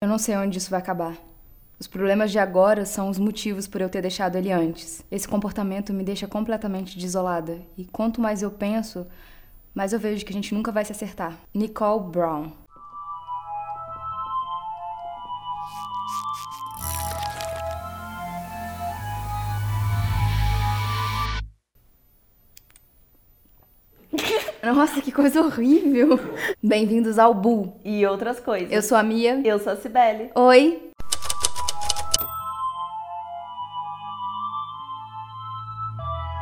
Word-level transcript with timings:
Eu 0.00 0.06
não 0.06 0.16
sei 0.16 0.36
onde 0.36 0.58
isso 0.58 0.70
vai 0.70 0.78
acabar. 0.78 1.16
Os 1.76 1.88
problemas 1.88 2.30
de 2.30 2.38
agora 2.38 2.86
são 2.86 3.08
os 3.08 3.18
motivos 3.18 3.66
por 3.66 3.80
eu 3.80 3.88
ter 3.88 4.00
deixado 4.00 4.36
ele 4.36 4.52
antes. 4.52 5.04
Esse 5.10 5.26
comportamento 5.26 5.92
me 5.92 6.04
deixa 6.04 6.28
completamente 6.28 6.96
desolada. 6.96 7.58
E 7.76 7.84
quanto 7.84 8.20
mais 8.20 8.40
eu 8.40 8.48
penso, 8.48 9.04
mais 9.74 9.92
eu 9.92 9.98
vejo 9.98 10.24
que 10.24 10.30
a 10.30 10.34
gente 10.34 10.54
nunca 10.54 10.70
vai 10.70 10.84
se 10.84 10.92
acertar. 10.92 11.36
Nicole 11.52 12.12
Brown. 12.12 12.52
Coisa 25.18 25.40
horrível! 25.40 26.10
Bem-vindos 26.62 27.18
ao 27.18 27.34
Bull. 27.34 27.80
E 27.84 28.06
outras 28.06 28.38
coisas. 28.38 28.70
Eu 28.70 28.80
sou 28.80 28.96
a 28.96 29.02
Mia. 29.02 29.40
Eu 29.44 29.58
sou 29.58 29.72
a 29.72 29.76
Cibele. 29.76 30.30
Oi! 30.32 30.92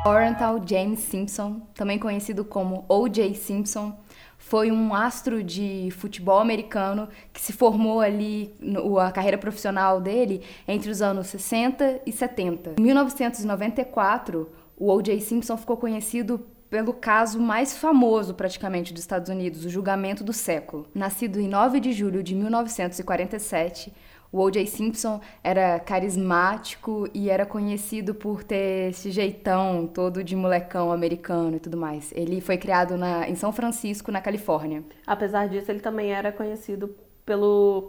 Oriental 0.05 0.61
James 0.63 0.99
Simpson, 0.99 1.63
também 1.75 1.99
conhecido 1.99 2.45
como 2.45 2.85
O.J. 2.87 3.35
Simpson, 3.37 3.99
foi 4.37 4.71
um 4.71 4.95
astro 4.95 5.43
de 5.43 5.89
futebol 5.93 6.39
americano 6.39 7.09
que 7.33 7.41
se 7.41 7.55
formou 7.55 8.03
ali, 8.03 8.55
a 9.01 9.11
carreira 9.11 9.39
profissional 9.39 10.03
dele, 10.03 10.43
entre 10.69 10.91
os 10.91 11.01
anos 11.01 11.29
60 11.29 12.03
e 12.05 12.13
70. 12.13 12.75
Em 12.79 12.83
1994, 12.83 14.51
o 14.77 14.93
O.J. 14.93 15.19
Simpson 15.21 15.57
ficou 15.57 15.79
conhecido 15.79 16.47
pelo 16.77 16.93
caso 16.93 17.41
mais 17.41 17.75
famoso 17.75 18.35
praticamente 18.35 18.93
dos 18.93 19.01
Estados 19.01 19.31
Unidos, 19.31 19.65
o 19.65 19.71
julgamento 19.71 20.23
do 20.23 20.35
século. 20.35 20.87
Nascido 20.95 21.41
em 21.41 21.49
9 21.49 21.81
de 21.81 21.91
julho 21.91 22.23
de 22.23 22.35
1947, 22.35 23.95
o 24.31 24.43
O.J. 24.43 24.67
Simpson 24.67 25.19
era 25.43 25.81
carismático 25.81 27.09
e 27.15 27.31
era 27.31 27.47
conhecido 27.47 28.15
por 28.15 28.45
ter 28.45 28.91
esse 28.91 29.11
jeitão 29.11 29.87
todo 29.87 30.23
de 30.23 30.37
molecão 30.37 30.93
americano 30.93 31.57
e 31.57 31.61
tudo 31.61 31.79
mais. 31.79 32.13
Ele 32.15 32.43
foi 32.43 32.59
criado 32.59 32.99
na, 32.99 33.27
em 33.27 33.37
São 33.37 33.53
Francisco, 33.53 34.13
na 34.13 34.21
Califórnia. 34.21 34.85
Apesar 35.07 35.49
disso, 35.49 35.71
ele 35.71 35.81
também 35.81 36.13
era 36.13 36.31
conhecido 36.31 36.95
pelo 37.25 37.89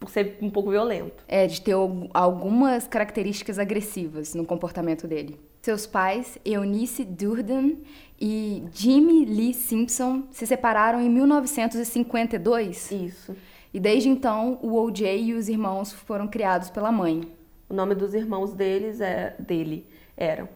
por 0.00 0.10
ser 0.10 0.38
um 0.40 0.48
pouco 0.48 0.70
violento. 0.70 1.22
É, 1.28 1.46
de 1.46 1.60
ter 1.60 1.74
algumas 2.14 2.88
características 2.88 3.58
agressivas 3.58 4.34
no 4.34 4.46
comportamento 4.46 5.06
dele. 5.06 5.38
Seus 5.60 5.86
pais, 5.86 6.38
Eunice 6.42 7.04
Durden 7.04 7.82
e 8.18 8.64
Jimmy 8.72 9.26
Lee 9.26 9.52
Simpson, 9.52 10.24
se 10.30 10.46
separaram 10.46 11.02
em 11.02 11.10
1952. 11.10 12.90
Isso. 12.90 13.36
E 13.72 13.78
desde 13.78 14.08
então, 14.08 14.58
o 14.62 14.74
OJ 14.74 15.20
e 15.20 15.34
os 15.34 15.50
irmãos 15.50 15.92
foram 15.92 16.26
criados 16.26 16.70
pela 16.70 16.90
mãe. 16.90 17.30
O 17.68 17.74
nome 17.74 17.94
dos 17.94 18.14
irmãos 18.14 18.54
deles 18.54 19.00
é 19.00 19.36
dele 19.38 19.86
eram 20.16 20.48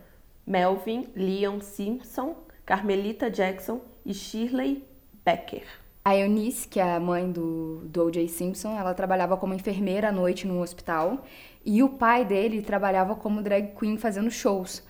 Melvin 0.46 1.08
Leon 1.14 1.60
Simpson, 1.60 2.36
Carmelita 2.66 3.30
Jackson 3.30 3.80
e 4.04 4.12
Shirley 4.12 4.84
Becker. 5.24 5.83
A 6.06 6.14
Eunice, 6.14 6.68
que 6.68 6.78
é 6.78 6.94
a 6.96 7.00
mãe 7.00 7.32
do, 7.32 7.80
do 7.86 8.04
O.J. 8.04 8.28
Simpson, 8.28 8.76
ela 8.76 8.92
trabalhava 8.92 9.38
como 9.38 9.54
enfermeira 9.54 10.10
à 10.10 10.12
noite 10.12 10.46
num 10.46 10.60
hospital 10.60 11.24
e 11.64 11.82
o 11.82 11.88
pai 11.88 12.26
dele 12.26 12.60
trabalhava 12.60 13.14
como 13.14 13.40
drag 13.40 13.74
queen 13.74 13.96
fazendo 13.96 14.30
shows. 14.30 14.82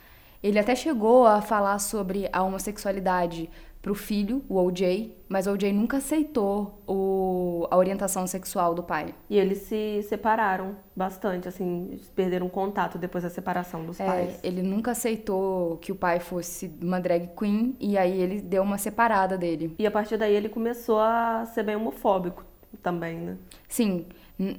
Ele 0.42 0.58
até 0.58 0.74
chegou 0.74 1.24
a 1.24 1.40
falar 1.40 1.78
sobre 1.78 2.28
a 2.32 2.42
homossexualidade 2.42 3.48
para 3.84 3.92
o 3.92 3.94
filho, 3.94 4.42
o 4.48 4.56
OJ, 4.56 5.14
mas 5.28 5.46
o 5.46 5.52
OJ 5.52 5.70
nunca 5.70 5.98
aceitou 5.98 6.82
o, 6.88 7.68
a 7.70 7.76
orientação 7.76 8.26
sexual 8.26 8.74
do 8.74 8.82
pai. 8.82 9.14
E 9.28 9.38
eles 9.38 9.58
se 9.58 10.02
separaram 10.08 10.74
bastante, 10.96 11.48
assim, 11.48 12.00
perderam 12.16 12.48
contato 12.48 12.96
depois 12.96 13.24
da 13.24 13.28
separação 13.28 13.84
dos 13.84 14.00
é, 14.00 14.06
pais. 14.06 14.40
Ele 14.42 14.62
nunca 14.62 14.92
aceitou 14.92 15.76
que 15.76 15.92
o 15.92 15.94
pai 15.94 16.18
fosse 16.18 16.74
uma 16.80 16.98
drag 16.98 17.28
queen 17.38 17.76
e 17.78 17.98
aí 17.98 18.18
ele 18.18 18.40
deu 18.40 18.62
uma 18.62 18.78
separada 18.78 19.36
dele. 19.36 19.74
E 19.78 19.86
a 19.86 19.90
partir 19.90 20.16
daí 20.16 20.34
ele 20.34 20.48
começou 20.48 20.98
a 20.98 21.44
ser 21.44 21.62
bem 21.62 21.76
homofóbico 21.76 22.42
também, 22.82 23.18
né? 23.18 23.36
Sim. 23.68 24.06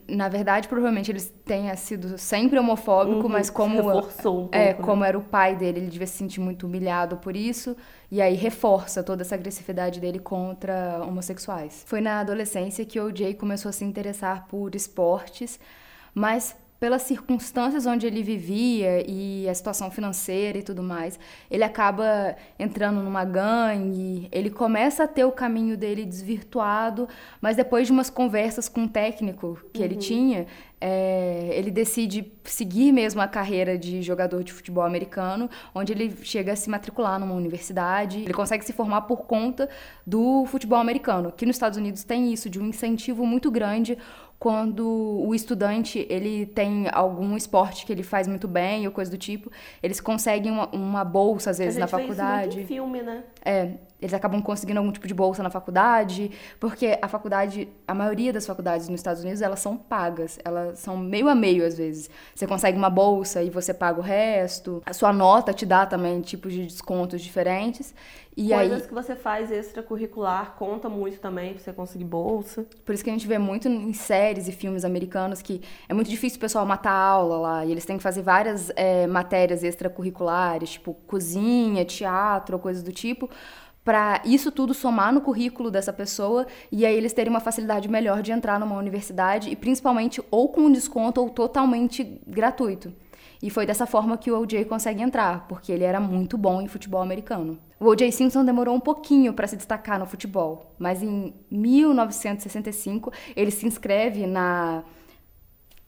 Na 0.08 0.30
verdade, 0.30 0.70
provavelmente 0.70 1.12
ele 1.12 1.22
tenha 1.22 1.76
sido 1.76 2.18
sempre 2.18 2.58
homofóbico, 2.58 3.24
uhum, 3.24 3.30
mas 3.30 3.50
como 3.50 3.76
reforçou 3.76 4.36
um 4.36 4.42
pouco, 4.44 4.56
é, 4.56 4.68
né? 4.68 4.74
como 4.74 5.04
era 5.04 5.18
o 5.18 5.22
pai 5.22 5.54
dele, 5.54 5.80
ele 5.80 5.88
devia 5.88 6.08
se 6.08 6.14
sentir 6.14 6.40
muito 6.40 6.66
humilhado 6.66 7.18
por 7.18 7.36
isso, 7.36 7.76
e 8.10 8.22
aí 8.22 8.36
reforça 8.36 9.04
toda 9.04 9.24
essa 9.24 9.36
agressividade 9.36 10.00
dele 10.00 10.18
contra 10.18 11.02
homossexuais. 11.04 11.84
Foi 11.86 12.00
na 12.00 12.22
adolescência 12.22 12.86
que 12.86 12.98
o 13.02 13.14
Jay 13.14 13.34
começou 13.34 13.68
a 13.68 13.74
se 13.74 13.84
interessar 13.84 14.48
por 14.48 14.74
esportes, 14.76 15.60
mas 16.14 16.56
pelas 16.80 17.04
circunstâncias 17.04 17.86
onde 17.86 18.06
ele 18.06 18.22
vivia 18.22 19.04
e 19.10 19.48
a 19.48 19.54
situação 19.54 19.90
financeira 19.90 20.58
e 20.58 20.64
tudo 20.64 20.84
mais, 20.84 21.18
ele 21.50 21.64
acaba 21.64 22.36
entrando 22.60 23.02
numa 23.02 23.24
gangue, 23.24 24.28
ele 24.32 24.50
começa 24.50 25.04
a 25.04 25.08
ter 25.08 25.24
o 25.24 25.32
caminho 25.32 25.78
dele 25.78 26.06
desvirtuado, 26.06 27.08
mas 27.40 27.56
depois 27.56 27.88
de 27.88 27.94
umas 27.94 28.10
conversas 28.10 28.68
com 28.68 28.82
um 28.82 28.88
técnico 28.88 29.60
que 29.74 29.80
uhum. 29.80 29.86
ele 29.86 29.96
tinha, 29.96 30.48
é, 30.80 31.52
ele 31.54 31.72
decide 31.72 32.32
seguir 32.44 32.92
mesmo 32.92 33.22
a 33.22 33.28
carreira 33.28 33.78
de 33.78 34.02
jogador 34.02 34.44
de 34.44 34.52
futebol 34.52 34.84
americano, 34.84 35.50
onde 35.74 35.94
ele 35.94 36.16
chega 36.22 36.54
a 36.54 36.56
se 36.56 36.70
matricular 36.70 37.20
numa 37.20 37.34
universidade. 37.34 38.20
Ele 38.20 38.34
consegue 38.34 38.64
se 38.66 38.74
formar 38.74 39.02
por 39.02 39.26
conta 39.26 39.70
do 40.06 40.46
futebol 40.46 40.78
americano, 40.78 41.32
que 41.32 41.46
nos 41.46 41.56
Estados 41.56 41.78
Unidos 41.78 42.04
tem 42.04 42.32
isso, 42.32 42.50
de 42.50 42.60
um 42.60 42.68
incentivo 42.68 43.26
muito 43.26 43.50
grande 43.50 43.98
quando 44.40 44.86
o 44.86 45.34
estudante 45.34 46.06
ele 46.10 46.46
tem 46.46 46.88
algum 46.92 47.36
esporte 47.38 47.86
que 47.86 47.92
ele 47.92 48.04
faz 48.04 48.28
muito 48.28 48.48
bem 48.48 48.86
ou 48.86 48.92
coisa 48.92 49.10
do 49.10 49.18
tipo, 49.18 49.52
eles 49.82 50.00
conseguem 50.00 50.52
uma, 50.52 50.68
uma 50.70 51.04
bolsa 51.04 51.52
às 51.52 51.58
vezes 51.58 51.78
na 51.78 51.88
faculdade. 51.88 52.56
Vê 52.58 52.62
isso 52.64 52.74
muito 52.74 52.74
em 52.74 52.76
filme, 52.76 53.02
né? 53.02 53.24
É, 53.44 53.72
eles 54.02 54.14
acabam 54.14 54.42
conseguindo 54.42 54.80
algum 54.80 54.92
tipo 54.92 55.08
de 55.08 55.14
bolsa 55.14 55.42
na 55.42 55.50
faculdade, 55.50 56.30
porque 56.60 56.98
a 57.02 57.08
faculdade, 57.08 57.70
a 57.88 57.94
maioria 57.94 58.34
das 58.34 58.46
faculdades 58.46 58.90
nos 58.90 59.00
Estados 59.00 59.22
Unidos, 59.22 59.42
elas 59.42 59.60
são 59.60 59.78
pagas, 59.78 60.38
elas 60.44 60.80
são 60.80 60.98
meio 60.98 61.30
a 61.30 61.34
meio 61.34 61.66
às 61.66 61.78
vezes. 61.78 62.10
Você 62.36 62.46
consegue 62.46 62.78
uma 62.78 62.90
bolsa 62.90 63.42
e 63.42 63.50
você 63.50 63.74
paga 63.74 64.00
o 64.00 64.04
resto. 64.04 64.84
A 64.86 64.94
sua 64.94 65.14
nota 65.14 65.54
te 65.54 65.66
dá 65.66 65.86
também 65.86 66.22
tipos 66.22 66.54
de 66.54 66.64
descontos 66.66 67.22
diferentes. 67.22 67.96
E 68.38 68.50
Coisas 68.50 68.82
aí, 68.82 68.88
que 68.88 68.94
você 68.94 69.16
faz 69.16 69.50
extracurricular 69.50 70.56
conta 70.58 70.90
muito 70.90 71.20
também 71.20 71.54
pra 71.54 71.64
você 71.64 71.72
conseguir 71.72 72.04
bolsa. 72.04 72.66
Por 72.84 72.94
isso 72.94 73.04
que 73.04 73.10
a 73.10 73.14
gente 73.14 73.26
vê 73.26 73.38
muito 73.38 73.70
em 73.70 73.94
séries 73.94 74.50
e 74.50 74.52
filmes 74.52 74.84
americanos 74.84 75.42
que 75.42 75.62
é 75.88 75.94
muito 75.94 76.10
difícil 76.10 76.38
o 76.38 76.42
pessoal 76.42 76.66
matar 76.66 76.92
a 76.92 77.08
aula 77.08 77.38
lá. 77.38 77.66
E 77.66 77.72
eles 77.72 77.86
têm 77.86 77.96
que 77.96 78.04
fazer 78.04 78.22
várias 78.22 78.72
é, 78.76 79.08
matérias 79.08 79.64
extracurriculares, 79.64 80.72
tipo 80.72 80.94
cozinha, 81.08 81.86
teatro, 81.86 82.60
coisas 82.60 82.84
do 82.84 82.92
tipo 82.92 83.30
para 83.86 84.20
isso 84.26 84.52
tudo 84.52 84.74
somar 84.74 85.14
no 85.14 85.22
currículo 85.22 85.70
dessa 85.70 85.94
pessoa 85.94 86.48
e 86.72 86.84
aí 86.88 86.96
eles 86.96 87.14
terem 87.14 87.30
uma 87.30 87.40
facilidade 87.40 87.88
melhor 87.88 88.24
de 88.24 88.32
entrar 88.32 88.60
numa 88.60 88.76
universidade 88.76 89.52
e 89.52 89.56
principalmente 89.56 90.22
ou 90.32 90.50
com 90.50 90.72
desconto 90.72 91.22
ou 91.22 91.30
totalmente 91.30 92.20
gratuito. 92.26 92.92
E 93.44 93.50
foi 93.52 93.66
dessa 93.66 93.86
forma 93.86 94.18
que 94.18 94.32
o 94.32 94.40
O.J. 94.40 94.66
consegue 94.66 95.04
entrar, 95.04 95.48
porque 95.48 95.72
ele 95.72 95.84
era 95.84 96.00
muito 96.00 96.36
bom 96.36 96.62
em 96.62 96.68
futebol 96.68 97.02
americano. 97.02 97.60
O 97.80 97.88
O.J. 97.88 98.12
Simpson 98.12 98.46
demorou 98.46 98.76
um 98.76 98.80
pouquinho 98.80 99.34
para 99.34 99.48
se 99.48 99.56
destacar 99.56 100.00
no 100.00 100.06
futebol, 100.06 100.74
mas 100.80 101.04
em 101.04 101.34
1965 101.52 103.12
ele 103.36 103.52
se 103.52 103.66
inscreve 103.68 104.26
na 104.26 104.84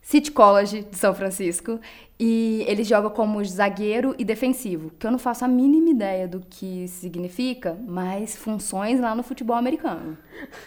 City 0.01 0.31
College 0.31 0.87
de 0.89 0.97
São 0.97 1.13
Francisco 1.13 1.79
e 2.19 2.63
ele 2.67 2.83
joga 2.83 3.09
como 3.09 3.43
zagueiro 3.43 4.15
e 4.17 4.25
defensivo, 4.25 4.91
que 4.97 5.05
eu 5.05 5.11
não 5.11 5.19
faço 5.19 5.43
a 5.43 5.47
mínima 5.47 5.89
ideia 5.89 6.27
do 6.27 6.41
que 6.49 6.87
significa, 6.87 7.77
mas 7.85 8.35
funções 8.35 8.99
lá 8.99 9.13
no 9.13 9.21
futebol 9.23 9.55
americano. 9.55 10.17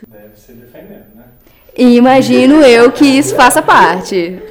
Deve 0.07 0.37
ser 0.37 0.53
defendendo, 0.55 1.15
né? 1.15 1.25
Imagino 1.77 2.57
eu 2.63 2.93
que 2.93 3.05
isso 3.05 3.35
faça 3.35 3.63
parte. 3.63 4.43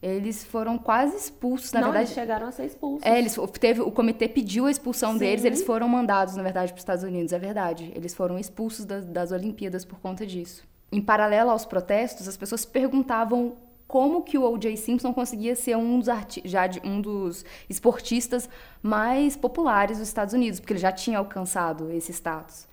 Eles 0.02 0.44
foram 0.44 0.80
quase 0.80 1.16
expulsos, 1.16 1.72
na 1.74 1.82
não, 1.82 1.88
verdade. 1.90 2.08
Eles 2.08 2.16
chegaram 2.16 2.48
a 2.48 2.52
ser 2.52 2.66
expulsos. 2.66 3.06
É, 3.06 3.20
eles 3.20 3.38
teve 3.60 3.82
o 3.82 3.92
comitê 3.92 4.28
pediu 4.28 4.66
a 4.66 4.72
expulsão 4.72 5.14
Sim. 5.14 5.20
deles, 5.20 5.46
eles 5.46 5.64
foram 5.64 5.88
mandados, 5.88 6.36
na 6.36 6.42
verdade, 6.42 6.72
para 6.72 6.78
os 6.78 6.82
Estados 6.82 7.04
Unidos, 7.04 7.32
é 7.32 7.38
verdade. 7.38 7.92
Eles 7.96 8.16
foram 8.16 8.40
expulsos 8.40 8.84
das, 8.84 9.06
das 9.06 9.32
Olimpíadas 9.32 9.86
por 9.86 10.00
conta 10.00 10.26
disso. 10.26 10.64
Em 10.92 11.00
paralelo 11.00 11.52
aos 11.52 11.66
protestos, 11.66 12.28
as 12.28 12.36
pessoas 12.36 12.66
perguntavam 12.66 13.56
como 13.88 14.24
que 14.24 14.38
o 14.38 14.44
O.J. 14.44 14.76
Simpson 14.78 15.14
conseguia 15.14 15.56
ser 15.56 15.78
um 15.78 16.00
dos, 16.00 16.08
já 16.46 16.70
um 16.84 17.00
dos 17.00 17.46
esportistas 17.70 18.50
mais 18.82 19.36
populares 19.36 20.00
dos 20.00 20.08
Estados 20.08 20.34
Unidos, 20.34 20.60
porque 20.60 20.74
ele 20.74 20.80
já 20.80 20.92
tinha 20.92 21.20
alcançado 21.20 21.92
esse 21.92 22.12
status. 22.12 22.68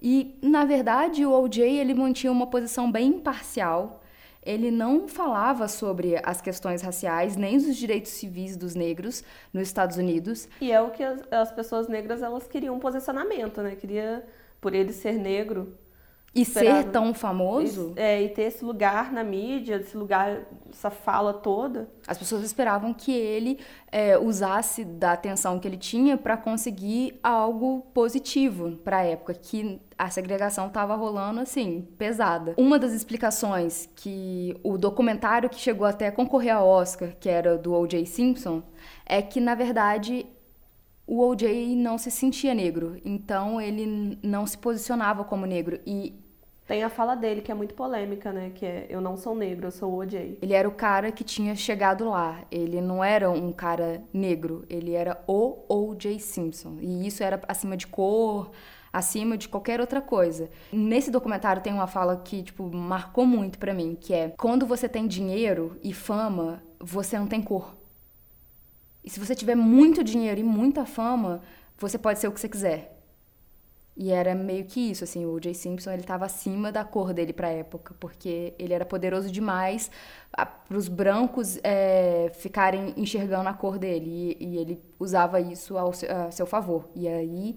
E, 0.00 0.36
na 0.42 0.64
verdade, 0.64 1.24
o 1.24 1.32
O.J. 1.32 1.64
ele 1.64 1.94
mantinha 1.94 2.32
uma 2.32 2.48
posição 2.48 2.90
bem 2.90 3.08
imparcial 3.08 4.01
ele 4.42 4.70
não 4.70 5.06
falava 5.06 5.68
sobre 5.68 6.20
as 6.22 6.40
questões 6.40 6.82
raciais 6.82 7.36
nem 7.36 7.56
os 7.56 7.76
direitos 7.76 8.10
civis 8.12 8.56
dos 8.56 8.74
negros 8.74 9.22
nos 9.52 9.62
Estados 9.62 9.96
Unidos. 9.96 10.48
E 10.60 10.72
é 10.72 10.80
o 10.80 10.90
que 10.90 11.02
as, 11.02 11.20
as 11.30 11.52
pessoas 11.52 11.88
negras 11.88 12.22
elas 12.22 12.46
queriam 12.48 12.74
um 12.74 12.80
posicionamento, 12.80 13.62
né? 13.62 13.76
Queria 13.76 14.24
por 14.60 14.74
ele 14.74 14.92
ser 14.92 15.14
negro, 15.14 15.76
e 16.34 16.44
ser 16.44 16.84
tão 16.84 17.12
famoso? 17.12 17.92
E, 17.96 18.00
é, 18.00 18.22
e 18.22 18.28
ter 18.30 18.44
esse 18.44 18.64
lugar 18.64 19.12
na 19.12 19.22
mídia, 19.22 19.76
esse 19.76 19.96
lugar, 19.96 20.46
essa 20.70 20.90
fala 20.90 21.34
toda. 21.34 21.90
As 22.06 22.16
pessoas 22.16 22.42
esperavam 22.42 22.94
que 22.94 23.12
ele 23.12 23.58
é, 23.90 24.16
usasse 24.16 24.82
da 24.82 25.12
atenção 25.12 25.58
que 25.58 25.68
ele 25.68 25.76
tinha 25.76 26.16
para 26.16 26.36
conseguir 26.36 27.18
algo 27.22 27.82
positivo 27.92 28.78
para 28.78 28.98
a 28.98 29.04
época, 29.04 29.34
que 29.34 29.78
a 29.98 30.08
segregação 30.08 30.68
estava 30.68 30.94
rolando 30.94 31.40
assim, 31.40 31.86
pesada. 31.98 32.54
Uma 32.56 32.78
das 32.78 32.92
explicações 32.92 33.88
que 33.94 34.56
o 34.62 34.78
documentário 34.78 35.50
que 35.50 35.60
chegou 35.60 35.86
até 35.86 36.08
a 36.08 36.12
concorrer 36.12 36.54
ao 36.56 36.66
Oscar, 36.66 37.14
que 37.20 37.28
era 37.28 37.58
do 37.58 37.74
O.J. 37.74 38.06
Simpson, 38.06 38.62
é 39.04 39.20
que 39.20 39.38
na 39.38 39.54
verdade 39.54 40.26
o 41.06 41.20
O.J. 41.20 41.76
não 41.76 41.98
se 41.98 42.10
sentia 42.10 42.54
negro, 42.54 42.98
então 43.04 43.60
ele 43.60 44.18
não 44.22 44.46
se 44.46 44.56
posicionava 44.56 45.24
como 45.24 45.44
negro 45.44 45.78
e 45.86 46.21
tem 46.72 46.82
a 46.82 46.88
fala 46.88 47.14
dele, 47.14 47.42
que 47.42 47.52
é 47.52 47.54
muito 47.54 47.74
polêmica, 47.74 48.32
né? 48.32 48.50
Que 48.54 48.64
é 48.64 48.86
eu 48.88 48.98
não 48.98 49.14
sou 49.14 49.34
negro, 49.34 49.66
eu 49.66 49.70
sou 49.70 49.92
o 49.92 49.96
OJ. 49.98 50.38
Ele 50.40 50.54
era 50.54 50.66
o 50.66 50.72
cara 50.72 51.12
que 51.12 51.22
tinha 51.22 51.54
chegado 51.54 52.08
lá. 52.08 52.46
Ele 52.50 52.80
não 52.80 53.04
era 53.04 53.30
um 53.30 53.52
cara 53.52 54.02
negro, 54.10 54.64
ele 54.70 54.94
era 54.94 55.22
o 55.26 55.66
O.J. 55.68 56.18
Simpson. 56.18 56.78
E 56.80 57.06
isso 57.06 57.22
era 57.22 57.38
acima 57.46 57.76
de 57.76 57.86
cor, 57.86 58.52
acima 58.90 59.36
de 59.36 59.50
qualquer 59.50 59.82
outra 59.82 60.00
coisa. 60.00 60.48
Nesse 60.72 61.10
documentário 61.10 61.60
tem 61.60 61.74
uma 61.74 61.86
fala 61.86 62.16
que, 62.16 62.42
tipo, 62.42 62.74
marcou 62.74 63.26
muito 63.26 63.58
para 63.58 63.74
mim, 63.74 63.94
que 63.94 64.14
é: 64.14 64.30
quando 64.30 64.64
você 64.64 64.88
tem 64.88 65.06
dinheiro 65.06 65.76
e 65.84 65.92
fama, 65.92 66.62
você 66.80 67.18
não 67.18 67.26
tem 67.26 67.42
cor. 67.42 67.76
E 69.04 69.10
se 69.10 69.20
você 69.20 69.34
tiver 69.34 69.56
muito 69.56 70.02
dinheiro 70.02 70.40
e 70.40 70.42
muita 70.42 70.86
fama, 70.86 71.42
você 71.76 71.98
pode 71.98 72.18
ser 72.18 72.28
o 72.28 72.32
que 72.32 72.40
você 72.40 72.48
quiser. 72.48 73.01
E 73.94 74.10
era 74.10 74.34
meio 74.34 74.64
que 74.64 74.90
isso, 74.90 75.04
assim, 75.04 75.26
o 75.26 75.38
Jay 75.42 75.54
Simpson, 75.54 75.90
ele 75.90 76.00
estava 76.00 76.24
acima 76.24 76.72
da 76.72 76.82
cor 76.82 77.12
dele 77.12 77.32
para 77.32 77.48
a 77.48 77.50
época, 77.50 77.94
porque 78.00 78.54
ele 78.58 78.72
era 78.72 78.86
poderoso 78.86 79.30
demais 79.30 79.90
para 80.30 80.50
os 80.70 80.88
brancos 80.88 81.58
é, 81.62 82.32
ficarem 82.34 82.94
enxergando 82.96 83.48
a 83.50 83.52
cor 83.52 83.78
dele, 83.78 84.36
e, 84.40 84.46
e 84.46 84.56
ele 84.58 84.80
usava 84.98 85.40
isso 85.40 85.76
ao 85.76 85.92
seu, 85.92 86.10
a 86.10 86.30
seu 86.30 86.46
favor. 86.46 86.88
E 86.94 87.06
aí 87.06 87.56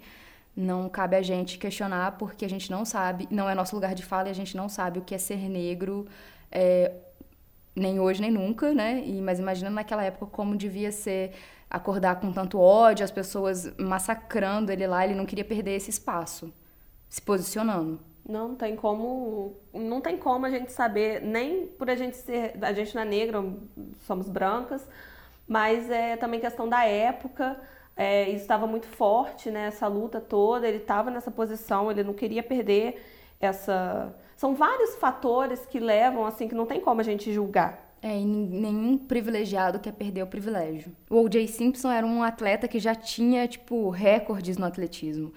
não 0.56 0.90
cabe 0.90 1.16
a 1.16 1.22
gente 1.22 1.58
questionar, 1.58 2.18
porque 2.18 2.44
a 2.44 2.50
gente 2.50 2.70
não 2.70 2.84
sabe, 2.84 3.28
não 3.32 3.50
é 3.50 3.56
nosso 3.56 3.74
lugar 3.74 3.96
de 3.96 4.04
fala, 4.04 4.28
e 4.28 4.32
a 4.32 4.36
gente 4.36 4.58
não 4.58 4.68
sabe 4.68 5.00
o 5.00 5.04
que 5.04 5.16
é 5.16 5.18
ser 5.18 5.50
negro, 5.50 6.06
é, 6.52 6.92
nem 7.76 8.00
hoje 8.00 8.22
nem 8.22 8.32
nunca, 8.32 8.74
né? 8.74 9.02
E, 9.06 9.22
mas 9.22 9.40
imagina 9.40 9.70
naquela 9.70 10.04
época 10.04 10.26
como 10.28 10.56
devia 10.56 10.92
ser 10.92 11.32
acordar 11.70 12.20
com 12.20 12.32
tanto 12.32 12.60
ódio, 12.60 13.04
as 13.04 13.12
pessoas 13.12 13.76
massacrando 13.78 14.72
ele 14.72 14.88
lá, 14.88 15.06
ele 15.06 15.16
não 15.16 15.26
queria 15.26 15.46
perder 15.46 15.76
esse 15.76 15.90
espaço, 15.90 16.54
se 17.10 17.22
posicionando. 17.22 18.00
Não 18.28 18.56
tem 18.56 18.76
como, 18.76 19.56
não 19.74 20.02
tem 20.02 20.18
como 20.18 20.46
a 20.46 20.50
gente 20.50 20.72
saber, 20.72 21.22
nem 21.22 21.68
por 21.68 21.90
a 21.90 21.96
gente 21.96 22.18
ser, 22.18 22.58
a 22.62 22.74
gente 22.74 22.96
não 22.96 23.04
é 23.04 23.06
negra, 23.06 23.44
somos 24.02 24.28
brancas, 24.28 24.88
mas 25.48 25.90
é 25.92 26.18
também 26.18 26.40
questão 26.40 26.68
da 26.68 26.86
época, 26.86 27.60
é, 27.96 28.28
isso 28.30 28.42
estava 28.42 28.66
muito 28.66 28.88
forte, 28.88 29.52
né, 29.52 29.68
essa 29.68 29.88
luta 29.88 30.20
toda, 30.20 30.68
ele 30.68 30.78
estava 30.78 31.12
nessa 31.12 31.30
posição, 31.30 31.92
ele 31.92 32.04
não 32.04 32.14
queria 32.14 32.42
perder 32.42 33.04
essa... 33.40 34.14
São 34.36 34.56
vários 34.56 34.96
fatores 34.96 35.66
que 35.66 35.80
levam, 35.80 36.26
assim, 36.26 36.48
que 36.48 36.56
não 36.56 36.66
tem 36.66 36.82
como 36.82 37.00
a 37.02 37.04
gente 37.04 37.32
julgar. 37.32 37.85
É, 38.06 38.20
e 38.20 38.24
nenhum 38.24 39.00
privilegiado 39.00 39.80
quer 39.80 39.92
perder 39.92 40.22
o 40.22 40.28
privilégio. 40.28 40.96
O 41.10 41.22
O.J. 41.24 41.48
Simpson 41.48 41.90
era 41.90 42.06
um 42.06 42.22
atleta 42.22 42.68
que 42.68 42.78
já 42.78 42.94
tinha, 42.94 43.48
tipo, 43.48 43.90
recordes 43.90 44.60
no 44.60 44.66
atletismo. 44.68 45.34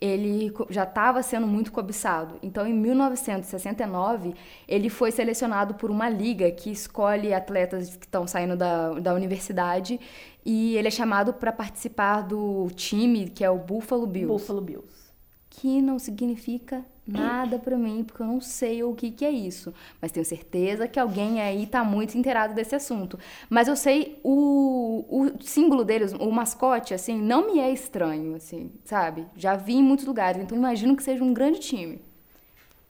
Ele 0.00 0.50
já 0.70 0.84
estava 0.84 1.22
sendo 1.22 1.46
muito 1.46 1.70
cobiçado. 1.70 2.38
Então, 2.42 2.66
em 2.66 2.72
1969, 2.72 4.34
ele 4.66 4.88
foi 4.88 5.12
selecionado 5.12 5.74
por 5.74 5.90
uma 5.90 6.08
liga 6.08 6.50
que 6.50 6.70
escolhe 6.70 7.34
atletas 7.34 7.94
que 7.96 8.06
estão 8.06 8.26
saindo 8.26 8.56
da, 8.56 8.94
da 8.94 9.12
universidade 9.12 10.00
e 10.42 10.74
ele 10.74 10.88
é 10.88 10.90
chamado 10.90 11.34
para 11.34 11.52
participar 11.52 12.22
do 12.22 12.70
time 12.74 13.28
que 13.28 13.44
é 13.44 13.50
o 13.50 13.58
Buffalo 13.58 14.06
Bills. 14.06 14.32
Buffalo 14.32 14.62
Bills 14.62 15.06
que 15.50 15.80
não 15.80 15.98
significa 15.98 16.84
nada 17.06 17.58
para 17.58 17.76
mim, 17.76 18.02
porque 18.04 18.22
eu 18.22 18.26
não 18.26 18.40
sei 18.40 18.82
o 18.82 18.94
que, 18.94 19.10
que 19.10 19.24
é 19.24 19.30
isso. 19.30 19.72
Mas 20.00 20.10
tenho 20.10 20.26
certeza 20.26 20.88
que 20.88 20.98
alguém 20.98 21.40
aí 21.40 21.64
está 21.64 21.84
muito 21.84 22.16
inteirado 22.18 22.54
desse 22.54 22.74
assunto. 22.74 23.18
Mas 23.48 23.68
eu 23.68 23.76
sei 23.76 24.18
o, 24.24 25.04
o 25.08 25.42
símbolo 25.42 25.84
deles, 25.84 26.12
o 26.12 26.30
mascote, 26.30 26.92
assim, 26.92 27.20
não 27.20 27.52
me 27.52 27.60
é 27.60 27.70
estranho, 27.70 28.34
assim, 28.34 28.72
sabe? 28.84 29.26
Já 29.36 29.56
vi 29.56 29.74
em 29.74 29.82
muitos 29.82 30.06
lugares, 30.06 30.42
então 30.42 30.56
imagino 30.56 30.96
que 30.96 31.02
seja 31.02 31.22
um 31.22 31.32
grande 31.32 31.60
time. 31.60 32.00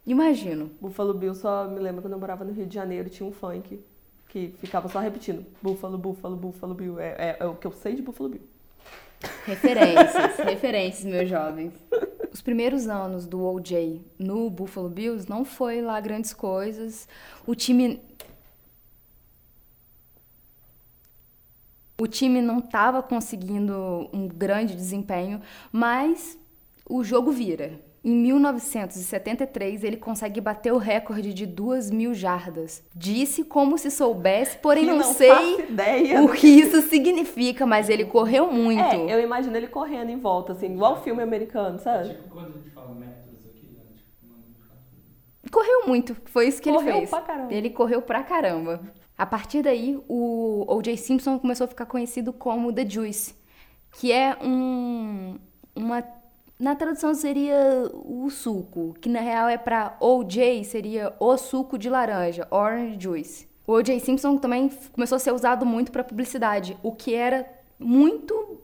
Imagino. 0.07 0.71
Buffalo 0.81 1.13
Bill 1.13 1.35
só 1.35 1.69
me 1.69 1.81
lembra 1.81 2.01
quando 2.01 2.13
eu 2.13 2.19
morava 2.19 2.45
no 2.45 2.53
Rio 2.53 2.67
de 2.67 2.75
Janeiro, 2.75 3.11
tinha 3.11 3.29
um 3.29 3.33
funk 3.33 3.81
que 4.29 4.55
ficava 4.59 4.89
só 4.89 5.01
repetindo 5.01 5.45
Buffalo, 5.63 5.99
Buffalo, 5.99 6.37
Buffalo 6.37 6.75
Bill. 6.75 7.01
É, 7.01 7.09
é, 7.19 7.37
é 7.41 7.47
o 7.47 7.55
que 7.55 7.67
eu 7.67 7.73
sei 7.73 7.95
de 7.95 8.03
Buffalo 8.03 8.31
Bill. 8.31 8.43
Referências, 9.45 10.37
referências, 10.45 11.05
meus 11.05 11.29
jovens. 11.29 11.73
Os 12.33 12.43
primeiros 12.43 12.87
anos 12.87 13.27
do 13.27 13.43
OJ 13.45 14.03
no 14.19 14.51
Buffalo 14.51 14.89
Bills 14.89 15.29
não 15.29 15.45
foi 15.45 15.81
lá 15.81 15.99
grandes 16.01 16.35
coisas. 16.35 17.09
O 17.47 17.55
time 17.55 18.01
O 21.99 22.07
time 22.07 22.43
não 22.43 22.59
estava 22.59 23.03
conseguindo 23.03 24.11
um 24.13 24.29
grande 24.29 24.77
desempenho, 24.77 25.41
mas 25.73 26.39
o 26.87 27.03
jogo 27.03 27.33
vira. 27.33 27.81
Em 28.07 28.15
1973, 28.15 29.83
ele 29.83 29.97
consegue 29.97 30.41
bater 30.41 30.73
o 30.73 30.79
recorde 30.79 31.35
de 31.35 31.45
duas 31.45 31.91
mil 31.91 32.15
jardas. 32.15 32.85
Disse 32.95 33.43
como 33.43 33.77
se 33.77 33.91
soubesse, 33.91 34.59
porém 34.59 34.87
não, 34.87 34.99
não, 35.03 35.13
sei 35.13 35.67
o 36.23 36.29
que 36.33 36.47
isso 36.47 36.83
significa, 36.83 37.67
mas 37.67 37.89
ele 37.89 38.05
correu 38.05 38.49
muito. 38.53 38.81
É, 38.81 39.13
eu 39.13 39.19
imagino 39.19 39.57
ele 39.57 39.67
correndo 39.67 40.11
em 40.11 40.21
volta, 40.21 40.53
assim, 40.53 40.67
igual 40.67 41.03
filme 41.03 41.21
americano, 41.21 41.81
sabe? 41.81 42.11
Tipo 42.11 42.29
quando 42.29 42.51
a 42.51 42.53
gente 42.53 42.71
fala 42.71 42.95
metros 42.95 43.45
aqui, 43.45 43.73
né? 43.75 43.83
Tipo, 45.43 45.51
correu 45.51 45.89
muito, 45.89 46.17
foi 46.27 46.47
isso 46.47 46.63
que 46.63 46.71
correu 46.71 46.89
ele 46.89 46.99
fez. 46.99 47.11
Pra 47.11 47.21
caramba. 47.23 47.53
Ele 47.53 47.71
correu 47.71 48.01
pra 48.03 48.23
caramba. 48.23 48.83
A 49.19 49.27
partir 49.27 49.63
daí, 49.63 50.01
o 50.07 50.65
O.J. 50.69 50.97
Simpson 50.97 51.41
começou 51.41 51.65
a 51.65 51.69
ficar 51.69 51.87
conhecido 51.87 52.33
como 52.33 52.73
The 52.73 52.89
Juice, 52.89 53.35
que 53.91 54.13
é 54.13 54.37
um, 54.41 55.41
uma 55.75 56.03
na 56.59 56.75
tradução 56.75 57.15
seria 57.15 57.91
o 57.93 58.31
suco, 58.31 58.95
que 59.01 59.09
na 59.09 59.21
real 59.21 59.49
é 59.49 59.59
para 59.59 59.97
OJ, 60.01 60.65
seria 60.65 61.15
o 61.21 61.37
suco 61.37 61.79
de 61.79 61.91
laranja, 61.91 62.49
orange 62.51 62.97
juice. 62.99 63.49
O 63.67 63.73
OJ 63.73 64.01
Simpson 64.01 64.39
também 64.39 64.71
começou 64.93 65.17
a 65.17 65.19
ser 65.19 65.33
usado 65.33 65.67
muito 65.67 65.93
para 65.93 66.05
publicidade, 66.05 66.77
o 66.83 66.93
que 66.93 67.15
era 67.15 67.47
muito 67.79 68.61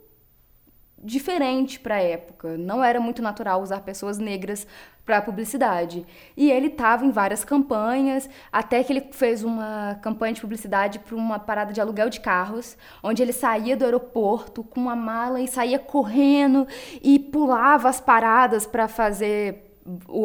diferente 1.02 1.80
para 1.80 1.96
a 1.96 2.02
época. 2.02 2.56
Não 2.56 2.82
era 2.82 3.00
muito 3.00 3.20
natural 3.20 3.60
usar 3.60 3.80
pessoas 3.80 4.18
negras 4.18 4.66
para 5.04 5.20
publicidade. 5.20 6.06
E 6.36 6.50
ele 6.50 6.68
estava 6.68 7.04
em 7.04 7.10
várias 7.10 7.44
campanhas, 7.44 8.30
até 8.52 8.84
que 8.84 8.92
ele 8.92 9.08
fez 9.10 9.42
uma 9.42 9.98
campanha 10.00 10.32
de 10.32 10.40
publicidade 10.40 11.00
para 11.00 11.16
uma 11.16 11.38
parada 11.38 11.72
de 11.72 11.80
aluguel 11.80 12.08
de 12.08 12.20
carros, 12.20 12.76
onde 13.02 13.20
ele 13.20 13.32
saía 13.32 13.76
do 13.76 13.84
aeroporto 13.84 14.62
com 14.62 14.80
uma 14.80 14.94
mala 14.94 15.40
e 15.40 15.48
saía 15.48 15.78
correndo 15.78 16.68
e 17.02 17.18
pulava 17.18 17.88
as 17.88 18.00
paradas 18.00 18.64
para 18.64 18.86
fazer 18.86 19.71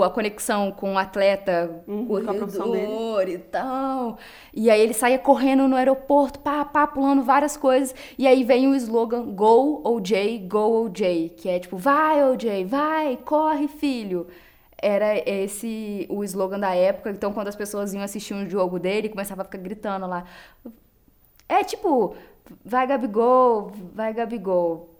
a 0.03 0.09
conexão 0.09 0.71
com 0.71 0.93
o 0.93 0.97
atleta, 0.97 1.83
uhum, 1.87 2.05
corredor 2.05 3.27
e 3.27 3.37
tal. 3.39 4.17
E 4.53 4.69
aí 4.69 4.79
ele 4.79 4.93
saía 4.93 5.17
correndo 5.17 5.67
no 5.67 5.75
aeroporto, 5.75 6.39
pá, 6.39 6.63
pá, 6.63 6.85
pulando 6.85 7.23
várias 7.23 7.57
coisas. 7.57 7.95
E 8.17 8.27
aí 8.27 8.43
vem 8.43 8.67
o 8.67 8.75
slogan 8.75 9.23
Go 9.33 9.81
OJ, 9.83 10.39
Go 10.47 10.85
OJ, 10.85 11.29
que 11.37 11.49
é 11.49 11.59
tipo, 11.59 11.77
vai 11.77 12.23
OJ, 12.23 12.65
vai, 12.65 13.17
corre 13.17 13.67
filho. 13.67 14.27
Era 14.79 15.17
esse 15.27 16.05
o 16.09 16.23
slogan 16.23 16.59
da 16.59 16.75
época. 16.75 17.09
Então 17.09 17.33
quando 17.33 17.47
as 17.47 17.55
pessoas 17.55 17.93
iam 17.93 18.03
assistir 18.03 18.33
um 18.35 18.47
jogo 18.47 18.79
dele, 18.79 19.09
começava 19.09 19.41
a 19.41 19.45
ficar 19.45 19.57
gritando 19.57 20.05
lá. 20.05 20.25
É 21.49 21.63
tipo, 21.63 22.15
vai 22.63 22.85
Gabigol, 22.85 23.71
vai 23.93 24.13
Gabigol. 24.13 24.93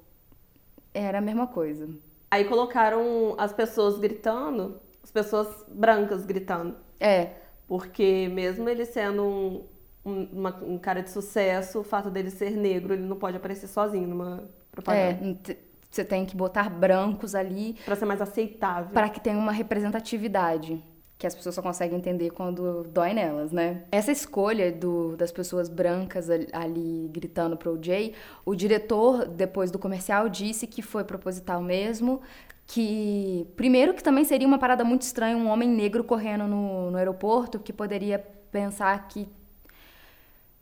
Era 0.94 1.20
a 1.20 1.22
mesma 1.22 1.46
coisa. 1.46 1.88
Aí 2.30 2.46
colocaram 2.46 3.36
as 3.38 3.54
pessoas 3.54 3.98
gritando, 4.00 4.80
as 5.04 5.12
pessoas 5.12 5.66
brancas 5.70 6.26
gritando. 6.26 6.76
É. 7.00 7.32
Porque 7.68 8.30
mesmo 8.32 8.68
ele 8.68 8.86
sendo 8.86 9.24
um, 9.24 9.66
um, 10.06 10.24
uma, 10.34 10.56
um 10.64 10.78
cara 10.78 11.02
de 11.02 11.10
sucesso, 11.10 11.80
o 11.80 11.84
fato 11.84 12.10
dele 12.10 12.30
ser 12.30 12.52
negro, 12.52 12.94
ele 12.94 13.04
não 13.04 13.18
pode 13.18 13.38
aparecer 13.38 13.68
sozinho 13.68 14.08
numa 14.08 14.50
propaganda. 14.72 15.20
É, 15.52 15.58
você 15.90 16.04
tem 16.04 16.26
que 16.26 16.36
botar 16.36 16.70
brancos 16.70 17.34
ali. 17.34 17.76
Para 17.86 17.96
ser 17.96 18.06
mais 18.06 18.22
aceitável. 18.22 18.92
Para 18.92 19.10
que 19.10 19.20
tenha 19.20 19.38
uma 19.38 19.52
representatividade 19.52 20.84
que 21.18 21.26
as 21.26 21.34
pessoas 21.34 21.56
só 21.56 21.62
conseguem 21.62 21.98
entender 21.98 22.30
quando 22.30 22.84
dói 22.84 23.14
nelas, 23.14 23.52
né? 23.52 23.84
Essa 23.92 24.12
escolha 24.12 24.72
do, 24.72 25.18
das 25.18 25.32
pessoas 25.32 25.68
brancas 25.68 26.30
ali, 26.30 26.48
ali 26.54 27.10
gritando 27.12 27.58
pro 27.58 27.80
Jay, 27.82 28.14
o 28.46 28.54
diretor, 28.54 29.28
depois 29.28 29.72
do 29.72 29.80
comercial, 29.80 30.30
disse 30.30 30.68
que 30.68 30.82
foi 30.82 31.04
proposital 31.04 31.62
mesmo, 31.62 32.22
que 32.68 33.48
primeiro 33.56 33.94
que 33.94 34.04
também 34.04 34.26
seria 34.26 34.48
uma 34.48 34.60
parada 34.60 34.84
muito 34.84 35.02
estranha 35.02 35.36
um 35.36 35.48
homem 35.48 35.70
negro 35.70 36.04
correndo 36.04 36.46
no, 36.46 36.92
no 36.92 36.98
aeroporto, 36.98 37.58
que 37.58 37.74
poderia 37.74 38.20
pensar 38.52 39.08
que 39.08 39.28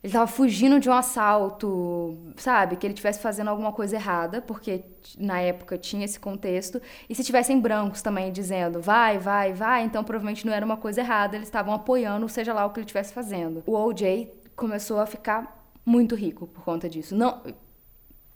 ele 0.05 0.09
estava 0.09 0.27
fugindo 0.27 0.79
de 0.79 0.87
um 0.87 0.93
assalto, 0.93 2.15
sabe? 2.37 2.75
Que 2.75 2.85
ele 2.85 2.93
estivesse 2.93 3.19
fazendo 3.19 3.47
alguma 3.47 3.71
coisa 3.71 3.95
errada, 3.95 4.39
porque 4.39 4.83
na 5.17 5.41
época 5.41 5.79
tinha 5.79 6.05
esse 6.05 6.19
contexto. 6.19 6.79
E 7.09 7.15
se 7.15 7.23
tivessem 7.23 7.59
brancos 7.59 8.03
também 8.03 8.31
dizendo 8.31 8.79
vai, 8.79 9.17
vai, 9.17 9.51
vai, 9.51 9.83
então 9.83 10.03
provavelmente 10.03 10.45
não 10.45 10.53
era 10.53 10.63
uma 10.63 10.77
coisa 10.77 11.01
errada, 11.01 11.35
eles 11.35 11.47
estavam 11.47 11.73
apoiando, 11.73 12.29
seja 12.29 12.53
lá 12.53 12.67
o 12.67 12.69
que 12.69 12.81
ele 12.81 12.85
estivesse 12.85 13.15
fazendo. 13.15 13.63
O 13.65 13.73
OJ 13.73 14.31
começou 14.55 14.99
a 14.99 15.07
ficar 15.07 15.67
muito 15.83 16.13
rico 16.13 16.45
por 16.45 16.63
conta 16.63 16.87
disso. 16.87 17.15
Não 17.15 17.41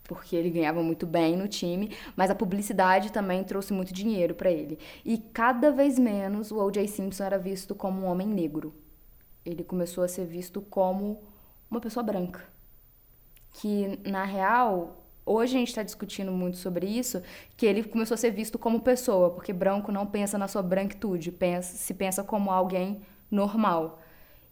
porque 0.05 0.35
ele 0.35 0.49
ganhava 0.49 0.81
muito 0.81 1.05
bem 1.05 1.37
no 1.37 1.47
time, 1.47 1.95
mas 2.15 2.31
a 2.31 2.35
publicidade 2.35 3.11
também 3.11 3.43
trouxe 3.43 3.73
muito 3.73 3.93
dinheiro 3.93 4.33
para 4.33 4.49
ele. 4.49 4.79
E 5.05 5.19
cada 5.19 5.71
vez 5.71 5.99
menos 5.99 6.49
o 6.49 6.57
O.J. 6.57 6.87
Simpson 6.87 7.25
era 7.25 7.37
visto 7.37 7.75
como 7.75 8.01
um 8.01 8.05
homem 8.05 8.27
negro. 8.27 8.73
Ele 9.45 9.63
começou 9.63 10.03
a 10.03 10.07
ser 10.07 10.25
visto 10.25 10.61
como 10.61 11.28
uma 11.69 11.79
pessoa 11.79 12.03
branca. 12.03 12.41
Que, 13.51 13.99
na 14.05 14.23
real, 14.23 15.05
hoje 15.25 15.55
a 15.55 15.59
gente 15.59 15.69
está 15.69 15.83
discutindo 15.83 16.31
muito 16.31 16.57
sobre 16.57 16.87
isso, 16.87 17.21
que 17.55 17.65
ele 17.65 17.83
começou 17.83 18.15
a 18.15 18.17
ser 18.17 18.31
visto 18.31 18.57
como 18.57 18.81
pessoa, 18.81 19.29
porque 19.29 19.53
branco 19.53 19.91
não 19.91 20.05
pensa 20.05 20.37
na 20.37 20.47
sua 20.47 20.61
branquitude, 20.61 21.31
pensa, 21.31 21.75
se 21.75 21.93
pensa 21.93 22.23
como 22.23 22.51
alguém 22.51 23.01
normal. 23.29 23.99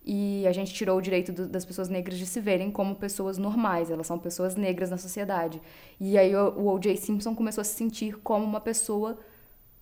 E 0.05 0.47
a 0.47 0.53
gente 0.53 0.73
tirou 0.73 0.97
o 0.97 1.01
direito 1.01 1.33
do, 1.33 1.47
das 1.47 1.65
pessoas 1.65 1.89
negras 1.89 2.17
de 2.17 2.25
se 2.25 2.39
verem 2.39 2.71
como 2.71 2.95
pessoas 2.95 3.37
normais, 3.37 3.91
elas 3.91 4.07
são 4.07 4.17
pessoas 4.17 4.55
negras 4.55 4.89
na 4.89 4.97
sociedade. 4.97 5.61
E 5.99 6.17
aí 6.17 6.33
o, 6.35 6.49
o 6.51 6.73
O.J. 6.73 6.95
Simpson 6.95 7.35
começou 7.35 7.61
a 7.61 7.65
se 7.65 7.73
sentir 7.73 8.17
como 8.19 8.45
uma 8.45 8.61
pessoa 8.61 9.19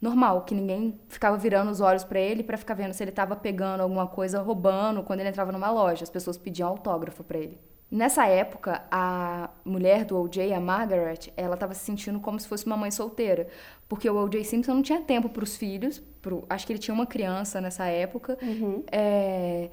normal, 0.01 0.41
que 0.41 0.53
ninguém 0.53 0.99
ficava 1.07 1.37
virando 1.37 1.71
os 1.71 1.81
olhos 1.81 2.03
para 2.03 2.19
ele 2.19 2.43
para 2.43 2.57
ficar 2.57 2.73
vendo 2.73 2.93
se 2.93 3.03
ele 3.03 3.11
estava 3.11 3.35
pegando 3.35 3.81
alguma 3.81 4.07
coisa, 4.07 4.41
roubando 4.41 5.03
quando 5.03 5.19
ele 5.21 5.29
entrava 5.29 5.51
numa 5.51 5.71
loja. 5.71 6.03
As 6.03 6.09
pessoas 6.09 6.37
pediam 6.37 6.69
autógrafo 6.69 7.23
para 7.23 7.37
ele. 7.37 7.59
Nessa 7.89 8.25
época, 8.27 8.83
a 8.89 9.49
mulher 9.63 10.05
do 10.05 10.19
O.J., 10.19 10.53
a 10.53 10.59
Margaret, 10.59 11.31
ela 11.37 11.53
estava 11.53 11.73
se 11.73 11.85
sentindo 11.85 12.19
como 12.19 12.39
se 12.39 12.47
fosse 12.47 12.65
uma 12.65 12.75
mãe 12.75 12.89
solteira, 12.89 13.47
porque 13.87 14.09
o 14.09 14.23
O.J. 14.23 14.43
Simpson 14.43 14.73
não 14.73 14.81
tinha 14.81 15.01
tempo 15.01 15.29
para 15.29 15.43
os 15.43 15.55
filhos, 15.55 15.99
pro, 16.21 16.45
acho 16.49 16.65
que 16.65 16.73
ele 16.73 16.79
tinha 16.79 16.93
uma 16.93 17.05
criança 17.05 17.61
nessa 17.61 17.85
época, 17.85 18.37
uhum. 18.41 18.83
é, 18.91 19.69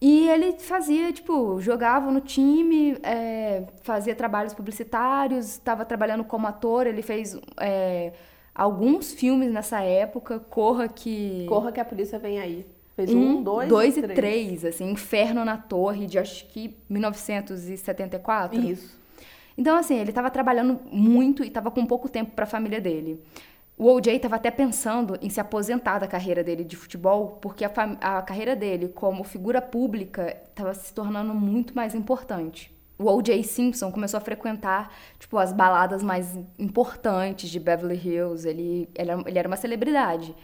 e 0.00 0.28
ele 0.28 0.58
fazia, 0.58 1.12
tipo, 1.12 1.60
jogava 1.60 2.10
no 2.10 2.20
time, 2.20 2.96
é, 3.02 3.64
fazia 3.82 4.14
trabalhos 4.14 4.54
publicitários, 4.54 5.50
estava 5.50 5.84
trabalhando 5.84 6.24
como 6.24 6.46
ator, 6.46 6.86
ele 6.86 7.02
fez... 7.02 7.38
É, 7.60 8.12
alguns 8.54 9.12
filmes 9.12 9.50
nessa 9.50 9.80
época, 9.80 10.38
Corra 10.38 10.88
que. 10.88 11.44
Corra 11.48 11.72
que 11.72 11.80
a 11.80 11.84
polícia 11.84 12.18
vem 12.18 12.38
aí. 12.38 12.66
Fez 12.94 13.12
um, 13.12 13.38
um 13.38 13.42
dois, 13.42 13.68
dois 13.68 13.96
e 13.96 14.02
três. 14.02 14.14
três, 14.14 14.64
assim, 14.64 14.90
Inferno 14.90 15.44
na 15.44 15.56
Torre, 15.56 16.06
de 16.06 16.18
acho 16.18 16.46
que 16.46 16.76
1974. 16.88 18.60
Isso. 18.60 18.96
Então, 19.58 19.76
assim, 19.76 19.98
ele 19.98 20.10
estava 20.10 20.30
trabalhando 20.30 20.80
muito 20.90 21.42
e 21.42 21.48
estava 21.48 21.70
com 21.70 21.84
pouco 21.84 22.08
tempo 22.08 22.30
para 22.32 22.44
a 22.44 22.46
família 22.46 22.80
dele. 22.80 23.20
O 23.76 23.92
OJ 23.92 24.14
estava 24.14 24.36
até 24.36 24.52
pensando 24.52 25.18
em 25.20 25.28
se 25.28 25.40
aposentar 25.40 25.98
da 25.98 26.06
carreira 26.06 26.44
dele 26.44 26.62
de 26.62 26.76
futebol, 26.76 27.38
porque 27.40 27.64
a, 27.64 27.70
a 28.00 28.22
carreira 28.22 28.54
dele 28.54 28.88
como 28.88 29.24
figura 29.24 29.60
pública 29.60 30.36
estava 30.48 30.72
se 30.74 30.94
tornando 30.94 31.34
muito 31.34 31.74
mais 31.74 31.92
importante 31.92 32.72
o 33.06 33.16
O.J. 33.16 33.42
Simpson 33.42 33.90
começou 33.90 34.18
a 34.18 34.20
frequentar, 34.20 34.92
tipo, 35.18 35.38
as 35.38 35.52
baladas 35.52 36.02
mais 36.02 36.38
importantes 36.58 37.50
de 37.50 37.60
Beverly 37.60 37.96
Hills. 37.96 38.48
Ele, 38.48 38.88
ele, 38.94 39.10
ele 39.26 39.38
era 39.38 39.48
uma 39.48 39.56
celebridade. 39.56 40.34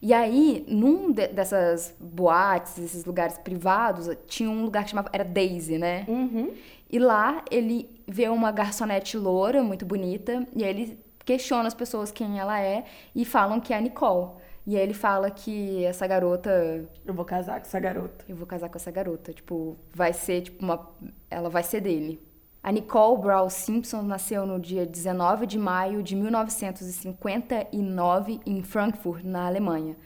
E 0.00 0.14
aí, 0.14 0.64
num 0.68 1.10
de, 1.10 1.28
dessas 1.28 1.94
boates, 1.98 2.78
esses 2.78 3.04
lugares 3.04 3.36
privados, 3.38 4.08
tinha 4.26 4.48
um 4.48 4.62
lugar 4.62 4.84
que 4.84 4.90
chamava... 4.90 5.10
Era 5.12 5.24
Daisy, 5.24 5.76
né? 5.78 6.04
Uhum. 6.06 6.52
E 6.90 6.98
lá, 6.98 7.44
ele 7.50 7.90
vê 8.06 8.28
uma 8.28 8.50
garçonete 8.50 9.16
loura, 9.16 9.62
muito 9.62 9.84
bonita, 9.84 10.46
e 10.54 10.64
aí 10.64 10.70
ele 10.70 10.98
questiona 11.24 11.68
as 11.68 11.74
pessoas 11.74 12.10
quem 12.10 12.38
ela 12.38 12.58
é 12.58 12.84
e 13.14 13.24
falam 13.24 13.60
que 13.60 13.74
é 13.74 13.76
a 13.76 13.80
Nicole. 13.80 14.30
E 14.68 14.76
aí 14.76 14.82
ele 14.82 14.92
fala 14.92 15.30
que 15.30 15.82
essa 15.86 16.06
garota. 16.06 16.86
Eu 17.06 17.14
vou 17.14 17.24
casar 17.24 17.54
com 17.54 17.66
essa 17.66 17.80
garota. 17.80 18.22
Eu 18.28 18.36
vou 18.36 18.46
casar 18.46 18.68
com 18.68 18.76
essa 18.76 18.90
garota. 18.90 19.32
Tipo, 19.32 19.78
vai 19.94 20.12
ser, 20.12 20.42
tipo, 20.42 20.62
uma. 20.62 20.90
Ela 21.30 21.48
vai 21.48 21.62
ser 21.62 21.80
dele. 21.80 22.22
A 22.62 22.70
Nicole 22.70 23.22
Brown 23.22 23.48
Simpson 23.48 24.02
nasceu 24.02 24.44
no 24.44 24.60
dia 24.60 24.84
19 24.84 25.46
de 25.46 25.58
maio 25.58 26.02
de 26.02 26.14
1959 26.14 28.40
em 28.44 28.62
Frankfurt, 28.62 29.24
na 29.24 29.46
Alemanha. 29.46 29.96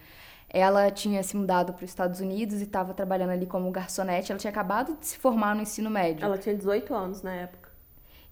Ela 0.49 0.93
tinha 0.93 1.25
se 1.25 1.37
mudado 1.37 1.73
para 1.73 1.83
os 1.83 1.91
Estados 1.91 2.21
Unidos 2.21 2.61
e 2.61 2.63
estava 2.63 2.95
trabalhando 2.95 3.31
ali 3.31 3.47
como 3.47 3.69
garçonete. 3.73 4.31
Ela 4.31 4.39
tinha 4.39 4.53
acabado 4.53 4.97
de 4.97 5.09
se 5.09 5.19
formar 5.19 5.57
no 5.57 5.63
ensino 5.63 5.91
médio. 5.91 6.25
Ela 6.25 6.39
tinha 6.39 6.55
18 6.55 6.95
anos 6.95 7.21
na 7.21 7.35
época. 7.35 7.69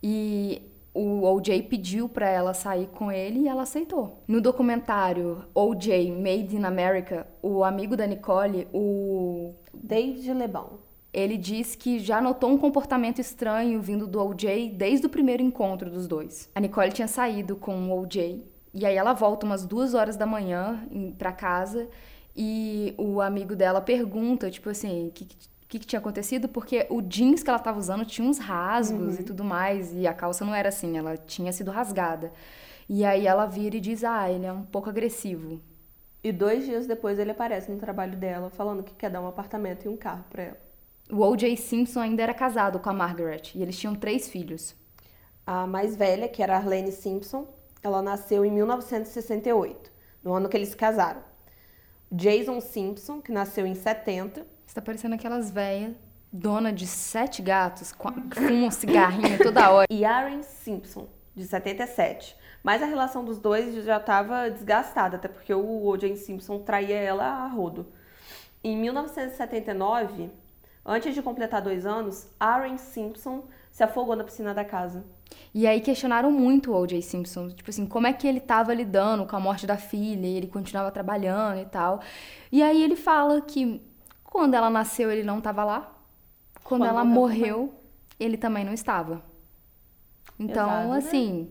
E 0.00 0.62
o 0.92 1.23
OJ 1.23 1.62
pediu 1.62 2.09
para 2.09 2.28
ela 2.28 2.52
sair 2.52 2.88
com 2.88 3.11
ele 3.11 3.40
e 3.40 3.49
ela 3.49 3.62
aceitou. 3.62 4.23
No 4.26 4.40
documentário 4.40 5.44
OJ 5.54 6.11
Made 6.11 6.56
in 6.56 6.64
America, 6.64 7.26
o 7.42 7.62
amigo 7.64 7.97
da 7.97 8.06
Nicole, 8.06 8.66
o 8.73 9.54
David 9.73 10.32
Lebon, 10.32 10.78
ele 11.12 11.37
diz 11.37 11.75
que 11.75 11.99
já 11.99 12.20
notou 12.20 12.50
um 12.50 12.59
comportamento 12.59 13.20
estranho 13.20 13.80
vindo 13.80 14.06
do 14.06 14.20
OJ 14.20 14.70
desde 14.76 15.06
o 15.06 15.11
primeiro 15.11 15.42
encontro 15.42 15.90
dos 15.90 16.06
dois. 16.06 16.49
A 16.54 16.61
Nicole 16.61 16.92
tinha 16.92 17.09
saído 17.09 17.56
com 17.56 17.90
o 17.90 18.00
OJ 18.00 18.44
e 18.73 18.87
aí 18.87 18.97
ela 18.97 19.12
volta 19.12 19.44
umas 19.44 19.64
duas 19.66 19.94
horas 19.94 20.16
da 20.16 20.26
manhã 20.26 20.87
para 21.18 21.32
casa 21.32 21.88
e 22.37 22.94
o 22.97 23.20
amigo 23.20 23.56
dela 23.56 23.80
pergunta, 23.80 24.50
tipo 24.50 24.70
assim, 24.70 25.09
o 25.09 25.11
que, 25.11 25.26
que, 25.70 25.78
que, 25.78 25.86
tinha 25.86 26.00
acontecido, 26.00 26.48
porque 26.48 26.86
o 26.90 27.00
jeans 27.00 27.44
que 27.44 27.48
ela 27.48 27.58
estava 27.58 27.78
usando 27.78 28.04
tinha 28.04 28.28
uns 28.28 28.38
rasgos 28.38 29.14
uhum. 29.14 29.20
e 29.20 29.24
tudo 29.24 29.44
mais, 29.44 29.94
e 29.94 30.06
a 30.06 30.12
calça 30.12 30.44
não 30.44 30.54
era 30.54 30.68
assim, 30.68 30.98
ela 30.98 31.16
tinha 31.16 31.52
sido 31.52 31.70
rasgada. 31.70 32.32
E 32.88 33.04
aí 33.04 33.24
ela 33.24 33.46
vira 33.46 33.76
e 33.76 33.80
diz: 33.80 34.02
Ah, 34.02 34.28
ele 34.28 34.44
é 34.44 34.52
um 34.52 34.64
pouco 34.64 34.90
agressivo. 34.90 35.60
E 36.22 36.32
dois 36.32 36.66
dias 36.66 36.88
depois 36.88 37.18
ele 37.20 37.30
aparece 37.30 37.70
no 37.70 37.78
trabalho 37.78 38.16
dela 38.16 38.50
falando 38.50 38.82
que 38.82 38.92
quer 38.94 39.10
dar 39.10 39.20
um 39.20 39.28
apartamento 39.28 39.84
e 39.84 39.88
um 39.88 39.96
carro 39.96 40.24
para 40.28 40.42
ela. 40.42 40.60
O 41.08 41.24
O.J. 41.24 41.56
Simpson 41.56 42.00
ainda 42.00 42.22
era 42.22 42.34
casado 42.34 42.78
com 42.80 42.90
a 42.90 42.92
Margaret 42.92 43.42
e 43.54 43.62
eles 43.62 43.78
tinham 43.78 43.94
três 43.94 44.28
filhos. 44.28 44.74
A 45.46 45.66
mais 45.66 45.96
velha, 45.96 46.28
que 46.28 46.42
era 46.42 46.56
Arlene 46.56 46.92
Simpson, 46.92 47.46
ela 47.82 48.02
nasceu 48.02 48.44
em 48.44 48.50
1968, 48.50 49.90
no 50.22 50.34
ano 50.34 50.48
que 50.48 50.56
eles 50.56 50.70
se 50.70 50.76
casaram. 50.76 51.22
Jason 52.12 52.60
Simpson, 52.60 53.20
que 53.20 53.32
nasceu 53.32 53.66
em 53.66 53.74
70, 53.74 54.44
você 54.70 54.74
tá 54.76 54.82
parecendo 54.82 55.16
aquelas 55.16 55.50
velhas, 55.50 55.96
dona 56.32 56.72
de 56.72 56.86
sete 56.86 57.42
gatos, 57.42 57.90
com 57.90 58.08
um 58.52 58.70
cigarrinho 58.70 59.36
toda 59.38 59.68
hora. 59.68 59.88
E 59.90 60.04
Aaron 60.04 60.44
Simpson, 60.44 61.08
de 61.34 61.44
77. 61.44 62.36
Mas 62.62 62.80
a 62.80 62.86
relação 62.86 63.24
dos 63.24 63.40
dois 63.40 63.84
já 63.84 63.96
estava 63.96 64.48
desgastada, 64.48 65.16
até 65.16 65.26
porque 65.26 65.52
o 65.52 65.86
O.J. 65.88 66.14
Simpson 66.14 66.60
traía 66.60 66.94
ela 66.94 67.24
a 67.24 67.48
rodo. 67.48 67.88
Em 68.62 68.76
1979, 68.76 70.30
antes 70.86 71.16
de 71.16 71.20
completar 71.20 71.60
dois 71.60 71.84
anos, 71.84 72.28
Aaron 72.38 72.78
Simpson 72.78 73.42
se 73.72 73.82
afogou 73.82 74.14
na 74.14 74.22
piscina 74.22 74.54
da 74.54 74.64
casa. 74.64 75.04
E 75.52 75.66
aí 75.66 75.80
questionaram 75.80 76.30
muito 76.30 76.70
o 76.70 76.80
O.J. 76.80 77.02
Simpson, 77.02 77.48
tipo 77.48 77.70
assim, 77.70 77.86
como 77.86 78.06
é 78.06 78.12
que 78.12 78.28
ele 78.28 78.38
estava 78.38 78.72
lidando 78.72 79.26
com 79.26 79.34
a 79.34 79.40
morte 79.40 79.66
da 79.66 79.76
filha, 79.76 80.28
e 80.28 80.36
ele 80.36 80.46
continuava 80.46 80.92
trabalhando 80.92 81.58
e 81.58 81.66
tal. 81.66 82.00
E 82.52 82.62
aí 82.62 82.80
ele 82.84 82.94
fala 82.94 83.40
que 83.40 83.89
quando 84.30 84.54
ela 84.54 84.70
nasceu 84.70 85.10
ele 85.10 85.22
não 85.25 85.38
estava 85.38 85.64
lá, 85.64 85.92
quando, 86.64 86.82
Quando 86.82 86.87
ela 86.87 87.04
morreu 87.04 87.58
morreu, 87.58 87.75
ele 88.18 88.37
também 88.38 88.64
não 88.64 88.72
estava. 88.72 89.22
Então, 90.38 90.68
Pesado, 90.68 90.88
né? 90.92 90.99
assim, 90.99 91.50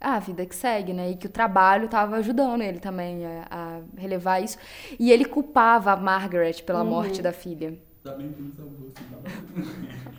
a 0.00 0.18
vida 0.18 0.44
que 0.46 0.54
segue, 0.54 0.92
né? 0.92 1.10
E 1.12 1.16
que 1.16 1.26
o 1.26 1.30
trabalho 1.30 1.86
estava 1.86 2.16
ajudando 2.16 2.62
ele 2.62 2.78
também 2.80 3.24
a, 3.24 3.46
a 3.50 3.80
relevar 3.96 4.42
isso. 4.42 4.58
E 4.98 5.10
ele 5.12 5.24
culpava 5.24 5.92
a 5.92 5.96
Margaret 5.96 6.62
pela 6.64 6.82
Uhum. 6.82 6.90
morte 6.90 7.22
da 7.22 7.32
filha. 7.32 7.78
Tá 8.02 8.12
bem 8.12 8.32
que 8.32 8.42
não 8.42 8.52
salvou, 8.52 8.90
assim, 8.94 9.04
tá? 9.10 10.10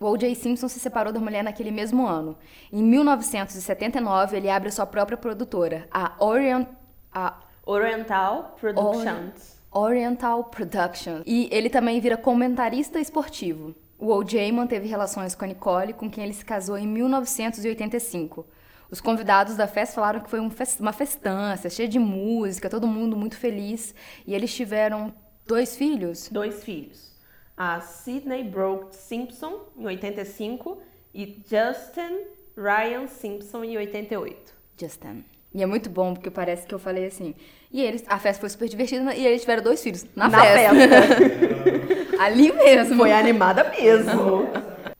O 0.00 0.06
O.J. 0.12 0.32
Simpson 0.36 0.68
se 0.68 0.78
separou 0.78 1.12
da 1.12 1.18
mulher 1.18 1.42
naquele 1.42 1.72
mesmo 1.72 2.06
ano. 2.06 2.38
Em 2.72 2.82
1979, 2.82 4.36
ele 4.36 4.48
abre 4.48 4.70
sua 4.70 4.86
própria 4.86 5.16
produtora, 5.18 5.88
a 5.90 6.12
Orient, 6.24 6.68
a 7.12 7.34
Oriental 7.70 8.56
Productions. 8.60 9.58
Oriental 9.70 10.44
Productions. 10.44 11.22
E 11.26 11.48
ele 11.52 11.68
também 11.68 12.00
vira 12.00 12.16
comentarista 12.16 12.98
esportivo. 12.98 13.74
O 13.98 14.06
O.J. 14.14 14.50
manteve 14.52 14.88
relações 14.88 15.34
com 15.34 15.44
a 15.44 15.48
Nicole, 15.48 15.92
com 15.92 16.08
quem 16.10 16.24
ele 16.24 16.32
se 16.32 16.44
casou 16.44 16.78
em 16.78 16.86
1985. 16.86 18.46
Os 18.90 19.00
convidados 19.00 19.56
da 19.56 19.66
festa 19.66 19.96
falaram 19.96 20.20
que 20.20 20.30
foi 20.30 20.40
um 20.40 20.48
fes- 20.50 20.80
uma 20.80 20.92
festança, 20.92 21.68
cheia 21.68 21.88
de 21.88 21.98
música, 21.98 22.70
todo 22.70 22.86
mundo 22.86 23.16
muito 23.16 23.36
feliz. 23.36 23.94
E 24.26 24.34
eles 24.34 24.54
tiveram 24.54 25.12
dois 25.46 25.76
filhos. 25.76 26.28
Dois 26.30 26.64
filhos. 26.64 27.12
A 27.56 27.80
Sidney 27.80 28.44
Brooke 28.44 28.94
Simpson, 28.94 29.60
em 29.76 29.84
85, 29.84 30.78
e 31.12 31.42
Justin 31.46 32.20
Ryan 32.56 33.06
Simpson, 33.08 33.64
em 33.64 33.76
88. 33.76 34.54
Justin. 34.80 35.24
E 35.52 35.62
é 35.62 35.66
muito 35.66 35.90
bom, 35.90 36.14
porque 36.14 36.30
parece 36.30 36.66
que 36.66 36.74
eu 36.74 36.78
falei 36.78 37.06
assim. 37.06 37.34
E 37.70 37.82
eles, 37.82 38.02
a 38.08 38.18
festa 38.18 38.40
foi 38.40 38.48
super 38.48 38.68
divertida 38.68 39.14
e 39.14 39.26
eles 39.26 39.42
tiveram 39.42 39.62
dois 39.62 39.82
filhos 39.82 40.06
na, 40.16 40.28
Na 40.28 40.40
festa. 40.40 40.74
Ali 42.18 42.52
mesmo. 42.52 42.96
Foi 42.96 43.12
animada 43.12 43.64
mesmo. 43.70 44.48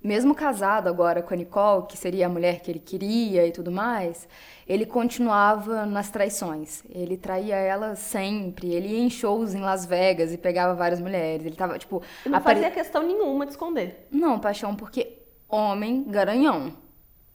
Mesmo 0.03 0.35
casado 0.35 0.89
agora 0.89 1.21
com 1.23 1.35
a 1.35 1.37
Nicole, 1.37 1.87
que 1.89 1.97
seria 1.97 2.27
a 2.27 2.29
mulher 2.29 2.61
que 2.61 2.71
ele 2.71 2.79
queria 2.79 3.47
e 3.47 3.51
tudo 3.51 3.71
mais, 3.71 4.29
ele 4.67 4.87
continuava 4.87 5.85
nas 5.85 6.09
traições. 6.11 6.83
Ele 6.95 7.17
traía 7.17 7.57
ela 7.57 7.97
sempre. 7.97 8.73
Ele 8.73 8.89
ia 8.89 9.01
em 9.01 9.11
shows 9.11 9.55
em 9.55 9.61
Las 9.61 9.85
Vegas 9.85 10.33
e 10.33 10.39
pegava 10.39 10.75
várias 10.75 11.01
mulheres. 11.01 11.45
Ele 11.45 11.57
tava, 11.57 11.79
tipo. 11.79 12.01
Não 12.25 12.39
apare- 12.39 12.61
fazia 12.61 12.71
questão 12.71 13.03
nenhuma 13.03 13.45
de 13.45 13.53
esconder. 13.53 14.07
Não, 14.11 14.39
paixão, 14.39 14.75
porque 14.77 15.19
homem 15.49 16.05
garanhão, 16.07 16.73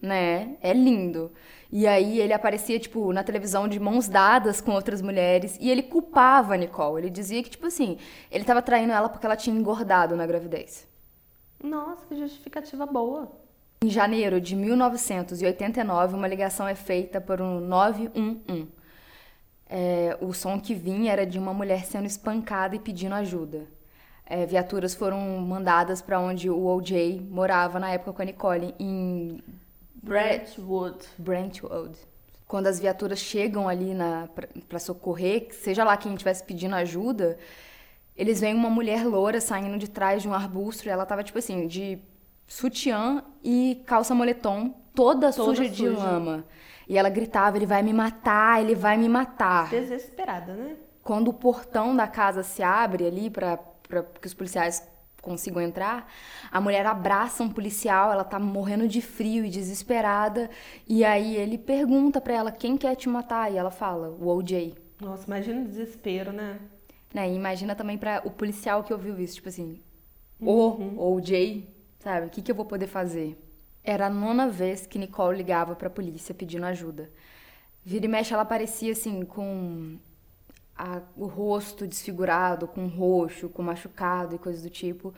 né? 0.02 0.56
É 0.62 0.72
lindo. 0.74 1.32
E 1.75 1.88
aí 1.88 2.20
ele 2.20 2.34
aparecia, 2.34 2.80
tipo, 2.80 3.12
na 3.12 3.24
televisão 3.24 3.68
de 3.68 3.80
mãos 3.80 4.08
dadas 4.08 4.62
com 4.62 4.74
outras 4.74 5.01
mulheres 5.01 5.58
e 5.60 5.72
ele 5.72 5.82
culpava 5.82 6.53
a 6.53 6.58
Nicole. 6.58 7.01
Ele 7.01 7.10
dizia 7.10 7.42
que, 7.42 7.50
tipo 7.50 7.65
assim, 7.65 7.98
ele 8.30 8.44
tava 8.44 8.62
traindo 8.62 8.94
ela 8.94 9.10
porque 9.10 9.25
ela 9.25 9.36
tinha 9.36 9.58
engordado 9.58 10.15
na 10.15 10.27
gravidez. 10.27 10.88
Nossa, 11.63 12.06
que 12.06 12.15
justificativa 12.15 12.86
boa. 12.86 13.32
Em 13.84 13.89
janeiro 13.89 14.39
de 14.39 14.56
1989, 14.56 16.13
uma 16.13 16.27
ligação 16.27 16.68
é 16.68 16.75
feita 16.75 17.20
por 17.20 17.42
um 17.42 17.60
911. 17.60 18.68
É, 19.68 20.15
o 20.22 20.32
som 20.32 20.60
que 20.60 20.75
vinha 20.75 21.12
era 21.12 21.25
de 21.25 21.39
uma 21.39 21.56
mulher 21.56 21.86
sendo 21.86 22.06
espancada 22.06 22.75
e 22.75 22.80
pedindo 22.80 23.15
ajuda. 23.15 23.65
É, 24.27 24.46
viaturas 24.46 24.94
foram 24.94 25.20
mandadas 25.39 26.03
para 26.03 26.20
onde 26.20 26.51
o 26.51 26.68
O.J. 26.68 27.20
morava 27.32 27.80
na 27.80 27.89
época 27.89 28.13
com 28.13 28.22
a 28.22 28.25
Nicole, 28.25 28.75
em 28.79 29.44
Brentwood. 30.03 30.98
Brentwood. 31.18 31.98
Quando 32.48 32.68
as 32.68 32.79
viaturas 32.79 33.20
chegam 33.20 33.68
ali 33.68 33.96
para 34.68 34.77
socorrer, 34.77 35.48
seja 35.51 35.83
lá 35.83 35.98
quem 35.98 36.13
estivesse 36.13 36.44
pedindo 36.44 36.75
ajuda, 36.75 37.37
eles 38.16 38.42
veem 38.42 38.53
uma 38.53 38.70
mulher 38.70 39.05
loura 39.05 39.42
saindo 39.42 39.77
de 39.77 39.89
trás 39.89 40.22
de 40.22 40.27
um 40.29 40.33
arbusto 40.33 40.85
e 40.85 40.89
ela 40.89 41.05
tava, 41.05 41.24
tipo 41.24 41.39
assim, 41.39 41.66
de 41.68 41.98
sutiã 42.46 43.24
e 43.44 43.81
calça 43.87 44.13
moletom, 44.13 44.70
toda, 44.94 45.31
Toda 45.31 45.55
suja 45.55 45.68
de 45.68 45.77
suja. 45.87 45.98
lama. 45.98 46.46
E 46.87 46.98
ela 46.98 47.09
gritava: 47.09 47.57
ele 47.57 47.66
vai 47.66 47.81
me 47.81 47.94
matar, 47.94 48.61
ele 48.61 48.75
vai 48.75 48.98
me 48.98 49.09
matar. 49.09 49.70
Desesperada, 49.70 50.53
né? 50.53 50.75
Quando 51.01 51.29
o 51.29 51.33
portão 51.33 51.96
da 51.96 52.07
casa 52.07 52.44
se 52.44 52.61
abre 52.61 53.07
ali 53.07 53.29
para 53.29 53.57
que 54.22 54.27
os 54.27 54.33
policiais 54.33 54.87
consigam 55.24 55.62
entrar, 55.62 56.07
a 56.51 56.62
mulher 56.62 56.86
abraça 56.86 57.42
um 57.42 57.50
policial, 57.50 58.12
ela 58.12 58.24
tá 58.24 58.38
morrendo 58.38 58.88
de 58.88 59.01
frio 59.01 59.44
e 59.46 59.50
desesperada, 59.50 60.50
e 60.88 61.03
aí 61.03 61.36
ele 61.36 61.57
pergunta 61.57 62.22
pra 62.22 62.33
ela 62.36 62.51
quem 62.51 62.77
quer 62.77 62.96
te 62.96 63.09
matar, 63.09 63.51
e 63.51 63.57
ela 63.57 63.72
fala, 63.72 64.09
o 64.09 64.27
O.J. 64.27 64.75
Nossa, 65.01 65.25
imagina 65.25 65.62
o 65.62 65.66
desespero, 65.66 66.31
né? 66.31 66.59
Né? 67.14 67.31
E 67.31 67.36
imagina 67.36 67.74
também 67.75 67.98
pra 67.98 68.22
o 68.25 68.29
policial 68.31 68.83
que 68.83 68.94
ouviu 68.94 69.18
isso, 69.20 69.36
tipo 69.36 69.50
assim, 69.50 69.79
Uhum. 70.40 70.96
o 70.98 71.14
O.J., 71.16 71.68
sabe? 72.00 72.27
O 72.27 72.29
que, 72.29 72.42
que 72.42 72.51
eu 72.51 72.55
vou 72.55 72.66
poder 72.66 72.88
fazer? 72.88 73.38
Era 73.83 74.07
a 74.07 74.09
nona 74.09 74.48
vez 74.50 74.86
que 74.86 75.00
Nicole 75.00 75.38
ligava 75.38 75.75
pra 75.75 75.90
polícia 75.90 76.33
pedindo 76.36 76.66
ajuda. 76.66 77.09
Vira 77.86 78.05
e 78.05 78.07
mexe, 78.09 78.33
ela 78.33 78.44
aparecia 78.44 78.92
assim, 78.94 79.24
com 79.25 79.98
a- 80.77 81.01
o 81.18 81.25
rosto 81.27 81.86
desfigurado, 81.88 82.68
com 82.68 82.88
roxo, 82.88 83.50
com 83.50 83.62
machucado 83.62 84.36
e 84.36 84.40
coisas 84.40 84.62
do 84.64 84.70
tipo. 84.70 85.14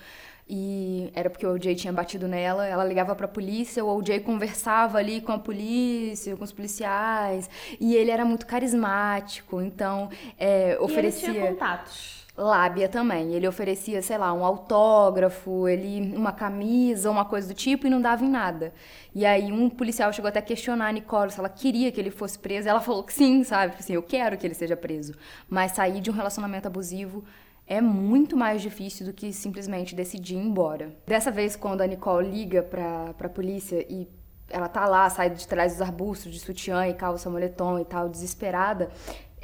E 0.48 1.10
era 1.16 1.28
porque 1.30 1.46
o 1.46 1.54
O.J. 1.54 1.74
tinha 1.76 1.92
batido 1.92 2.28
nela, 2.28 2.68
ela 2.68 2.84
ligava 2.86 3.16
pra 3.16 3.28
polícia, 3.28 3.84
o 3.84 3.98
O.J. 3.98 4.20
conversava 4.20 5.00
ali 5.00 5.20
com 5.22 5.32
a 5.32 5.40
polícia, 5.40 6.36
com 6.38 6.44
os 6.44 6.52
policiais, 6.52 7.50
e 7.80 7.96
ele 7.96 8.12
era 8.12 8.24
muito 8.24 8.46
carismático, 8.46 9.60
então 9.62 10.10
é, 10.38 10.78
oferecia 10.80 11.30
E 11.30 11.32
ele 11.32 11.40
tinha 11.40 11.52
contatos. 11.52 12.25
Lábia 12.38 12.90
também. 12.90 13.34
Ele 13.34 13.48
oferecia, 13.48 14.02
sei 14.02 14.18
lá, 14.18 14.34
um 14.34 14.44
autógrafo, 14.44 15.68
ele 15.68 16.16
uma 16.16 16.32
camisa, 16.32 17.10
uma 17.10 17.26
coisa 17.26 17.48
do 17.48 17.54
tipo 17.54 17.88
e 17.88 17.90
não 17.90 18.02
dava 18.02 18.24
em 18.24 18.30
nada. 18.30 18.74
E 19.14 19.26
aí 19.26 19.52
um 19.52 19.70
policial 19.70 20.12
chegou 20.12 20.30
até 20.30 20.40
a 20.40 20.42
questionar 20.42 20.88
a 20.88 20.92
Nicole 20.92 21.32
se 21.32 21.40
ela 21.40 21.50
queria 21.50 21.92
que 21.92 22.00
ele 22.00 22.12
fosse 22.12 22.38
preso. 22.38 22.68
Ela 22.68 22.82
falou 22.82 23.04
que 23.04 23.14
sim, 23.14 23.44
sabe? 23.44 23.76
Assim, 23.80 23.94
eu 23.94 24.04
quero 24.04 24.38
que 24.38 24.46
ele 24.46 24.54
seja 24.54 24.76
preso. 24.76 25.14
Mas 25.50 25.72
sair 25.74 26.02
de 26.02 26.10
um 26.10 26.14
relacionamento 26.14 26.68
abusivo 26.68 27.24
é 27.68 27.82
muito 27.82 28.38
mais 28.38 28.62
difícil 28.62 29.06
do 29.06 29.14
que 29.14 29.34
simplesmente 29.34 29.96
decidir 29.96 30.36
ir 30.36 30.40
embora. 30.40 30.96
Dessa 31.08 31.32
vez, 31.32 31.56
quando 31.56 31.82
a 31.82 31.88
Nicole 31.88 32.30
liga 32.30 32.62
pra, 32.62 33.14
pra 33.14 33.28
polícia 33.28 33.84
e 33.90 34.08
ela 34.50 34.68
tá 34.68 34.86
lá, 34.86 35.10
sai 35.10 35.32
de 35.32 35.48
trás 35.48 35.74
dos 35.74 35.82
arbustos, 35.82 36.32
de 36.32 36.40
sutiã 36.40 36.88
e 36.88 36.94
calça 36.94 37.30
moletom 37.30 37.80
e 37.80 37.86
tal, 37.86 38.08
desesperada, 38.08 38.92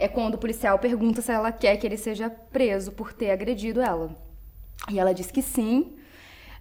é 0.01 0.07
quando 0.07 0.33
o 0.33 0.37
policial 0.37 0.79
pergunta 0.79 1.21
se 1.21 1.31
ela 1.31 1.51
quer 1.51 1.77
que 1.77 1.85
ele 1.85 1.97
seja 1.97 2.29
preso 2.29 2.91
por 2.91 3.13
ter 3.13 3.29
agredido 3.29 3.79
ela. 3.79 4.15
E 4.89 4.99
ela 4.99 5.13
diz 5.13 5.29
que 5.29 5.41
sim. 5.41 5.95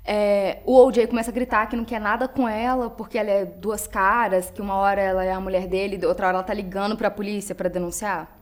É, 0.04 0.60
o 0.66 0.76
O.J. 0.84 1.06
começa 1.06 1.30
a 1.30 1.34
gritar 1.34 1.66
que 1.66 1.74
não 1.76 1.84
quer 1.84 2.00
nada 2.00 2.28
com 2.28 2.46
ela, 2.46 2.90
porque 2.90 3.16
ela 3.16 3.30
é 3.30 3.44
duas 3.44 3.86
caras, 3.86 4.50
que 4.50 4.60
uma 4.60 4.74
hora 4.74 5.00
ela 5.00 5.24
é 5.24 5.32
a 5.32 5.40
mulher 5.40 5.66
dele, 5.66 6.04
outra 6.04 6.26
hora 6.26 6.36
ela 6.38 6.44
tá 6.44 6.52
ligando 6.52 6.96
pra 6.96 7.10
polícia 7.10 7.54
pra 7.54 7.68
denunciar. 7.68 8.38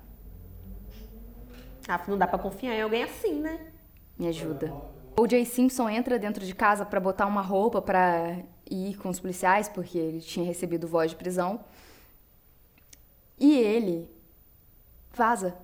Ah, 1.87 2.01
não 2.09 2.19
dá 2.19 2.27
pra 2.27 2.39
confiar 2.39 2.75
em 2.75 2.83
alguém 2.83 3.05
assim, 3.05 3.41
né? 3.41 3.61
Me 4.19 4.27
ajuda. 4.29 4.73
O.J. 5.17 5.45
Simpson 5.45 5.89
entra 5.89 6.19
dentro 6.19 6.45
de 6.45 6.55
casa 6.55 6.85
pra 6.85 6.99
botar 6.99 7.27
uma 7.27 7.41
roupa 7.41 7.81
pra 7.81 8.39
ir 8.69 8.97
com 8.97 9.09
os 9.09 9.21
policiais, 9.21 9.69
porque 9.69 9.97
ele 9.97 10.21
tinha 10.21 10.45
recebido 10.45 10.89
voz 10.89 11.11
de 11.11 11.17
prisão. 11.17 11.61
E 13.39 13.57
ele 13.57 14.18
vaza. 15.19 15.57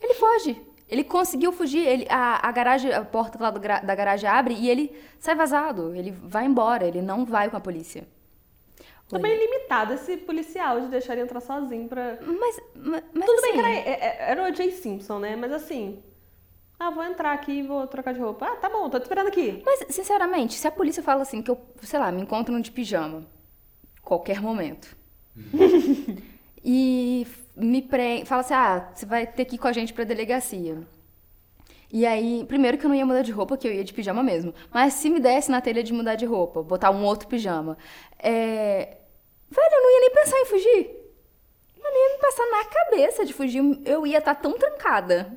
Ele 0.00 0.14
foge. 0.14 0.60
Ele 0.88 1.04
conseguiu 1.04 1.52
fugir. 1.52 1.86
Ele, 1.86 2.06
a, 2.10 2.46
a 2.48 2.52
garagem, 2.52 2.92
a 2.92 3.04
porta 3.04 3.42
lá 3.42 3.50
do 3.50 3.60
da 3.60 3.94
garagem 3.94 4.28
abre 4.28 4.54
e 4.54 4.68
ele 4.68 4.94
sai 5.18 5.34
vazado. 5.34 5.94
Ele 5.94 6.10
vai 6.10 6.44
embora. 6.44 6.86
Ele 6.86 7.00
não 7.02 7.24
vai 7.24 7.48
com 7.50 7.56
a 7.56 7.60
polícia. 7.60 8.06
Tá 9.08 9.18
bem 9.18 9.38
limitado 9.38 9.94
esse 9.94 10.18
policial 10.18 10.80
de 10.82 10.88
deixar 10.88 11.14
ele 11.14 11.22
entrar 11.22 11.40
sozinho 11.40 11.88
pra. 11.88 12.18
Mas, 12.20 12.60
mas, 12.74 13.02
Tudo 13.12 13.38
assim, 13.38 13.42
bem 13.42 13.52
que 13.52 13.58
era, 13.58 13.70
é- 13.70 13.90
é- 13.90 14.30
era 14.32 14.50
o 14.50 14.54
Jay 14.54 14.70
Simpson, 14.70 15.18
né? 15.18 15.34
Mas 15.34 15.50
assim. 15.52 16.02
Ah, 16.78 16.90
vou 16.90 17.02
entrar 17.02 17.32
aqui 17.32 17.52
e 17.52 17.62
vou 17.62 17.86
trocar 17.86 18.12
de 18.14 18.20
roupa. 18.20 18.46
Ah, 18.46 18.56
tá 18.56 18.68
bom, 18.68 18.88
tô 18.88 18.98
te 19.00 19.02
esperando 19.02 19.28
aqui. 19.28 19.62
Mas, 19.66 19.84
sinceramente, 19.88 20.54
se 20.54 20.66
a 20.68 20.70
polícia 20.70 21.02
fala 21.02 21.22
assim, 21.22 21.42
que 21.42 21.50
eu, 21.50 21.58
sei 21.82 21.98
lá, 21.98 22.12
me 22.12 22.22
encontro 22.22 22.60
de 22.60 22.70
pijama, 22.70 23.26
qualquer 24.02 24.40
momento, 24.40 24.96
e 26.64 27.26
me 27.58 27.82
pre... 27.82 28.24
fala 28.24 28.40
assim, 28.40 28.54
ah, 28.54 28.88
você 28.94 29.04
vai 29.04 29.26
ter 29.26 29.44
que 29.44 29.56
ir 29.56 29.58
com 29.58 29.68
a 29.68 29.72
gente 29.72 29.92
pra 29.92 30.04
delegacia. 30.04 30.78
E 31.90 32.04
aí, 32.04 32.44
primeiro 32.46 32.76
que 32.76 32.84
eu 32.84 32.88
não 32.88 32.96
ia 32.96 33.06
mudar 33.06 33.22
de 33.22 33.32
roupa, 33.32 33.56
que 33.56 33.66
eu 33.66 33.72
ia 33.72 33.82
de 33.82 33.94
pijama 33.94 34.22
mesmo. 34.22 34.54
Mas 34.72 34.94
se 34.94 35.08
me 35.08 35.18
desse 35.18 35.50
na 35.50 35.60
telha 35.60 35.82
de 35.82 35.92
mudar 35.92 36.16
de 36.16 36.26
roupa, 36.26 36.62
botar 36.62 36.90
um 36.90 37.04
outro 37.04 37.26
pijama, 37.26 37.78
é... 38.18 38.98
velho, 39.50 39.72
eu 39.72 39.82
não 39.82 39.90
ia 39.90 40.00
nem 40.00 40.10
pensar 40.10 40.38
em 40.38 40.44
fugir. 40.44 40.90
Eu 41.82 41.90
não 41.90 42.08
ia 42.08 42.14
me 42.14 42.20
passar 42.20 42.46
na 42.46 42.64
cabeça 42.64 43.24
de 43.24 43.32
fugir. 43.32 43.62
Eu 43.86 44.06
ia 44.06 44.18
estar 44.18 44.34
tão 44.34 44.52
trancada, 44.58 45.32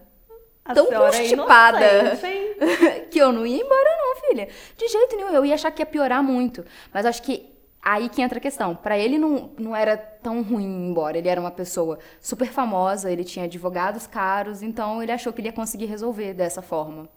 A 0.66 0.74
tão 0.74 0.92
é 0.92 0.98
constipada, 0.98 1.86
hein? 2.28 3.08
que 3.10 3.20
eu 3.20 3.32
não 3.32 3.46
ia 3.46 3.64
embora 3.64 3.90
não, 3.98 4.28
filha. 4.28 4.50
De 4.76 4.88
jeito 4.88 5.16
nenhum, 5.16 5.30
eu 5.30 5.46
ia 5.46 5.56
achar 5.56 5.72
que 5.72 5.82
ia 5.82 5.86
piorar 5.86 6.22
muito. 6.22 6.66
Mas 6.94 7.06
acho 7.06 7.22
que 7.24 7.51
aí 7.82 8.10
que 8.10 8.22
entra 8.22 8.38
a 8.38 8.42
questão. 8.42 8.76
Pra 8.76 8.98
ele 8.98 9.18
não, 9.18 9.52
não 9.58 9.76
era 9.76 9.98
tão 9.98 10.44
ruim 10.44 10.90
embora. 10.90 11.18
Ele 11.18 11.28
era 11.28 11.42
uma 11.42 11.52
pessoa 11.52 11.98
super 12.20 12.48
famosa, 12.48 13.12
ele 13.12 13.24
tinha 13.24 13.46
advogados 13.46 14.06
caros, 14.06 14.62
então 14.62 15.02
ele 15.02 15.12
achou 15.12 15.34
que 15.34 15.42
ele 15.42 15.48
ia 15.48 15.54
conseguir 15.54 15.86
resolver 15.86 16.34
dessa 16.34 16.62
forma. 16.62 17.10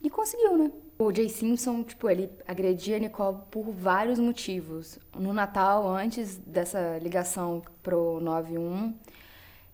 E 0.00 0.10
conseguiu, 0.10 0.56
né? 0.56 0.70
O 0.98 1.12
Jay 1.12 1.28
Simpson, 1.28 1.82
tipo, 1.82 2.08
ele 2.08 2.30
agredia 2.46 2.96
a 2.96 2.98
Nicole 2.98 3.38
por 3.50 3.70
vários 3.70 4.18
motivos. 4.18 4.98
No 5.16 5.32
Natal, 5.32 5.88
antes 5.88 6.36
dessa 6.38 6.98
ligação 7.00 7.62
pro 7.82 8.20
91, 8.20 8.94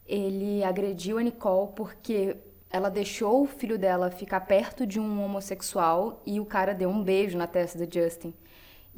ele 0.06 0.62
agrediu 0.62 1.18
a 1.18 1.22
Nicole 1.22 1.72
porque 1.74 2.36
ela 2.70 2.90
deixou 2.90 3.42
o 3.42 3.46
filho 3.46 3.78
dela 3.78 4.10
ficar 4.10 4.40
perto 4.40 4.86
de 4.86 5.00
um 5.00 5.22
homossexual 5.22 6.22
e 6.26 6.38
o 6.38 6.44
cara 6.44 6.74
deu 6.74 6.90
um 6.90 7.02
beijo 7.02 7.36
na 7.36 7.46
testa 7.46 7.84
do 7.84 7.92
Justin. 7.92 8.34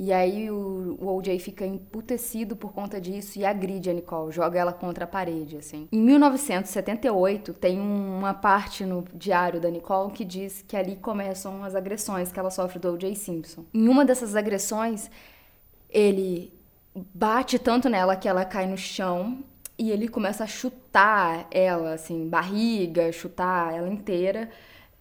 E 0.03 0.15
aí 0.15 0.51
o, 0.51 0.97
o 0.99 1.15
OJ 1.15 1.39
fica 1.41 1.67
emputecido 1.67 2.57
por 2.57 2.73
conta 2.73 2.99
disso 2.99 3.39
e 3.39 3.45
agride 3.45 3.91
a 3.91 3.93
Nicole, 3.93 4.33
joga 4.33 4.59
ela 4.59 4.73
contra 4.73 5.05
a 5.05 5.07
parede, 5.07 5.59
assim. 5.59 5.87
Em 5.93 6.01
1978, 6.01 7.53
tem 7.53 7.79
uma 7.79 8.33
parte 8.33 8.87
no 8.87 9.05
diário 9.13 9.61
da 9.61 9.69
Nicole 9.69 10.11
que 10.11 10.25
diz 10.25 10.65
que 10.67 10.75
ali 10.75 10.97
começam 10.97 11.63
as 11.63 11.75
agressões 11.75 12.33
que 12.33 12.41
ela 12.41 12.51
sofre 12.51 12.79
do 12.79 12.95
OJ 12.95 13.15
Simpson. 13.15 13.67
Em 13.75 13.89
uma 13.89 14.03
dessas 14.03 14.35
agressões, 14.35 15.11
ele 15.91 16.51
bate 16.95 17.59
tanto 17.59 17.91
nela 17.91 18.17
que 18.17 18.27
ela 18.27 18.47
cai 18.47 18.67
no 18.67 18.79
chão 18.79 19.45
e 19.79 19.91
ele 19.91 20.09
começa 20.09 20.45
a 20.45 20.47
chutar 20.47 21.47
ela, 21.51 21.93
assim, 21.93 22.27
barriga, 22.27 23.13
chutar 23.13 23.75
ela 23.75 23.91
inteira, 23.91 24.49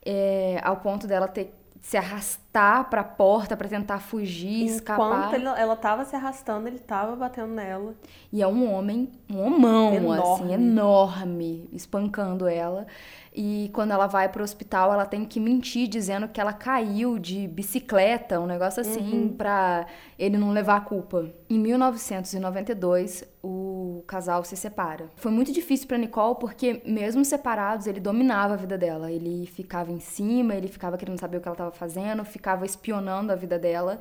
é, 0.06 0.60
ao 0.62 0.76
ponto 0.76 1.08
dela 1.08 1.30
ter 1.30 1.54
se 1.82 1.98
arrastar 1.98 2.49
pra 2.90 3.04
porta 3.04 3.56
pra 3.56 3.68
tentar 3.68 4.00
fugir, 4.00 4.66
escapar. 4.66 5.34
Enquanto 5.34 5.58
ela 5.58 5.76
tava 5.76 6.06
se 6.06 6.16
arrastando, 6.16 6.68
ele 6.68 6.80
tava 6.80 7.16
batendo 7.16 7.54
nela. 7.54 7.96
E 8.32 8.42
é 8.42 8.48
um 8.48 8.72
homem, 8.74 9.10
um 9.32 9.40
homão, 9.42 9.94
Enorme. 9.94 10.22
assim, 10.22 10.54
enorme, 10.54 11.70
espancando 11.72 12.48
ela. 12.48 12.86
E 13.34 13.70
quando 13.74 13.92
ela 13.92 14.08
vai 14.08 14.28
pro 14.28 14.44
hospital, 14.44 14.92
ela 14.92 15.06
tem 15.06 15.24
que 15.24 15.40
mentir 15.40 15.88
dizendo 15.88 16.28
que 16.28 16.42
ela 16.42 16.52
caiu 16.52 17.18
de 17.18 17.48
bicicleta, 17.48 18.40
um 18.40 18.46
negócio 18.46 18.82
assim, 18.82 19.34
pra 19.38 19.86
ele 20.18 20.38
não 20.38 20.52
levar 20.52 20.78
a 20.78 20.82
culpa. 20.82 21.30
Em 21.50 21.58
1992, 21.60 23.24
o 23.42 24.04
casal 24.06 24.44
se 24.44 24.56
separa. 24.58 25.10
Foi 25.16 25.32
muito 25.32 25.52
difícil 25.52 25.88
pra 25.88 25.98
Nicole 25.98 26.36
porque 26.40 26.82
mesmo 26.86 27.24
separados, 27.24 27.88
ele 27.88 28.00
dominava 28.00 28.54
a 28.54 28.58
vida 28.58 28.78
dela. 28.78 29.12
Ele 29.12 29.46
ficava 29.46 29.92
em 29.92 30.00
cima, 30.00 30.56
ele 30.56 30.68
ficava 30.68 30.98
querendo 30.98 31.20
saber 31.20 31.38
o 31.38 31.42
que 31.42 31.48
ela 31.48 31.54
estava 31.54 31.72
fazendo, 31.72 32.24
ficava 32.26 32.66
espionando 32.66 33.32
a 33.32 33.36
vida 33.36 33.58
dela. 33.58 34.00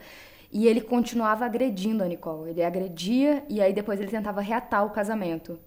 E 0.51 0.67
ele 0.67 0.81
continuava 0.81 1.45
agredindo 1.45 2.03
a 2.03 2.09
Nicole. 2.09 2.51
Ele 2.51 2.63
agredia 2.63 3.45
e 3.49 3.61
aí 3.61 3.73
depois 3.73 4.01
ele 4.01 4.11
tentava 4.11 4.41
reatar 4.41 4.85
o 4.85 4.91
casamento. 4.91 5.59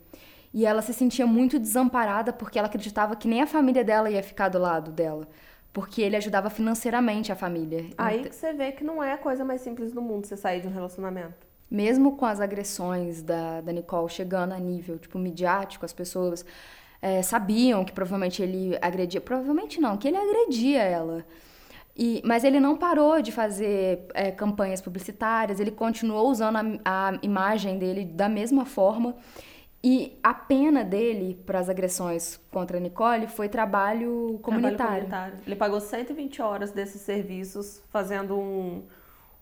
E 0.54 0.66
ela 0.66 0.82
se 0.82 0.94
sentia 0.94 1.26
muito 1.26 1.58
desamparada 1.58 2.34
porque 2.34 2.60
ela 2.60 2.68
acreditava 2.68 3.16
que 3.16 3.28
nem 3.28 3.42
a 3.42 3.48
família 3.48 3.84
dela 3.84 4.10
ia 4.10 4.22
ficar 4.22 4.50
do 4.50 4.60
lado 4.60 4.92
dela. 4.92 5.28
Porque 5.72 6.02
ele 6.02 6.18
ajudava 6.18 6.50
financeiramente 6.50 7.32
a 7.32 7.36
família. 7.36 7.86
Aí 7.98 8.24
que 8.24 8.36
você 8.36 8.52
vê 8.52 8.74
que 8.74 8.84
não 8.84 9.02
é 9.02 9.14
a 9.14 9.18
coisa 9.18 9.46
mais 9.46 9.62
simples 9.62 9.94
do 9.94 10.02
mundo 10.02 10.26
você 10.26 10.36
sair 10.36 10.60
de 10.60 10.68
um 10.68 10.72
relacionamento. 10.72 11.51
Mesmo 11.72 12.18
com 12.18 12.26
as 12.26 12.42
agressões 12.42 13.22
da, 13.22 13.62
da 13.62 13.72
Nicole 13.72 14.10
chegando 14.10 14.54
a 14.54 14.60
nível, 14.60 15.00
tipo, 15.00 15.18
midiático, 15.18 15.86
as 15.86 15.94
pessoas 15.94 16.46
é, 17.02 17.22
sabiam 17.22 17.86
que 17.86 17.94
provavelmente 17.94 18.44
ele 18.44 18.78
agredia. 18.82 19.22
Provavelmente 19.22 19.80
não, 19.80 19.96
que 19.96 20.10
ele 20.10 20.18
agredia 20.18 20.84
ela. 20.84 21.26
E, 21.96 22.22
mas 22.26 22.44
ele 22.44 22.60
não 22.60 22.76
parou 22.76 23.22
de 23.22 23.32
fazer 23.32 24.06
é, 24.14 24.32
campanhas 24.32 24.82
publicitárias, 24.82 25.60
ele 25.60 25.72
continuou 25.72 26.30
usando 26.30 26.58
a, 26.84 27.10
a 27.10 27.20
imagem 27.22 27.80
dele 27.80 28.04
da 28.04 28.28
mesma 28.28 28.66
forma. 28.66 29.16
E 29.84 30.20
a 30.22 30.34
pena 30.34 30.84
dele 30.84 31.40
para 31.44 31.58
as 31.58 31.68
agressões 31.68 32.40
contra 32.52 32.78
a 32.78 32.80
Nicole 32.80 33.28
foi 33.28 33.50
trabalho 33.50 34.40
comunitário. 34.44 34.78
Trabalho 34.78 35.02
comunitário. 35.08 35.40
Ele 35.48 35.56
pagou 35.56 35.80
120 35.80 36.42
horas 36.42 36.72
desses 36.72 37.02
serviços 37.02 37.82
fazendo 37.90 38.38
um, 38.38 38.84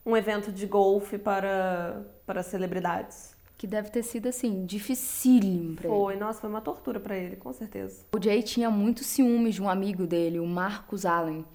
um 0.10 0.18
evento 0.18 0.52
de 0.52 0.66
golfe 0.66 1.18
para, 1.18 2.06
para 2.26 2.42
celebridades. 2.44 3.38
Que 3.58 3.68
deve 3.68 3.90
ter 3.90 4.04
sido, 4.04 4.28
assim, 4.30 4.66
dificílimo 4.66 5.76
pra 5.76 5.88
ele. 5.90 5.98
Foi, 5.98 6.16
nossa, 6.16 6.40
foi 6.42 6.50
uma 6.50 6.62
tortura 6.62 7.00
pra 7.00 7.18
ele, 7.18 7.36
com 7.36 7.52
certeza. 7.52 8.06
O 8.16 8.22
Jay 8.24 8.42
tinha 8.42 8.70
muito 8.72 9.04
ciúmes 9.04 9.56
de 9.56 9.62
um 9.62 9.70
amigo 9.70 10.08
dele, 10.08 10.40
o 10.40 10.46
Marcus 10.48 11.06
Allen. 11.06 11.46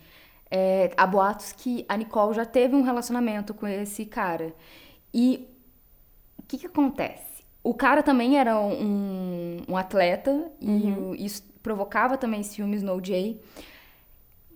É, 0.50 0.90
há 0.96 1.06
boatos 1.06 1.52
que 1.52 1.84
a 1.88 1.96
Nicole 1.96 2.34
já 2.34 2.44
teve 2.44 2.76
um 2.76 2.82
relacionamento 2.82 3.54
com 3.54 3.66
esse 3.66 4.04
cara. 4.04 4.54
E 5.12 5.48
o 6.38 6.42
que, 6.42 6.58
que 6.58 6.66
acontece? 6.66 7.42
O 7.62 7.72
cara 7.72 8.02
também 8.02 8.38
era 8.38 8.60
um, 8.60 9.62
um 9.66 9.76
atleta 9.76 10.52
e 10.60 10.92
o- 10.92 11.14
isso 11.14 11.42
provocava 11.62 12.18
também 12.18 12.42
ciúmes 12.42 12.82
no 12.82 12.92
OJ. 12.94 13.40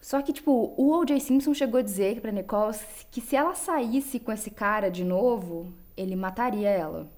Só 0.09 0.23
que, 0.23 0.33
tipo, 0.33 0.73
o 0.75 0.99
O.J. 0.99 1.21
Simpson 1.21 1.53
chegou 1.53 1.81
a 1.81 1.83
dizer 1.83 2.23
pra 2.23 2.33
Nicole 2.33 2.75
que 3.11 3.21
se 3.21 3.37
ela 3.37 3.55
saísse 3.55 4.18
com 4.18 4.33
esse 4.33 4.51
cara 4.51 4.90
de 4.90 5.05
novo, 5.05 5.71
ele 5.94 6.16
mataria 6.16 6.71
ela. 6.71 7.12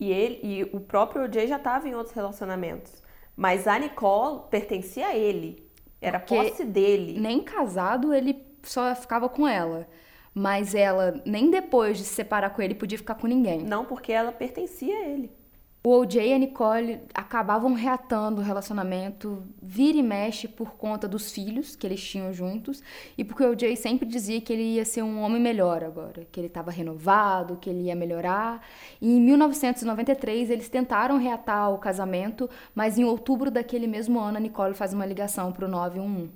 E 0.00 0.10
ele 0.10 0.40
e 0.42 0.62
o 0.74 0.80
próprio 0.80 1.24
OJ 1.24 1.46
já 1.46 1.56
estava 1.56 1.86
em 1.86 1.94
outros 1.94 2.14
relacionamentos. 2.14 3.02
Mas 3.36 3.66
a 3.68 3.78
Nicole 3.78 4.44
pertencia 4.50 5.08
a 5.08 5.14
ele. 5.14 5.70
Era 6.00 6.18
Porque 6.18 6.34
posse 6.34 6.64
dele. 6.64 7.20
Nem 7.20 7.42
casado 7.42 8.14
ele 8.14 8.42
só 8.62 8.94
ficava 8.94 9.28
com 9.28 9.46
ela. 9.46 9.86
Mas 10.32 10.74
ela, 10.74 11.20
nem 11.26 11.50
depois 11.50 11.98
de 11.98 12.04
se 12.04 12.14
separar 12.14 12.48
com 12.48 12.62
ele, 12.62 12.74
podia 12.74 12.96
ficar 12.96 13.16
com 13.16 13.26
ninguém. 13.26 13.62
Não 13.62 13.84
porque 13.84 14.10
ela 14.10 14.32
pertencia 14.32 14.96
a 14.96 15.06
ele. 15.06 15.30
O 15.84 15.98
OJ 15.98 16.28
e 16.28 16.32
a 16.32 16.38
Nicole 16.38 17.00
acabavam 17.12 17.72
reatando 17.72 18.40
o 18.40 18.44
relacionamento, 18.44 19.42
vira 19.60 19.98
e 19.98 20.02
mexe 20.02 20.46
por 20.46 20.74
conta 20.74 21.08
dos 21.08 21.32
filhos 21.32 21.74
que 21.74 21.84
eles 21.84 22.00
tinham 22.00 22.32
juntos 22.32 22.80
e 23.18 23.24
porque 23.24 23.42
o 23.42 23.50
OJ 23.50 23.74
sempre 23.74 24.06
dizia 24.06 24.40
que 24.40 24.52
ele 24.52 24.62
ia 24.62 24.84
ser 24.84 25.02
um 25.02 25.20
homem 25.20 25.42
melhor 25.42 25.82
agora, 25.82 26.24
que 26.30 26.38
ele 26.38 26.46
estava 26.46 26.70
renovado, 26.70 27.56
que 27.56 27.68
ele 27.68 27.86
ia 27.86 27.96
melhorar. 27.96 28.64
E 29.00 29.10
em 29.10 29.20
1993 29.20 30.50
eles 30.50 30.68
tentaram 30.68 31.18
reatar 31.18 31.74
o 31.74 31.78
casamento, 31.78 32.48
mas 32.72 32.96
em 32.96 33.02
outubro 33.02 33.50
daquele 33.50 33.88
mesmo 33.88 34.20
ano 34.20 34.36
a 34.36 34.40
Nicole 34.40 34.74
faz 34.74 34.94
uma 34.94 35.04
ligação 35.04 35.50
para 35.50 35.64
o 35.64 35.68
911. 35.68 36.30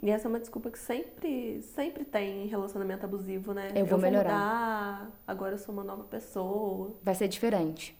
E 0.00 0.10
essa 0.10 0.28
é 0.28 0.30
uma 0.30 0.38
desculpa 0.38 0.70
que 0.70 0.78
sempre, 0.78 1.60
sempre 1.60 2.04
tem 2.04 2.44
em 2.44 2.46
relacionamento 2.46 3.04
abusivo, 3.04 3.52
né? 3.52 3.72
Eu 3.74 3.84
vou 3.84 3.98
melhorar. 3.98 4.32
mudar, 4.32 5.10
agora 5.26 5.54
eu 5.54 5.58
sou 5.58 5.74
uma 5.74 5.82
nova 5.82 6.04
pessoa. 6.04 6.96
vai 7.02 7.16
ser 7.16 7.26
diferente. 7.26 7.99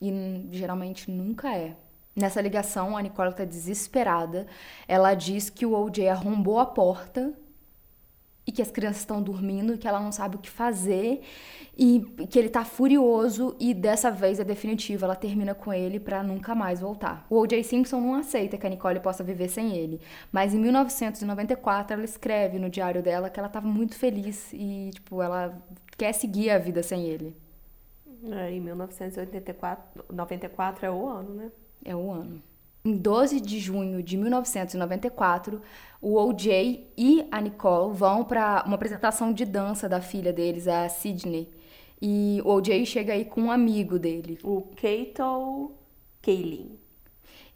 E 0.00 0.48
geralmente 0.52 1.10
nunca 1.10 1.54
é. 1.54 1.76
Nessa 2.14 2.40
ligação, 2.40 2.96
a 2.96 3.02
Nicole 3.02 3.34
tá 3.34 3.44
desesperada. 3.44 4.46
Ela 4.86 5.14
diz 5.14 5.48
que 5.50 5.64
o 5.64 5.72
OJ 5.72 6.08
arrombou 6.08 6.58
a 6.58 6.66
porta 6.66 7.32
e 8.48 8.50
que 8.50 8.62
as 8.62 8.70
crianças 8.70 9.00
estão 9.00 9.22
dormindo 9.22 9.74
e 9.74 9.78
que 9.78 9.86
ela 9.86 10.00
não 10.00 10.10
sabe 10.10 10.36
o 10.36 10.38
que 10.38 10.48
fazer 10.48 11.20
e 11.76 12.00
que 12.30 12.38
ele 12.38 12.48
tá 12.48 12.64
furioso 12.64 13.54
e 13.60 13.74
dessa 13.74 14.10
vez 14.10 14.40
é 14.40 14.44
definitivo, 14.44 15.04
ela 15.04 15.14
termina 15.14 15.54
com 15.54 15.70
ele 15.70 16.00
pra 16.00 16.22
nunca 16.22 16.54
mais 16.54 16.80
voltar. 16.80 17.26
O 17.28 17.40
O.J. 17.40 17.62
Simpson 17.62 18.00
não 18.00 18.14
aceita 18.14 18.56
que 18.56 18.66
a 18.66 18.70
Nicole 18.70 19.00
possa 19.00 19.22
viver 19.22 19.48
sem 19.48 19.76
ele, 19.76 20.00
mas 20.32 20.54
em 20.54 20.58
1994 20.58 21.92
ela 21.92 22.04
escreve 22.04 22.58
no 22.58 22.70
diário 22.70 23.02
dela 23.02 23.28
que 23.28 23.38
ela 23.38 23.50
tava 23.50 23.68
muito 23.68 23.94
feliz 23.96 24.50
e 24.54 24.92
tipo, 24.94 25.20
ela 25.20 25.62
quer 25.98 26.14
seguir 26.14 26.48
a 26.48 26.58
vida 26.58 26.82
sem 26.82 27.04
ele. 27.04 27.36
É, 28.24 28.52
em 28.52 28.60
1984, 28.60 30.04
94 30.12 30.86
é 30.86 30.90
o 30.90 31.08
ano, 31.08 31.34
né? 31.34 31.52
É 31.84 31.94
o 31.94 32.10
ano. 32.10 32.42
Em 32.84 32.96
12 32.96 33.40
de 33.40 33.58
junho 33.58 34.02
de 34.02 34.16
1994, 34.16 35.60
o 36.00 36.16
OJ 36.16 36.92
e 36.96 37.26
a 37.30 37.40
Nicole 37.40 37.94
vão 37.94 38.24
para 38.24 38.62
uma 38.66 38.76
apresentação 38.76 39.32
de 39.32 39.44
dança 39.44 39.88
da 39.88 40.00
filha 40.00 40.32
deles, 40.32 40.66
a 40.66 40.88
Sydney. 40.88 41.50
E 42.00 42.40
o 42.44 42.50
OJ 42.50 42.86
chega 42.86 43.12
aí 43.12 43.24
com 43.24 43.42
um 43.42 43.50
amigo 43.50 43.98
dele. 43.98 44.38
O 44.42 44.62
Kato 44.62 45.72
Kaelin. 46.22 46.78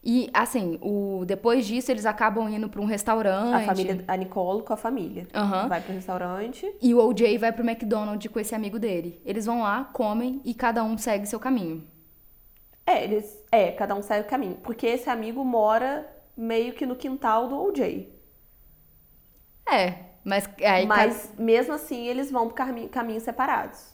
E 0.04 0.28
assim, 0.34 0.78
o 0.82 1.24
depois 1.24 1.64
disso 1.64 1.90
eles 1.92 2.04
acabam 2.04 2.48
indo 2.48 2.68
para 2.68 2.80
um 2.80 2.84
restaurante. 2.84 3.62
A 3.62 3.66
família, 3.66 4.04
a 4.08 4.16
Nicole 4.16 4.62
com 4.62 4.72
a 4.72 4.76
família. 4.76 5.28
Aham. 5.32 5.68
Vai 5.68 5.80
pro 5.80 5.92
restaurante. 5.94 6.74
E 6.82 6.92
o 6.92 6.98
OJ 6.98 7.38
vai 7.38 7.52
pro 7.52 7.62
McDonald's 7.64 8.30
com 8.32 8.40
esse 8.40 8.52
amigo 8.54 8.78
dele. 8.80 9.22
Eles 9.24 9.46
vão 9.46 9.62
lá, 9.62 9.84
comem 9.92 10.40
e 10.44 10.54
cada 10.54 10.82
um 10.82 10.98
segue 10.98 11.26
seu 11.26 11.38
caminho. 11.38 11.86
É, 12.84 13.04
eles. 13.04 13.40
É, 13.52 13.70
cada 13.70 13.94
um 13.94 14.02
segue 14.02 14.26
o 14.26 14.30
caminho. 14.30 14.56
Porque 14.56 14.86
esse 14.88 15.08
amigo 15.08 15.44
mora 15.44 16.04
meio 16.36 16.72
que 16.72 16.84
no 16.84 16.96
quintal 16.96 17.46
do 17.46 17.56
OJ. 17.62 18.08
É, 19.70 19.94
mas 20.24 20.48
aí 20.64 20.84
Mas 20.86 21.32
mesmo 21.38 21.72
assim 21.74 22.06
eles 22.08 22.30
vão 22.30 22.48
por 22.48 22.54
caminho- 22.54 22.88
caminhos 22.88 23.22
separados. 23.22 23.92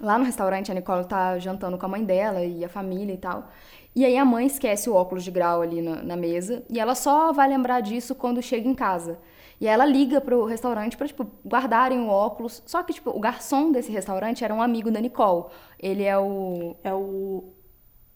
Lá 0.00 0.18
no 0.18 0.24
restaurante, 0.24 0.70
a 0.70 0.74
Nicole 0.74 1.04
tá 1.06 1.38
jantando 1.38 1.78
com 1.78 1.86
a 1.86 1.88
mãe 1.88 2.04
dela 2.04 2.42
e 2.44 2.64
a 2.64 2.68
família 2.68 3.12
e 3.14 3.18
tal. 3.18 3.48
E 3.94 4.04
aí 4.04 4.16
a 4.18 4.24
mãe 4.24 4.46
esquece 4.46 4.90
o 4.90 4.94
óculos 4.94 5.22
de 5.24 5.30
grau 5.30 5.62
ali 5.62 5.80
na, 5.80 6.02
na 6.02 6.16
mesa 6.16 6.64
e 6.68 6.80
ela 6.80 6.94
só 6.96 7.32
vai 7.32 7.48
lembrar 7.48 7.80
disso 7.80 8.14
quando 8.14 8.42
chega 8.42 8.68
em 8.68 8.74
casa. 8.74 9.18
E 9.60 9.68
aí 9.68 9.72
ela 9.74 9.84
liga 9.86 10.20
pro 10.20 10.44
restaurante 10.44 10.96
pra, 10.96 11.06
tipo, 11.06 11.24
guardarem 11.46 12.00
o 12.00 12.08
óculos. 12.08 12.60
Só 12.66 12.82
que, 12.82 12.92
tipo, 12.92 13.10
o 13.10 13.20
garçom 13.20 13.70
desse 13.70 13.92
restaurante 13.92 14.44
era 14.44 14.52
um 14.52 14.60
amigo 14.60 14.90
da 14.90 15.00
Nicole. 15.00 15.44
Ele 15.78 16.02
é 16.02 16.18
o 16.18 16.74
É 16.82 16.92
o 16.92 17.52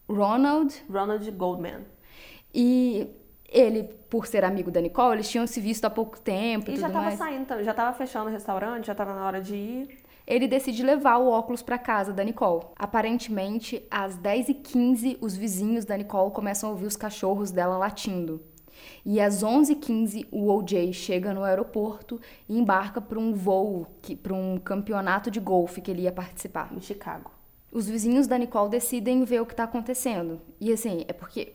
Ronald 0.09 0.73
Ronald 0.91 1.31
Goldman. 1.31 1.85
e 2.53 3.07
ele, 3.51 3.83
por 4.09 4.27
ser 4.27 4.43
amigo 4.45 4.69
da 4.69 4.79
Nicole, 4.81 5.15
eles 5.15 5.29
tinham 5.29 5.47
se 5.47 5.59
visto 5.59 5.85
há 5.85 5.89
pouco 5.89 6.19
tempo 6.19 6.69
e, 6.69 6.73
E 6.75 6.77
já 6.77 6.87
tava 6.89 7.05
mais. 7.05 7.17
saindo, 7.17 7.63
já 7.63 7.73
tava 7.73 7.97
fechando 7.97 8.27
o 8.29 8.31
restaurante, 8.31 8.85
já 8.87 8.93
tava 8.93 9.13
na 9.15 9.25
hora 9.25 9.41
de 9.41 9.55
ir. 9.55 9.97
Ele 10.29 10.47
decide 10.47 10.83
levar 10.83 11.17
o 11.17 11.27
óculos 11.27 11.63
para 11.63 11.79
casa 11.79 12.13
da 12.13 12.23
Nicole. 12.23 12.67
Aparentemente, 12.75 13.83
às 13.89 14.15
10h15, 14.15 15.17
os 15.19 15.35
vizinhos 15.35 15.85
da 15.85 15.97
Nicole 15.97 16.31
começam 16.31 16.69
a 16.69 16.71
ouvir 16.71 16.85
os 16.85 16.95
cachorros 16.95 17.49
dela 17.49 17.79
latindo. 17.79 18.39
E 19.03 19.19
às 19.19 19.43
11h15, 19.43 20.27
o 20.31 20.47
OJ 20.53 20.93
chega 20.93 21.33
no 21.33 21.43
aeroporto 21.43 22.21
e 22.47 22.59
embarca 22.59 23.01
para 23.01 23.17
um 23.17 23.33
voo, 23.33 23.87
para 24.21 24.33
um 24.33 24.59
campeonato 24.59 25.31
de 25.31 25.39
golfe 25.39 25.81
que 25.81 25.89
ele 25.89 26.03
ia 26.03 26.11
participar. 26.11 26.71
Em 26.71 26.79
Chicago. 26.79 27.31
Os 27.71 27.89
vizinhos 27.89 28.27
da 28.27 28.37
Nicole 28.37 28.69
decidem 28.69 29.23
ver 29.23 29.41
o 29.41 29.45
que 29.47 29.55
tá 29.55 29.63
acontecendo. 29.63 30.39
E 30.61 30.71
assim, 30.71 31.05
é 31.07 31.13
porque 31.13 31.53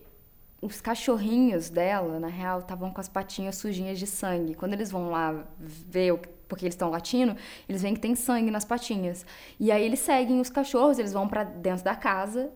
os 0.63 0.81
cachorrinhos 0.81 1.69
dela, 1.69 2.19
na 2.19 2.29
real, 2.29 2.61
estavam 2.61 2.91
com 2.91 3.01
as 3.01 3.09
patinhas 3.09 3.57
sujinhas 3.57 3.99
de 3.99 4.07
sangue. 4.07 4.55
Quando 4.55 4.73
eles 4.73 4.91
vão 4.91 5.11
lá 5.11 5.45
ver 5.59 6.13
o 6.13 6.19
que- 6.19 6.29
porque 6.49 6.65
eles 6.65 6.75
estão 6.75 6.91
latindo, 6.91 7.37
eles 7.69 7.83
veem 7.83 7.95
que 7.95 8.01
tem 8.01 8.15
sangue 8.15 8.51
nas 8.51 8.65
patinhas. 8.65 9.25
E 9.59 9.71
aí 9.73 9.85
eles 9.85 10.01
seguem 10.01 10.41
os 10.41 10.49
cachorros, 10.51 10.99
eles 10.99 11.13
vão 11.13 11.27
pra 11.29 11.43
dentro 11.45 11.85
da 11.85 11.95
casa. 11.97 12.51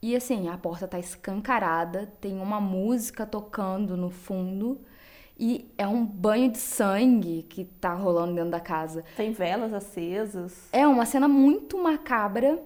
E 0.00 0.16
assim, 0.16 0.48
a 0.48 0.58
porta 0.58 0.88
tá 0.88 0.98
escancarada, 0.98 2.06
tem 2.20 2.38
uma 2.40 2.60
música 2.60 3.24
tocando 3.24 3.96
no 3.96 4.10
fundo 4.10 4.80
e 5.38 5.72
é 5.78 5.86
um 5.86 6.04
banho 6.04 6.50
de 6.50 6.58
sangue 6.58 7.44
que 7.48 7.64
tá 7.64 7.94
rolando 7.94 8.34
dentro 8.34 8.50
da 8.50 8.60
casa. 8.60 9.04
Tem 9.16 9.32
velas 9.32 9.72
acesas. 9.72 10.68
É 10.72 10.86
uma 10.86 11.06
cena 11.06 11.28
muito 11.28 11.78
macabra 11.80 12.60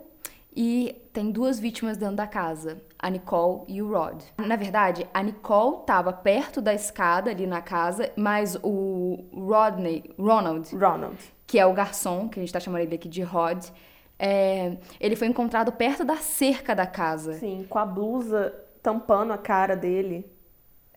e 0.57 1.03
tem 1.13 1.31
duas 1.31 1.61
vítimas 1.61 1.99
dentro 1.99 2.17
da 2.17 2.27
casa, 2.27 2.81
a 2.99 3.11
Nicole 3.11 3.65
e 3.69 3.83
o 3.83 3.93
Rod. 3.93 4.23
Na 4.39 4.57
verdade, 4.57 5.07
a 5.13 5.23
Nicole 5.23 5.81
estava 5.81 6.13
perto 6.13 6.63
da 6.63 6.73
escada 6.73 7.31
ali 7.31 7.47
na 7.47 7.61
casa, 7.61 8.11
mas 8.17 8.59
o 8.63 9.25
Rodney, 9.33 10.15
Ronald, 10.19 10.75
Ronald. 10.75 11.19
que 11.47 11.59
é 11.59 11.67
o 11.67 11.75
garçom, 11.75 12.29
que 12.29 12.41
a 12.41 12.43
gente 12.43 12.53
tá 12.53 12.59
chamando 12.59 12.83
ele 12.83 12.95
aqui 12.95 13.09
de 13.09 13.23
Rod, 13.23 13.67
é, 14.19 14.79
ele 14.99 15.15
foi 15.15 15.29
encontrado 15.29 15.71
perto 15.73 16.05
da 16.05 16.17
cerca 16.17 16.75
da 16.75 16.87
casa. 16.87 17.35
Sim, 17.35 17.67
com 17.69 17.79
a 17.79 17.85
blusa 17.85 18.55
tampando 18.83 19.33
a 19.33 19.39
cara 19.39 19.77
dele. 19.77 20.25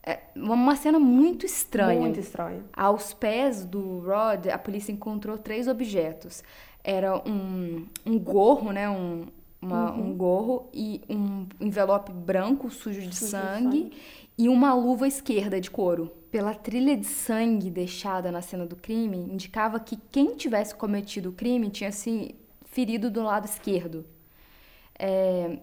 É 0.02 0.19
uma 0.36 0.76
cena 0.78 0.98
muito 0.98 1.45
estranha. 1.45 2.00
Muito 2.00 2.19
estranho. 2.19 2.63
Aos 2.72 3.13
pés 3.13 3.65
do 3.65 4.00
Rod, 4.00 4.48
a 4.48 4.58
polícia 4.58 4.91
encontrou 4.93 5.38
três 5.38 5.67
objetos. 5.67 6.41
Era 6.82 7.17
um, 7.28 7.86
um 8.06 8.17
gorro, 8.17 8.72
né? 8.72 8.89
Um, 8.89 9.26
uma- 9.62 9.91
um 9.93 10.13
gorro 10.15 10.69
e 10.74 11.02
um 11.10 11.45
envelope 11.60 12.12
branco 12.12 12.69
sujo 12.69 13.02
de 13.02 13.15
Sujo 13.15 13.26
de 13.26 13.32
sangue 13.32 13.91
e 14.38 14.48
uma 14.48 14.74
luva 14.74 15.08
esquerda 15.08 15.60
de 15.60 15.69
couro. 15.69 16.12
Pela 16.32 16.54
trilha 16.54 16.95
de 16.95 17.06
sangue 17.06 17.69
deixada 17.69 18.32
na 18.32 18.41
cena 18.41 18.65
do 18.65 18.76
crime, 18.76 19.17
indicava 19.17 19.80
que 19.80 19.98
quem 20.12 20.36
tivesse 20.36 20.74
cometido 20.76 21.30
o 21.30 21.34
crime 21.34 21.69
tinha 21.69 21.91
se 21.91 22.36
ferido 22.65 23.10
do 23.10 23.22
lado 23.24 23.45
esquerdo. 23.45 24.06
É, 24.98 25.60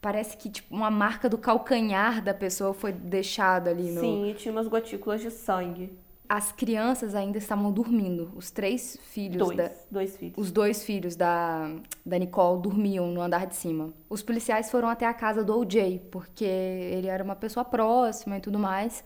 parece 0.00 0.36
que 0.36 0.48
tipo, 0.48 0.74
uma 0.74 0.90
marca 0.90 1.28
do 1.28 1.36
calcanhar 1.36 2.22
da 2.22 2.32
pessoa 2.32 2.72
foi 2.72 2.92
deixada 2.92 3.70
ali 3.70 3.90
no, 3.90 4.00
Sim, 4.00 4.30
e 4.30 4.34
tinha 4.34 4.52
umas 4.52 4.68
gotículas 4.68 5.20
de 5.20 5.30
sangue. 5.30 5.92
As 6.28 6.50
crianças 6.50 7.14
ainda 7.14 7.36
estavam 7.38 7.70
dormindo. 7.70 8.32
Os 8.34 8.50
três 8.50 8.98
filhos 9.02 9.36
Dois. 9.38 9.56
da, 9.56 9.70
Dois 9.90 10.16
filhos. 10.16 10.34
os 10.38 10.50
dois 10.50 10.82
filhos 10.84 11.14
da, 11.14 11.70
da 12.04 12.18
Nicole 12.18 12.62
dormiam 12.62 13.08
no 13.08 13.20
andar 13.20 13.46
de 13.46 13.54
cima. 13.54 13.92
Os 14.08 14.22
policiais 14.22 14.70
foram 14.70 14.88
até 14.88 15.06
a 15.06 15.12
casa 15.12 15.44
do 15.44 15.58
OJ, 15.58 16.00
porque 16.10 16.44
ele 16.44 17.06
era 17.06 17.22
uma 17.22 17.36
pessoa 17.36 17.64
próxima 17.64 18.38
e 18.38 18.40
tudo 18.40 18.58
mais. 18.58 19.04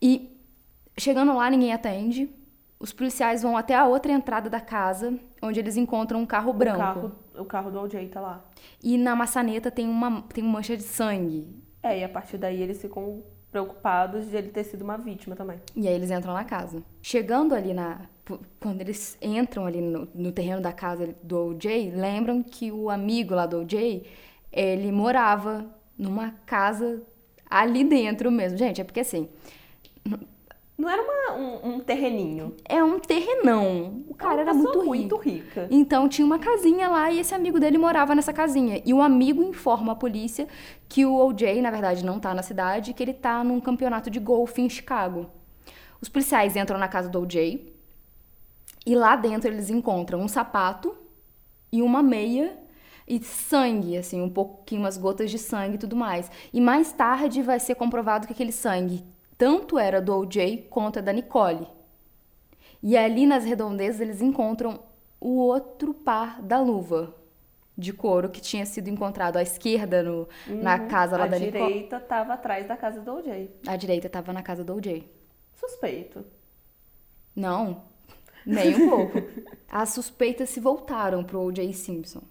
E 0.00 0.36
chegando 0.96 1.34
lá, 1.34 1.50
ninguém 1.50 1.72
atende. 1.72 2.30
Os 2.78 2.92
policiais 2.92 3.42
vão 3.42 3.56
até 3.56 3.74
a 3.74 3.86
outra 3.86 4.12
entrada 4.12 4.50
da 4.50 4.60
casa, 4.60 5.18
onde 5.42 5.58
eles 5.58 5.76
encontram 5.76 6.20
um 6.20 6.26
carro 6.26 6.52
branco. 6.52 6.78
O 6.78 6.84
carro, 6.84 7.12
o 7.38 7.44
carro 7.44 7.70
do 7.70 7.80
OJ 7.80 8.08
tá 8.08 8.20
lá. 8.20 8.44
E 8.82 8.98
na 8.98 9.16
maçaneta 9.16 9.70
tem 9.70 9.88
uma, 9.88 10.22
tem 10.22 10.44
uma 10.44 10.52
mancha 10.52 10.76
de 10.76 10.82
sangue. 10.82 11.56
É, 11.82 12.00
e 12.00 12.04
a 12.04 12.08
partir 12.08 12.36
daí 12.36 12.60
eles 12.60 12.80
ficam 12.80 13.22
preocupados 13.56 14.28
de 14.28 14.36
ele 14.36 14.50
ter 14.50 14.64
sido 14.64 14.82
uma 14.82 14.98
vítima 14.98 15.34
também. 15.34 15.58
E 15.74 15.88
aí 15.88 15.94
eles 15.94 16.10
entram 16.10 16.34
na 16.34 16.44
casa. 16.44 16.82
Chegando 17.00 17.54
ali 17.54 17.72
na. 17.72 18.02
Quando 18.60 18.80
eles 18.82 19.16
entram 19.22 19.64
ali 19.64 19.80
no, 19.80 20.06
no 20.14 20.30
terreno 20.30 20.60
da 20.60 20.72
casa 20.72 21.14
do 21.22 21.52
OJ, 21.52 21.92
lembram 21.94 22.42
que 22.42 22.70
o 22.70 22.90
amigo 22.90 23.34
lá 23.34 23.46
do 23.46 23.60
OJ, 23.60 24.04
ele 24.52 24.92
morava 24.92 25.64
numa 25.96 26.32
casa 26.44 27.02
ali 27.48 27.82
dentro 27.84 28.30
mesmo. 28.30 28.58
Gente, 28.58 28.80
é 28.80 28.84
porque 28.84 29.00
assim, 29.00 29.28
Não 30.78 30.90
era 30.90 31.00
uma- 31.02 31.36
um, 31.38 31.74
um 31.76 31.80
terreninho. 31.80 32.54
é 32.68 32.84
um 32.84 32.98
terrenão. 32.98 34.04
O 34.08 34.14
cara 34.14 34.34
uma 34.34 34.40
era 34.42 34.54
muito 34.54 34.78
rico. 34.80 34.86
muito 34.86 35.16
rica. 35.16 35.66
Então 35.70 36.06
tinha 36.08 36.26
uma 36.26 36.38
casinha 36.38 36.88
lá 36.88 37.10
e 37.10 37.18
esse 37.18 37.34
amigo 37.34 37.58
dele 37.58 37.78
morava 37.78 38.14
nessa 38.14 38.32
casinha. 38.32 38.82
E 38.84 38.92
o 38.92 39.00
amigo 39.00 39.42
informa 39.42 39.92
a 39.92 39.96
polícia 39.96 40.46
que 40.88 41.06
o 41.06 41.14
OJ, 41.16 41.62
na 41.62 41.70
verdade, 41.70 42.04
não 42.04 42.20
tá 42.20 42.34
na 42.34 42.42
cidade, 42.42 42.92
que 42.92 43.02
ele 43.02 43.14
tá 43.14 43.42
num 43.42 43.58
campeonato 43.60 44.10
de 44.10 44.20
golfe 44.20 44.60
em 44.60 44.68
Chicago. 44.68 45.30
Os 46.00 46.10
policiais 46.10 46.54
entram 46.56 46.78
na 46.78 46.88
casa 46.88 47.08
do 47.08 47.20
OJ 47.20 47.72
e 48.84 48.94
lá 48.94 49.16
dentro 49.16 49.48
eles 49.50 49.70
encontram 49.70 50.20
um 50.20 50.28
sapato 50.28 50.94
e 51.72 51.80
uma 51.82 52.02
meia 52.02 52.56
e 53.08 53.18
sangue, 53.22 53.96
assim, 53.96 54.20
um 54.20 54.28
pouquinho, 54.28 54.82
umas 54.82 54.98
gotas 54.98 55.30
de 55.30 55.38
sangue 55.38 55.76
e 55.76 55.78
tudo 55.78 55.96
mais. 55.96 56.30
E 56.52 56.60
mais 56.60 56.92
tarde 56.92 57.40
vai 57.40 57.58
ser 57.58 57.76
comprovado 57.76 58.26
que 58.26 58.32
aquele 58.34 58.52
sangue 58.52 59.02
tanto 59.38 59.78
era 59.78 60.00
do 60.00 60.14
OJ 60.16 60.66
quanto 60.70 60.98
é 60.98 61.02
da 61.02 61.12
Nicole. 61.12 61.66
E 62.82 62.96
ali 62.96 63.26
nas 63.26 63.44
redondezas 63.44 64.00
eles 64.00 64.20
encontram 64.22 64.80
o 65.20 65.38
outro 65.38 65.92
par 65.94 66.40
da 66.42 66.60
luva 66.60 67.14
de 67.76 67.92
couro 67.92 68.30
que 68.30 68.40
tinha 68.40 68.64
sido 68.64 68.88
encontrado 68.88 69.36
à 69.36 69.42
esquerda 69.42 70.02
no, 70.02 70.28
na 70.46 70.78
casa 70.86 71.16
lá 71.16 71.24
Uhum. 71.24 71.28
a 71.28 71.30
da 71.32 71.38
Nicole. 71.38 71.64
direita 71.66 72.00
tava 72.00 72.34
atrás 72.34 72.66
da 72.66 72.76
casa 72.76 73.00
do 73.00 73.12
OJ. 73.12 73.50
A 73.66 73.76
direita 73.76 74.06
estava 74.06 74.32
na 74.32 74.42
casa 74.42 74.64
do 74.64 74.74
OJ. 74.74 75.04
Suspeito. 75.54 76.24
Não, 77.34 77.82
nem 78.46 78.74
um 78.74 78.88
pouco. 78.88 79.18
As 79.68 79.90
suspeitas 79.90 80.48
se 80.50 80.60
voltaram 80.60 81.22
pro 81.24 81.40
O.J. 81.42 81.72
Simpson. 81.74 82.22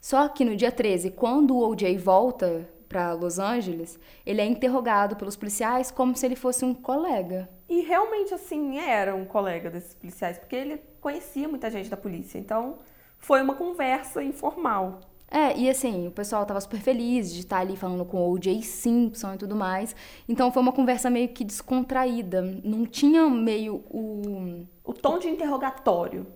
Só 0.00 0.28
que 0.28 0.44
no 0.44 0.54
dia 0.54 0.70
13, 0.70 1.10
quando 1.10 1.56
o 1.56 1.68
O.J. 1.68 1.96
volta 1.98 2.68
para 2.90 3.12
Los 3.12 3.38
Angeles, 3.38 3.98
ele 4.26 4.40
é 4.40 4.44
interrogado 4.44 5.14
pelos 5.14 5.36
policiais 5.36 5.92
como 5.92 6.16
se 6.16 6.26
ele 6.26 6.34
fosse 6.34 6.64
um 6.64 6.74
colega. 6.74 7.48
E 7.68 7.82
realmente, 7.82 8.34
assim, 8.34 8.80
era 8.80 9.14
um 9.14 9.24
colega 9.24 9.70
desses 9.70 9.94
policiais, 9.94 10.36
porque 10.38 10.56
ele 10.56 10.82
conhecia 11.00 11.48
muita 11.48 11.70
gente 11.70 11.88
da 11.88 11.96
polícia. 11.96 12.36
Então, 12.36 12.78
foi 13.16 13.40
uma 13.40 13.54
conversa 13.54 14.24
informal. 14.24 14.98
É, 15.30 15.56
e 15.56 15.70
assim, 15.70 16.08
o 16.08 16.10
pessoal 16.10 16.44
tava 16.44 16.60
super 16.60 16.80
feliz 16.80 17.32
de 17.32 17.40
estar 17.40 17.60
ali 17.60 17.76
falando 17.76 18.04
com 18.04 18.16
o 18.16 18.32
O.J. 18.32 18.60
Simpson 18.62 19.34
e 19.34 19.38
tudo 19.38 19.54
mais. 19.54 19.94
Então 20.28 20.50
foi 20.50 20.60
uma 20.60 20.72
conversa 20.72 21.08
meio 21.08 21.28
que 21.28 21.44
descontraída. 21.44 22.42
Não 22.42 22.84
tinha 22.84 23.24
meio 23.30 23.84
o. 23.88 24.66
O 24.82 24.92
tom 24.92 25.20
de 25.20 25.28
interrogatório. 25.28 26.26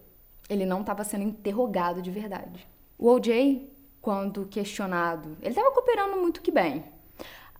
Ele 0.48 0.64
não 0.64 0.82
estava 0.82 1.02
sendo 1.02 1.24
interrogado 1.24 2.00
de 2.00 2.12
verdade. 2.12 2.64
O 2.96 3.10
O.J., 3.10 3.73
quando 4.04 4.44
questionado, 4.44 5.34
ele 5.40 5.48
estava 5.48 5.70
cooperando 5.72 6.18
muito 6.18 6.42
que 6.42 6.52
bem. 6.52 6.84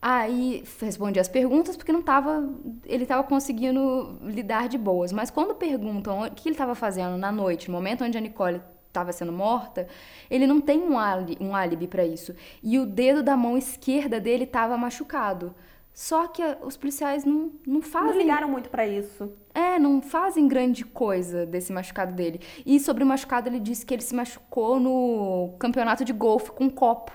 Aí 0.00 0.62
respondia 0.78 1.22
as 1.22 1.28
perguntas 1.28 1.74
porque 1.74 1.90
não 1.90 2.02
tava, 2.02 2.46
ele 2.84 3.04
estava 3.04 3.22
conseguindo 3.24 4.18
lidar 4.20 4.68
de 4.68 4.76
boas. 4.76 5.10
Mas 5.10 5.30
quando 5.30 5.54
perguntam 5.54 6.20
o 6.20 6.30
que 6.30 6.46
ele 6.46 6.54
estava 6.54 6.74
fazendo 6.74 7.16
na 7.16 7.32
noite, 7.32 7.70
no 7.70 7.74
momento 7.74 8.04
onde 8.04 8.18
a 8.18 8.20
Nicole 8.20 8.60
estava 8.86 9.10
sendo 9.10 9.32
morta, 9.32 9.88
ele 10.30 10.46
não 10.46 10.60
tem 10.60 10.82
um 10.82 10.98
álibi, 10.98 11.38
um 11.40 11.56
álibi 11.56 11.88
para 11.88 12.04
isso. 12.04 12.34
E 12.62 12.78
o 12.78 12.84
dedo 12.84 13.22
da 13.22 13.38
mão 13.38 13.56
esquerda 13.56 14.20
dele 14.20 14.44
estava 14.44 14.76
machucado. 14.76 15.54
Só 15.94 16.26
que 16.26 16.42
os 16.62 16.76
policiais 16.76 17.24
não, 17.24 17.52
não 17.64 17.74
Não 17.74 17.82
fazem 17.82 18.18
ligaram 18.22 18.48
muito 18.48 18.68
pra 18.68 18.84
isso. 18.86 19.30
é, 19.54 19.78
não 19.78 20.02
fazem 20.02 20.48
grande 20.48 20.84
coisa 20.84 21.46
desse 21.46 21.72
machucado 21.72 22.12
dele. 22.12 22.40
E 22.66 22.80
sobre 22.80 23.04
o 23.04 23.06
machucado, 23.06 23.48
ele 23.48 23.60
disse 23.60 23.86
que 23.86 23.94
ele 23.94 24.02
se 24.02 24.14
machucou 24.14 24.80
no 24.80 25.54
campeonato 25.58 26.04
de 26.04 26.12
golfe 26.12 26.50
com 26.50 26.64
um 26.64 26.70
copo. 26.70 27.12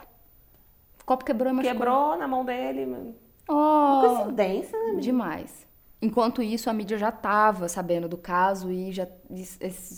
O 1.01 1.05
copo 1.05 1.25
quebrou 1.25 1.51
e 1.51 1.55
machucou. 1.55 1.73
Quebrou 1.77 2.17
na 2.17 2.25
mão 2.27 2.45
dele. 2.45 2.87
Oh, 3.49 4.01
Coincidência, 4.01 4.77
né? 4.93 4.99
demais. 5.01 5.67
Enquanto 6.01 6.41
isso, 6.41 6.69
a 6.69 6.73
mídia 6.73 6.97
já 6.97 7.09
estava 7.09 7.67
sabendo 7.67 8.07
do 8.07 8.17
caso 8.17 8.71
e 8.71 8.93
já, 8.93 9.05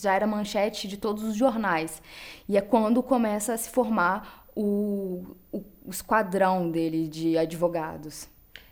já 0.02 0.16
era 0.16 0.26
manchete 0.26 0.88
de 0.88 0.98
todos 0.98 1.24
os 1.24 1.36
jornais. 1.36 2.02
E 2.50 2.58
é 2.58 2.62
quando 2.62 3.04
começa 3.04 3.54
a 3.54 3.58
se 3.58 3.70
formar 3.70 4.48
o, 4.56 5.36
o, 5.52 5.60
o 5.86 5.90
esquadrão 5.92 6.72
dele 6.72 7.08
de 7.08 7.38
advogados. 7.38 8.28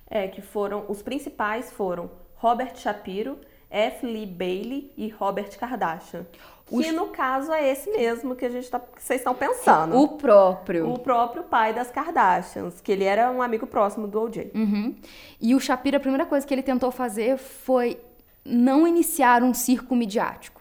É, 0.09 0.27
que 0.27 0.41
foram, 0.41 0.85
os 0.87 1.01
principais 1.01 1.71
foram 1.71 2.09
Robert 2.35 2.75
Shapiro, 2.75 3.37
F. 3.69 4.05
Lee 4.05 4.25
Bailey 4.25 4.91
e 4.97 5.09
Robert 5.09 5.57
Kardashian. 5.57 6.25
Os... 6.71 6.85
Que 6.85 6.91
no 6.91 7.07
caso 7.07 7.51
é 7.51 7.67
esse 7.69 7.89
mesmo 7.91 8.35
que 8.35 8.45
a 8.45 8.49
gente 8.49 8.69
tá, 8.69 8.79
que 8.79 9.01
vocês 9.01 9.19
estão 9.19 9.33
pensando. 9.33 9.97
O 9.97 10.09
próprio. 10.09 10.91
O 10.91 10.99
próprio 10.99 11.43
pai 11.43 11.73
das 11.73 11.89
Kardashians, 11.89 12.79
que 12.79 12.91
ele 12.91 13.03
era 13.03 13.31
um 13.31 13.41
amigo 13.41 13.65
próximo 13.65 14.07
do 14.07 14.21
OJ. 14.21 14.51
Uhum. 14.53 14.95
E 15.41 15.55
o 15.55 15.59
Shapiro, 15.59 15.97
a 15.97 15.99
primeira 15.99 16.25
coisa 16.25 16.45
que 16.45 16.53
ele 16.53 16.63
tentou 16.63 16.91
fazer 16.91 17.37
foi 17.37 17.99
não 18.45 18.87
iniciar 18.87 19.43
um 19.43 19.53
circo 19.53 19.95
midiático. 19.95 20.58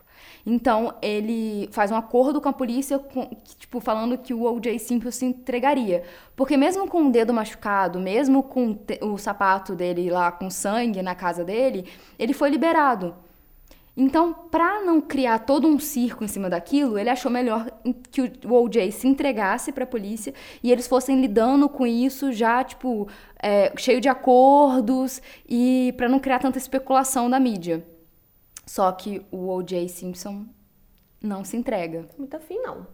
Então, 0.51 0.95
ele 1.03 1.69
faz 1.73 1.91
um 1.91 1.95
acordo 1.95 2.41
com 2.41 2.49
a 2.49 2.53
polícia, 2.55 2.99
com, 2.99 3.29
tipo, 3.59 3.81
falando 3.81 4.17
que 4.17 4.33
o 4.33 4.51
O.J. 4.51 4.79
Simpson 4.79 5.11
se 5.11 5.27
entregaria. 5.27 6.03
Porque 6.35 6.57
mesmo 6.57 6.89
com 6.89 7.07
o 7.07 7.13
dedo 7.13 7.35
machucado, 7.35 8.01
mesmo 8.01 8.43
com 8.43 8.79
o 9.03 9.19
sapato 9.19 9.75
dele 9.75 10.09
lá 10.09 10.33
com 10.33 10.49
sangue 10.49 11.03
na 11.03 11.15
casa 11.15 11.45
dele, 11.45 11.85
ele 12.19 12.33
foi 12.33 12.49
liberado. 12.49 13.15
Então, 13.95 14.33
para 14.33 14.81
não 14.81 15.03
criar 15.03 15.41
todo 15.41 15.69
um 15.69 15.79
circo 15.79 16.25
em 16.25 16.29
cima 16.29 16.49
daquilo, 16.49 16.99
ele 16.99 17.11
achou 17.11 17.31
melhor 17.31 17.71
que 18.11 18.23
o 18.23 18.55
O.J. 18.55 18.91
se 18.91 19.07
entregasse 19.07 19.71
para 19.71 19.85
a 19.85 19.87
polícia 19.87 20.33
e 20.63 20.73
eles 20.73 20.89
fossem 20.89 21.21
lidando 21.21 21.69
com 21.69 21.87
isso 21.87 22.33
já, 22.33 22.65
tipo, 22.65 23.07
é, 23.43 23.71
cheio 23.77 24.01
de 24.01 24.09
acordos 24.09 25.21
e 25.47 25.93
para 25.99 26.09
não 26.09 26.19
criar 26.19 26.39
tanta 26.39 26.57
especulação 26.57 27.29
da 27.29 27.39
mídia. 27.39 27.85
Só 28.68 28.92
que 28.92 29.24
o 29.31 29.48
O.J. 29.48 29.88
Simpson 29.88 30.46
não 31.22 31.42
se 31.44 31.57
entrega. 31.57 32.09
Muito 32.18 32.37
afim, 32.37 32.59
não. 32.59 32.87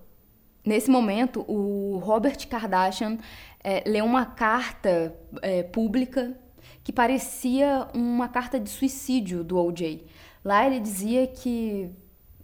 Nesse 0.65 0.91
momento, 0.91 1.45
o 1.49 1.99
Robert 1.99 2.49
Kardashian 2.49 3.19
é, 3.63 3.83
lê 3.87 4.01
uma 4.01 4.25
carta 4.25 5.15
é, 5.43 5.63
pública 5.63 6.39
que 6.83 6.93
parecia 6.93 7.89
uma 7.93 8.29
carta 8.29 8.59
de 8.59 8.71
suicídio 8.71 9.45
do 9.45 9.59
O.J., 9.59 10.07
Lá 10.45 10.67
ele 10.67 10.79
dizia 10.79 11.27
que 11.27 11.91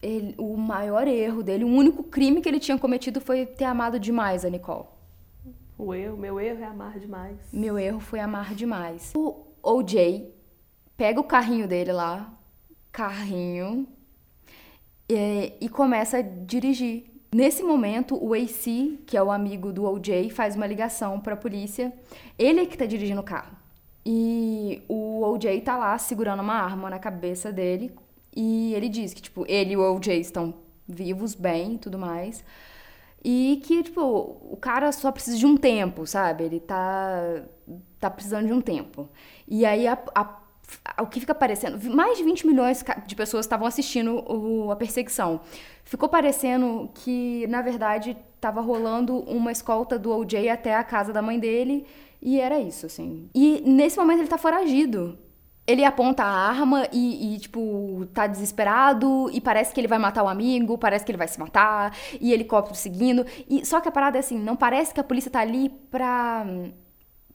ele, 0.01 0.35
o 0.39 0.57
maior 0.57 1.07
erro 1.07 1.43
dele, 1.43 1.65
o 1.65 1.69
único 1.69 2.03
crime 2.03 2.41
que 2.41 2.49
ele 2.49 2.59
tinha 2.59 2.79
cometido 2.79 3.21
foi 3.21 3.45
ter 3.45 3.65
amado 3.65 4.01
demais 4.01 4.43
a 4.43 4.49
Nicole. 4.49 4.87
O 5.77 5.95
erro, 5.95 6.17
meu 6.17 6.41
erro 6.41 6.63
é 6.63 6.67
amar 6.67 6.99
demais. 6.99 7.37
Meu 7.53 7.79
erro 7.79 8.01
foi 8.01 8.19
amar 8.21 8.55
demais. 8.55 9.13
O 9.15 9.47
OJ 9.63 10.33
pega 10.97 11.21
o 11.21 11.25
carrinho 11.25 11.69
dele 11.69 11.93
lá, 11.93 12.33
carrinho, 12.93 13.87
e, 15.09 15.53
e 15.61 15.69
começa 15.69 16.19
a 16.19 16.23
dirigir. 16.23 17.05
Nesse 17.33 17.63
momento, 17.63 18.17
o 18.17 18.35
AC, 18.35 18.99
que 19.07 19.17
é 19.17 19.23
o 19.23 19.31
amigo 19.31 19.73
do 19.73 19.85
OJ, 19.85 20.31
faz 20.31 20.57
uma 20.57 20.67
ligação 20.67 21.21
para 21.21 21.35
a 21.35 21.37
polícia. 21.37 21.93
Ele 22.39 22.61
é 22.61 22.67
que 22.67 22.75
está 22.75 22.87
dirigindo 22.87 23.21
o 23.21 23.25
carro. 23.25 23.57
E 24.05 24.83
o 24.89 25.23
OJ 25.23 25.61
tá 25.61 25.77
lá 25.77 25.97
segurando 25.99 26.41
uma 26.41 26.55
arma 26.55 26.91
na 26.91 26.99
cabeça 26.99 27.53
dele. 27.53 27.93
E 28.35 28.75
ele 28.75 28.89
diz 28.89 29.15
que, 29.15 29.23
tipo, 29.23 29.45
ele 29.49 29.73
e 29.73 29.77
o 29.77 29.95
OJ 29.95 30.09
estão 30.19 30.55
vivos, 30.89 31.35
bem 31.35 31.75
e 31.75 31.79
tudo 31.79 31.99
mais. 31.99 32.45
E 33.23 33.61
que, 33.65 33.83
tipo, 33.83 34.01
o 34.01 34.57
cara 34.61 34.91
só 34.93 35.13
precisa 35.13 35.37
de 35.37 35.47
um 35.47 35.57
tempo, 35.57 36.07
sabe? 36.07 36.45
Ele 36.45 36.59
tá, 36.59 37.43
tá 37.99 38.11
precisando 38.11 38.47
de 38.47 38.53
um 38.53 38.61
tempo. 38.61 39.09
E 39.47 39.67
aí 39.67 39.87
a, 39.87 39.99
a 40.15 40.40
o 41.01 41.07
que 41.07 41.21
fica 41.21 41.35
parecendo, 41.35 41.79
mais 41.95 42.19
de 42.19 42.25
20 42.25 42.47
milhões 42.47 42.85
de 43.07 43.17
pessoas 43.17 43.47
estavam 43.47 43.67
assistindo 43.67 44.23
o, 44.31 44.71
a 44.71 44.77
perseguição. 44.77 45.41
Ficou 45.85 46.09
parecendo 46.09 46.91
que, 46.95 47.47
na 47.49 47.63
verdade, 47.63 48.17
estava 48.37 48.61
rolando 48.61 49.19
uma 49.21 49.53
escolta 49.53 49.99
do 49.99 50.11
OJ 50.11 50.49
até 50.49 50.75
a 50.75 50.85
casa 50.85 51.13
da 51.13 51.21
mãe 51.21 51.39
dele 51.39 51.87
e 52.23 52.41
era 52.41 52.59
isso, 52.59 52.87
assim. 52.87 53.29
E 53.35 53.63
nesse 53.65 53.99
momento 53.99 54.21
ele 54.21 54.29
tá 54.29 54.39
foragido. 54.39 55.19
Ele 55.67 55.85
aponta 55.85 56.25
a 56.25 56.49
arma 56.49 56.87
e, 56.93 57.35
e, 57.35 57.39
tipo, 57.39 58.07
tá 58.13 58.27
desesperado 58.27 59.31
e 59.33 59.41
parece 59.41 59.73
que 59.73 59.81
ele 59.81 59.87
vai 59.87 59.99
matar 59.99 60.25
o 60.25 60.29
amigo, 60.29 60.77
parece 60.77 61.05
que 61.05 61.13
ele 61.13 61.19
vai 61.19 61.29
se 61.29 61.39
matar, 61.39 61.97
e 62.21 62.33
helicóptero 62.33 62.77
seguindo. 62.77 63.25
E, 63.49 63.65
só 63.65 63.81
que 63.81 63.89
a 63.89 63.93
parada 63.93 64.19
é 64.19 64.21
assim, 64.21 64.39
não 64.39 64.57
parece 64.57 64.93
que 64.93 65.01
a 65.01 65.05
polícia 65.05 65.31
tá 65.31 65.41
ali 65.41 65.69
pra 65.91 66.45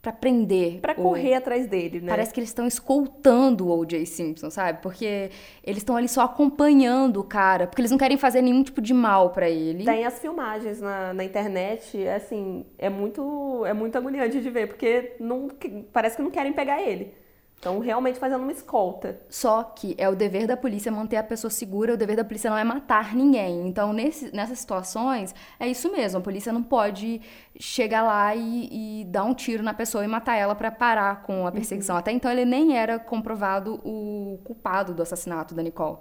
para 0.06 0.13
prender. 0.13 0.80
Para 0.82 0.94
correr 0.94 1.34
atrás 1.34 1.65
dele, 1.65 2.00
né? 2.00 2.10
Parece 2.10 2.32
que 2.32 2.39
eles 2.39 2.50
estão 2.50 2.68
escoltando 2.68 3.68
o 3.68 3.80
O.J. 3.80 4.06
Simpson, 4.06 4.52
sabe? 4.52 4.80
Porque 4.84 5.32
eles 5.63 5.80
estão 5.80 5.96
ali 5.96 6.08
só 6.08 6.22
acompanhando 6.22 7.20
o 7.20 7.24
cara, 7.24 7.65
porque 7.65 7.82
eles 7.82 7.89
não 7.89 7.98
querem 7.98 8.15
fazer 8.15 8.44
nenhum 8.44 8.62
tipo 8.62 8.82
de 8.82 8.94
mal 8.94 9.32
para 9.32 9.50
ele. 9.50 9.84
Tem 9.84 10.06
as 10.06 10.20
filmagens 10.20 10.80
na, 10.80 11.12
na 11.12 11.24
internet, 11.24 12.08
assim, 12.08 12.65
é 12.78 12.88
muito, 12.88 13.65
é 13.65 13.74
muito 13.74 13.98
agoniante 13.98 14.39
de 14.39 14.50
ver, 14.52 14.68
porque 14.68 15.13
não, 15.20 15.50
parece 15.91 16.18
que 16.18 16.22
não 16.22 16.30
querem 16.30 16.54
pegar 16.54 16.80
ele. 16.80 17.12
Estão 17.56 17.80
realmente 17.80 18.20
fazendo 18.20 18.44
uma 18.44 18.52
escolta. 18.52 19.20
Só 19.28 19.63
que 19.63 19.96
é 19.98 20.08
o 20.08 20.15
dever 20.15 20.46
da 20.46 20.56
polícia 20.56 20.91
manter 20.91 21.18
a 21.18 21.24
pessoa 21.24 21.50
segura, 21.50 21.94
o 21.94 21.98
dever 21.98 22.15
da 22.15 22.24
polícia 22.24 22.50
não 22.50 22.58
é 22.58 22.63
matar 22.63 23.15
ninguém. 23.15 23.68
Então, 23.68 23.91
nesse, 23.91 24.34
nessas 24.36 24.60
situações, 24.60 25.34
é 25.60 25.68
isso 25.68 25.91
mesmo. 25.91 26.20
A 26.20 26.22
polícia 26.22 26.54
não 26.54 26.62
pode 26.62 27.22
chegar 27.58 28.04
lá 28.04 28.36
e, 28.36 29.02
e 29.02 29.06
dar 29.06 29.24
um 29.24 29.34
tiro 29.34 29.63
na 29.63 29.74
pessoa 29.74 30.04
e 30.04 30.08
matar 30.08 30.36
ela 30.36 30.54
para 30.54 30.70
parar 30.70 31.24
com 31.24 31.48
a 31.48 31.52
perseguição. 31.52 31.96
Uhum. 31.96 32.00
Até 32.00 32.12
então, 32.12 32.32
ele 32.32 32.46
nem 32.46 32.78
era 32.78 33.00
comprovado 33.00 33.82
o 33.84 34.39
culpado 34.44 34.94
do 34.94 35.02
assassinato 35.02 35.56
da 35.56 35.63
Nicole. 35.63 35.98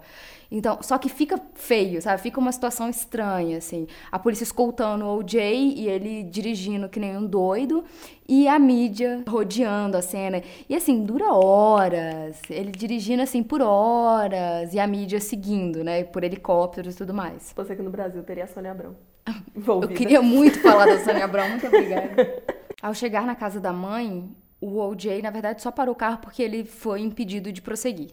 Então, 0.55 0.79
só 0.83 0.97
que 0.99 1.09
fica 1.09 1.37
feio, 1.55 2.01
sabe? 2.01 2.23
Fica 2.23 2.38
uma 2.38 2.53
situação 2.53 2.88
estranha, 2.88 3.59
assim. 3.59 3.88
A 4.12 4.21
polícia 4.21 4.45
escoltando 4.45 5.05
o 5.05 5.19
OJ 5.19 5.35
e 5.35 5.88
ele 5.88 6.23
dirigindo 6.23 6.88
que 6.88 7.01
nem 7.01 7.17
um 7.17 7.27
doido 7.27 7.83
e 8.29 8.47
a 8.47 8.57
mídia 8.57 9.25
rodeando 9.27 9.97
a 9.97 10.01
cena. 10.01 10.40
E 10.69 10.77
assim, 10.77 11.03
dura 11.03 11.33
horas. 11.33 12.40
Ele 12.49 12.71
dirigindo 12.71 13.21
assim 13.21 13.43
por 13.43 13.61
horas 13.61 14.73
e 14.73 14.79
a 14.79 14.87
mídia 14.87 15.19
seguindo, 15.19 15.83
né? 15.83 16.05
Por 16.05 16.23
helicópteros 16.23 16.95
e 16.95 16.99
tudo 16.99 17.12
mais. 17.12 17.53
Você 17.57 17.73
aqui 17.73 17.83
no 17.83 17.90
Brasil 17.90 18.23
teria 18.23 18.45
a 18.45 18.47
Sônia 18.47 18.71
Abrão. 18.71 18.95
Eu 19.59 19.88
queria 19.88 20.23
muito 20.23 20.61
falar 20.61 20.87
da 20.87 21.01
Sônia 21.01 21.25
Abrão, 21.25 21.49
muito 21.49 21.67
obrigada. 21.67 22.45
Ao 22.81 22.95
chegar 22.95 23.27
na 23.27 23.35
casa 23.35 23.59
da 23.59 23.73
mãe, 23.73 24.31
o 24.61 24.79
OJ, 24.79 25.21
na 25.21 25.31
verdade, 25.31 25.61
só 25.61 25.73
parou 25.73 25.95
o 25.95 25.99
carro 25.99 26.19
porque 26.19 26.40
ele 26.40 26.64
foi 26.64 27.01
impedido 27.01 27.51
de 27.51 27.61
prosseguir 27.61 28.11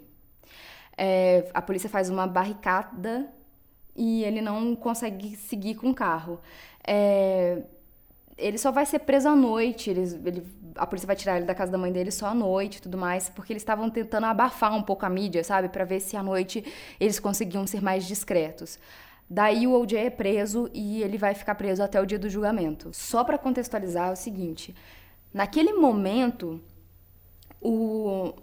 é, 1.04 1.50
a 1.52 1.64
polícia 1.64 1.90
faz 1.90 2.12
uma 2.12 2.28
barricada 2.28 3.28
e 3.96 4.24
ele 4.24 4.40
não 4.40 4.76
consegue 4.76 5.36
seguir 5.36 5.74
com 5.74 5.90
o 5.90 5.96
carro. 5.96 6.40
É, 6.86 7.64
ele 8.38 8.60
só 8.60 8.72
vai 8.72 8.86
ser 8.86 9.00
preso 9.00 9.28
à 9.28 9.36
noite, 9.36 9.90
eles, 9.90 10.14
ele, 10.24 10.46
a 10.76 10.86
polícia 10.86 11.08
vai 11.08 11.16
tirar 11.16 11.38
ele 11.38 11.46
da 11.48 11.56
casa 11.56 11.72
da 11.72 11.78
mãe 11.78 11.92
dele 11.92 12.12
só 12.12 12.28
à 12.28 12.36
noite 12.36 12.76
e 12.76 12.82
tudo 12.84 13.00
mais, 13.00 13.30
porque 13.30 13.52
eles 13.52 13.64
estavam 13.64 13.90
tentando 13.90 14.28
abafar 14.28 14.76
um 14.76 14.84
pouco 14.84 15.04
a 15.04 15.10
mídia, 15.10 15.44
sabe? 15.44 15.70
para 15.70 15.84
ver 15.86 16.02
se 16.02 16.16
à 16.16 16.22
noite 16.22 16.64
eles 17.00 17.20
conseguiam 17.20 17.66
ser 17.66 17.82
mais 17.82 18.06
discretos. 18.06 18.78
Daí 19.28 19.66
o 19.66 19.74
OJ 19.74 19.98
é 19.98 20.10
preso 20.12 20.70
e 20.72 21.02
ele 21.02 21.18
vai 21.18 21.34
ficar 21.34 21.56
preso 21.56 21.82
até 21.82 22.00
o 22.00 22.06
dia 22.06 22.20
do 22.20 22.30
julgamento. 22.30 22.92
Só 22.94 23.24
para 23.24 23.40
contextualizar 23.40 24.10
é 24.10 24.12
o 24.12 24.16
seguinte, 24.16 24.76
naquele 25.34 25.74
momento 25.74 26.62
o 27.60 28.34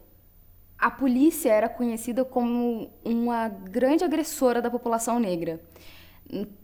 a 0.78 0.90
polícia 0.90 1.50
era 1.50 1.68
conhecida 1.68 2.24
como 2.24 2.90
uma 3.04 3.48
grande 3.48 4.04
agressora 4.04 4.62
da 4.62 4.70
população 4.70 5.18
negra. 5.18 5.60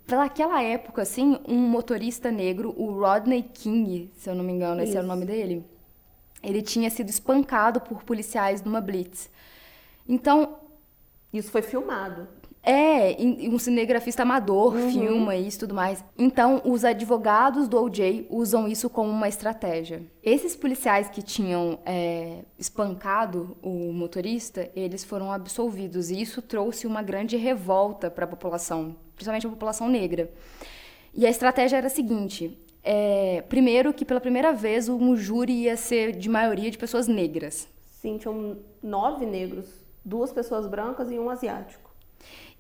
Naquela 0.07 0.63
época, 0.63 1.03
assim, 1.03 1.39
um 1.49 1.57
motorista 1.57 2.31
negro, 2.31 2.73
o 2.77 2.93
Rodney 2.93 3.43
King, 3.43 4.11
se 4.15 4.31
eu 4.31 4.35
não 4.35 4.45
me 4.45 4.53
engano, 4.53 4.81
Isso. 4.81 4.91
esse 4.91 4.97
era 4.97 5.05
o 5.05 5.09
nome 5.09 5.25
dele, 5.25 5.65
ele 6.43 6.63
tinha 6.63 6.91
sido 6.91 7.09
espancado 7.09 7.81
por 7.81 8.05
policiais 8.05 8.63
numa 8.63 8.81
blitz. 8.81 9.31
Então. 10.09 10.59
Isso 11.33 11.51
foi 11.51 11.63
filmado. 11.63 12.29
É, 12.67 13.15
um 13.21 13.59
cinegrafista 13.59 14.23
amador 14.23 14.75
uhum. 14.75 14.91
filma 14.91 15.37
isso 15.37 15.59
e 15.59 15.61
tudo 15.61 15.75
mais. 15.75 16.03
Então, 16.17 16.63
os 16.65 16.83
advogados 16.83 17.69
do 17.69 17.79
OJ 17.79 18.27
usam 18.31 18.67
isso 18.67 18.89
como 18.89 19.11
uma 19.11 19.29
estratégia. 19.29 20.03
Esses 20.23 20.57
policiais 20.57 21.11
que 21.11 21.21
tinham 21.21 21.79
é, 21.85 22.39
espancado 22.59 23.55
o 23.63 23.93
motorista, 23.93 24.71
eles 24.75 25.05
foram 25.05 25.31
absolvidos. 25.31 26.11
E 26.11 26.19
isso 26.19 26.41
trouxe 26.41 26.87
uma 26.87 27.03
grande 27.03 27.37
revolta 27.37 28.11
para 28.11 28.25
a 28.25 28.29
população, 28.29 28.97
principalmente 29.15 29.47
a 29.47 29.51
população 29.51 29.87
negra. 29.87 30.31
E 31.13 31.27
a 31.27 31.31
estratégia 31.31 31.77
era 31.77 31.89
a 31.89 31.91
seguinte: 31.91 32.59
é, 32.83 33.43
primeiro, 33.47 33.93
que 33.93 34.07
pela 34.07 34.21
primeira 34.21 34.55
vez 34.55 34.89
um 34.89 35.15
júri 35.15 35.53
ia 35.53 35.77
ser 35.77 36.13
de 36.13 36.31
maioria 36.31 36.71
de 36.71 36.79
pessoas 36.79 37.07
negras. 37.07 37.69
Sim, 38.01 38.17
tinham 38.17 38.57
nove 38.83 39.27
negros, 39.27 39.67
duas 40.03 40.33
pessoas 40.33 40.67
brancas 40.67 41.11
e 41.11 41.19
um 41.19 41.29
asiático. 41.29 41.84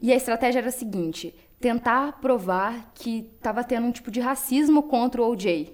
E 0.04 0.12
a 0.12 0.16
estratégia 0.16 0.58
era 0.58 0.68
a 0.68 0.70
seguinte: 0.70 1.34
tentar 1.58 2.20
provar 2.20 2.92
que 2.94 3.30
estava 3.36 3.64
tendo 3.64 3.86
um 3.86 3.90
tipo 3.90 4.10
de 4.10 4.20
racismo 4.20 4.82
contra 4.82 5.22
o 5.22 5.30
OJ. 5.30 5.72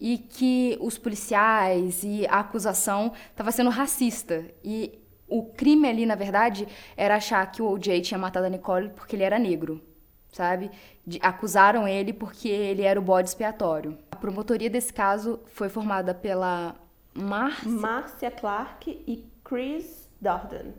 E 0.00 0.18
que 0.18 0.76
os 0.80 0.98
policiais 0.98 2.02
e 2.02 2.26
a 2.26 2.40
acusação 2.40 3.12
estava 3.30 3.52
sendo 3.52 3.70
racista. 3.70 4.44
E 4.64 4.98
o 5.28 5.44
crime 5.44 5.88
ali, 5.88 6.04
na 6.04 6.16
verdade, 6.16 6.66
era 6.96 7.14
achar 7.14 7.48
que 7.52 7.62
o 7.62 7.70
O.J. 7.70 8.00
tinha 8.00 8.18
matado 8.18 8.46
a 8.46 8.48
Nicole 8.48 8.88
porque 8.96 9.14
ele 9.14 9.22
era 9.22 9.38
negro, 9.38 9.80
sabe? 10.32 10.68
De, 11.06 11.20
acusaram 11.22 11.86
ele 11.86 12.12
porque 12.12 12.48
ele 12.48 12.82
era 12.82 12.98
o 12.98 13.02
bode 13.02 13.28
expiatório. 13.28 13.96
A 14.10 14.16
promotoria 14.16 14.68
desse 14.68 14.92
caso 14.92 15.38
foi 15.46 15.68
formada 15.68 16.12
pela 16.12 16.74
Márcia... 17.14 17.70
Márcia 17.70 18.30
Clark 18.32 18.90
e 19.06 19.24
Chris 19.44 20.10
Darden. 20.20 20.74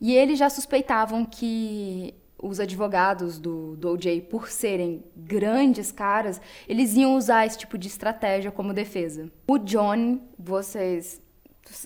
E 0.00 0.12
eles 0.16 0.36
já 0.36 0.50
suspeitavam 0.50 1.24
que 1.24 2.12
os 2.46 2.60
advogados 2.60 3.38
do, 3.38 3.74
do 3.76 3.90
OJ, 3.90 4.20
por 4.22 4.48
serem 4.48 5.02
grandes 5.16 5.90
caras, 5.90 6.40
eles 6.68 6.94
iam 6.94 7.16
usar 7.16 7.46
esse 7.46 7.58
tipo 7.58 7.78
de 7.78 7.88
estratégia 7.88 8.50
como 8.50 8.74
defesa. 8.74 9.30
O 9.48 9.58
John, 9.58 10.20
vocês 10.38 11.22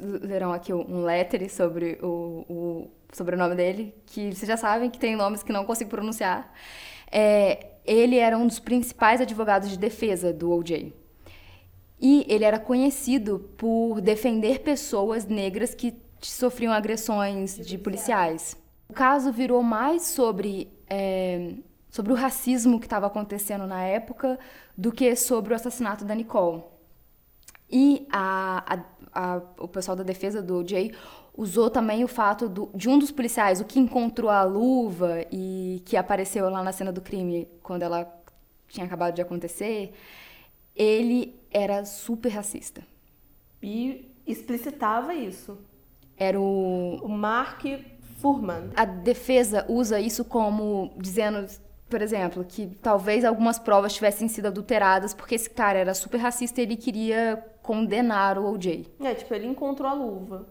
lerão 0.01 0.53
aqui 0.53 0.73
um 0.73 1.05
letter 1.05 1.49
sobre 1.53 1.99
o, 2.03 2.45
o 2.49 2.91
sobrenome 3.13 3.55
dele, 3.55 3.95
que 4.07 4.35
vocês 4.35 4.49
já 4.49 4.57
sabem 4.57 4.91
que 4.91 4.99
tem 4.99 5.15
nomes 5.15 5.45
que 5.45 5.53
não 5.53 5.65
consigo 5.65 5.91
pronunciar. 5.91 6.53
É, 7.11 7.69
ele 7.85 8.17
era 8.17 8.37
um 8.37 8.47
dos 8.47 8.59
principais 8.59 9.21
advogados 9.21 9.71
de 9.71 9.79
defesa 9.79 10.33
do 10.33 10.51
OJ. 10.51 10.93
E 12.01 12.27
ele 12.29 12.45
era 12.45 12.59
conhecido 12.59 13.39
por 13.57 14.01
defender 14.01 14.61
pessoas 14.61 15.25
negras 15.25 15.75
que 15.75 15.95
sofriam 16.21 16.73
agressões 16.73 17.57
de 17.57 17.79
policiais. 17.79 18.57
O 18.89 18.95
caso 18.95 19.31
virou 19.31 19.63
mais 19.63 20.03
sobre, 20.03 20.73
é, 20.89 21.55
sobre 21.91 22.13
o 22.13 22.17
racismo 22.17 22.81
que 22.81 22.87
estava 22.87 23.07
acontecendo 23.07 23.67
na 23.67 23.83
época 23.83 24.39
do 24.77 24.91
que 24.91 25.15
sobre 25.15 25.53
o 25.53 25.57
assassinato 25.57 26.05
da 26.05 26.15
Nicole. 26.15 26.63
E 27.71 28.07
a, 28.11 28.65
a, 29.13 29.35
a, 29.35 29.43
o 29.59 29.69
pessoal 29.69 29.95
da 29.95 30.03
defesa 30.03 30.41
do 30.43 30.57
O.J. 30.57 30.95
usou 31.37 31.69
também 31.69 32.03
o 32.03 32.09
fato 32.09 32.49
do, 32.49 32.71
de 32.75 32.89
um 32.89 32.99
dos 32.99 33.11
policiais, 33.11 33.61
o 33.61 33.65
que 33.67 33.79
encontrou 33.79 34.31
a 34.31 34.43
luva 34.43 35.27
e 35.31 35.83
que 35.85 35.95
apareceu 35.97 36.49
lá 36.49 36.63
na 36.63 36.73
cena 36.73 36.91
do 36.91 37.03
crime 37.03 37.47
quando 37.63 37.83
ela 37.83 38.11
tinha 38.69 38.87
acabado 38.87 39.15
de 39.15 39.21
acontecer, 39.21 39.93
ele 40.75 41.39
era 41.51 41.85
super 41.85 42.31
racista. 42.31 42.83
E 43.63 44.15
explicitava 44.27 45.15
isso. 45.15 45.59
Era 46.17 46.41
o. 46.41 46.97
O 47.03 47.09
Mark 47.09 47.65
Furman. 48.21 48.71
A 48.77 48.85
defesa 48.85 49.65
usa 49.69 50.01
isso 50.01 50.25
como 50.25 50.93
dizendo, 50.97 51.47
por 51.89 52.03
exemplo, 52.03 52.45
que 52.45 52.67
talvez 52.83 53.25
algumas 53.25 53.59
provas 53.59 53.95
tivessem 53.95 54.29
sido 54.29 54.47
adulteradas 54.47 55.15
porque 55.15 55.35
esse 55.35 55.49
cara 55.49 55.79
era 55.79 55.95
super 55.95 56.19
racista 56.19 56.61
e 56.61 56.65
ele 56.65 56.77
queria 56.77 57.45
condenar 57.63 58.39
o 58.39 58.53
OJ. 58.53 58.87
É, 59.01 59.15
tipo, 59.15 59.33
ele 59.35 59.47
encontrou 59.47 59.89
a 59.89 59.95
luva. 59.95 60.49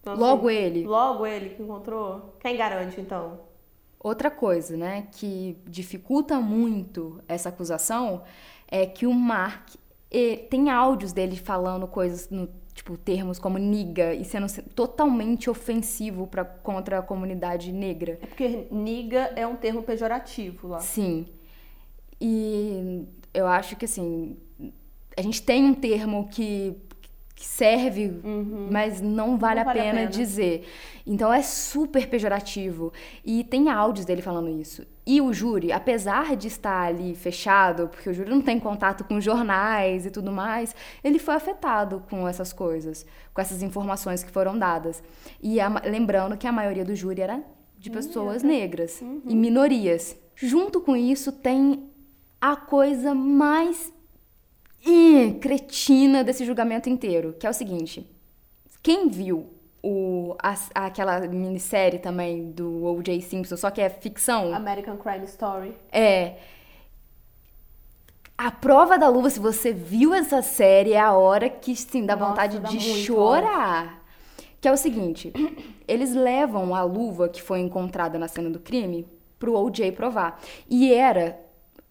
Então, 0.00 0.16
logo 0.16 0.48
assim, 0.48 0.56
ele. 0.56 0.86
Logo 0.86 1.26
ele 1.26 1.50
que 1.50 1.62
encontrou. 1.62 2.36
Quem 2.40 2.56
garante, 2.56 3.00
então? 3.00 3.40
Outra 3.98 4.30
coisa, 4.30 4.76
né, 4.76 5.08
que 5.12 5.58
dificulta 5.66 6.40
muito 6.40 7.22
essa 7.28 7.50
acusação 7.50 8.22
é 8.66 8.86
que 8.86 9.06
o 9.06 9.12
Mark 9.12 9.68
tem 10.48 10.70
áudios 10.70 11.12
dele 11.12 11.36
falando 11.36 11.86
coisas 11.86 12.30
no 12.30 12.48
tipo, 12.74 12.96
termos 12.96 13.38
como 13.38 13.58
niga 13.58 14.14
e 14.14 14.24
sendo 14.24 14.46
totalmente 14.74 15.50
ofensivo 15.50 16.26
pra, 16.26 16.44
contra 16.44 16.98
a 16.98 17.02
comunidade 17.02 17.72
negra. 17.72 18.18
É 18.22 18.26
porque 18.26 18.66
niga 18.70 19.32
é 19.36 19.46
um 19.46 19.56
termo 19.56 19.82
pejorativo 19.82 20.68
lá. 20.68 20.80
Sim. 20.80 21.26
E 22.20 23.06
eu 23.32 23.46
acho 23.46 23.76
que, 23.76 23.84
assim, 23.84 24.36
a 25.16 25.22
gente 25.22 25.42
tem 25.42 25.64
um 25.64 25.74
termo 25.74 26.28
que 26.28 26.76
que 27.40 27.46
serve, 27.46 28.20
uhum. 28.22 28.68
mas 28.70 29.00
não 29.00 29.38
vale, 29.38 29.60
não 29.60 29.64
vale 29.64 29.80
a, 29.80 29.82
pena 29.82 29.88
a, 29.88 29.94
pena 29.94 30.10
dizer. 30.10 30.68
Então 31.06 31.32
é 31.32 31.40
super 31.40 32.06
pejorativo. 32.06 32.92
E 33.24 33.42
tem 33.42 33.70
áudios 33.70 34.04
dele 34.04 34.20
falando 34.20 34.50
isso. 34.50 34.86
E 35.06 35.20
o 35.20 35.32
júri, 35.32 35.72
apesar 35.72 36.36
de 36.36 36.46
estar 36.46 36.86
ali 36.86 37.14
fechado, 37.14 37.88
porque 37.88 38.10
o 38.10 38.14
júri 38.14 38.30
não 38.30 38.42
tem 38.42 38.60
contato 38.60 39.02
com 39.04 39.20
jornais 39.20 40.06
e 40.06 40.10
tudo 40.10 40.30
mais, 40.30 40.74
ele 41.02 41.18
foi 41.18 41.34
afetado 41.34 42.04
com 42.08 42.28
essas 42.28 42.52
coisas, 42.52 43.06
com 43.32 43.40
essas 43.40 43.62
informações 43.62 44.22
que 44.22 44.30
foram 44.30 44.58
dadas. 44.58 45.02
E 45.42 45.58
a, 45.60 45.68
lembrando 45.84 46.36
que 46.36 46.46
a 46.46 46.52
maioria 46.52 46.84
do 46.84 46.94
júri 46.94 47.22
era 47.22 47.42
de 47.78 47.90
pessoas 47.90 48.42
negras 48.42 49.00
uhum. 49.00 49.22
e 49.26 49.34
minorias. 49.34 50.16
Junto 50.36 50.80
com 50.80 50.94
isso, 50.94 51.32
tem 51.32 51.88
a 52.40 52.54
coisa 52.56 53.14
mais 53.14 53.92
cretina 55.40 56.24
desse 56.24 56.44
julgamento 56.44 56.88
inteiro, 56.88 57.34
que 57.38 57.46
é 57.46 57.50
o 57.50 57.54
seguinte: 57.54 58.06
quem 58.82 59.08
viu 59.08 59.46
o, 59.82 60.36
a, 60.42 60.54
aquela 60.86 61.20
minissérie 61.20 61.98
também 61.98 62.50
do 62.50 62.84
O.J. 62.84 63.20
Simpson, 63.22 63.56
só 63.56 63.70
que 63.70 63.80
é 63.80 63.88
ficção? 63.88 64.54
American 64.54 64.96
Crime 64.96 65.24
Story. 65.24 65.74
É. 65.90 66.36
A 68.36 68.50
prova 68.50 68.98
da 68.98 69.08
luva, 69.08 69.28
se 69.30 69.38
você 69.38 69.72
viu 69.72 70.14
essa 70.14 70.42
série, 70.42 70.92
é 70.92 71.00
a 71.00 71.12
hora 71.12 71.48
que 71.48 71.76
sim, 71.76 72.06
dá 72.06 72.16
Nossa, 72.16 72.30
vontade 72.30 72.58
dá 72.58 72.68
de 72.68 72.80
chorar. 72.80 74.02
Que 74.60 74.68
é 74.68 74.72
o 74.72 74.76
seguinte: 74.76 75.32
eles 75.88 76.14
levam 76.14 76.74
a 76.74 76.82
luva 76.82 77.28
que 77.28 77.42
foi 77.42 77.60
encontrada 77.60 78.18
na 78.18 78.28
cena 78.28 78.50
do 78.50 78.58
crime 78.58 79.06
pro 79.38 79.58
O.J. 79.58 79.92
provar. 79.92 80.40
E 80.68 80.92
era 80.92 81.40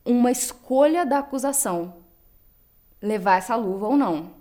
uma 0.06 0.32
escolha 0.32 1.06
da 1.06 1.20
acusação 1.20 1.96
levar 3.02 3.38
essa 3.38 3.56
luva 3.56 3.88
ou 3.88 3.98
não. 3.98 4.39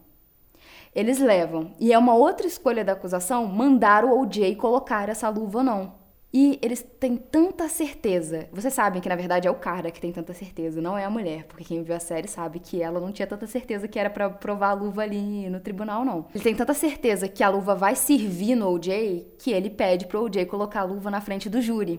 Eles 0.94 1.18
levam. 1.18 1.72
E 1.78 1.92
é 1.92 1.98
uma 1.98 2.14
outra 2.14 2.46
escolha 2.46 2.84
da 2.84 2.92
acusação 2.92 3.46
mandar 3.46 4.04
o 4.04 4.20
OJ 4.20 4.56
colocar 4.56 5.08
essa 5.08 5.28
luva 5.28 5.58
ou 5.58 5.64
não. 5.64 5.98
E 6.32 6.58
eles 6.60 6.82
têm 7.00 7.16
tanta 7.16 7.68
certeza. 7.68 8.48
Vocês 8.52 8.74
sabem 8.74 9.00
que 9.00 9.08
na 9.08 9.16
verdade 9.16 9.48
é 9.48 9.50
o 9.50 9.54
cara 9.54 9.90
que 9.90 10.00
tem 10.00 10.12
tanta 10.12 10.34
certeza, 10.34 10.80
não 10.80 10.96
é 10.96 11.04
a 11.04 11.10
mulher, 11.10 11.44
porque 11.44 11.64
quem 11.64 11.82
viu 11.82 11.94
a 11.94 12.00
série 12.00 12.28
sabe 12.28 12.58
que 12.58 12.82
ela 12.82 13.00
não 13.00 13.10
tinha 13.10 13.26
tanta 13.26 13.46
certeza 13.46 13.88
que 13.88 13.98
era 13.98 14.10
para 14.10 14.28
provar 14.28 14.70
a 14.70 14.74
luva 14.74 15.02
ali 15.02 15.48
no 15.48 15.58
tribunal, 15.58 16.04
não. 16.04 16.26
Ele 16.34 16.44
tem 16.44 16.54
tanta 16.54 16.74
certeza 16.74 17.28
que 17.28 17.42
a 17.42 17.48
luva 17.48 17.74
vai 17.74 17.94
servir 17.94 18.54
no 18.54 18.68
OJ 18.68 19.36
que 19.38 19.52
ele 19.52 19.70
pede 19.70 20.06
pro 20.06 20.22
OJ 20.24 20.44
colocar 20.44 20.80
a 20.80 20.84
luva 20.84 21.10
na 21.10 21.20
frente 21.22 21.48
do 21.48 21.62
júri. 21.62 21.98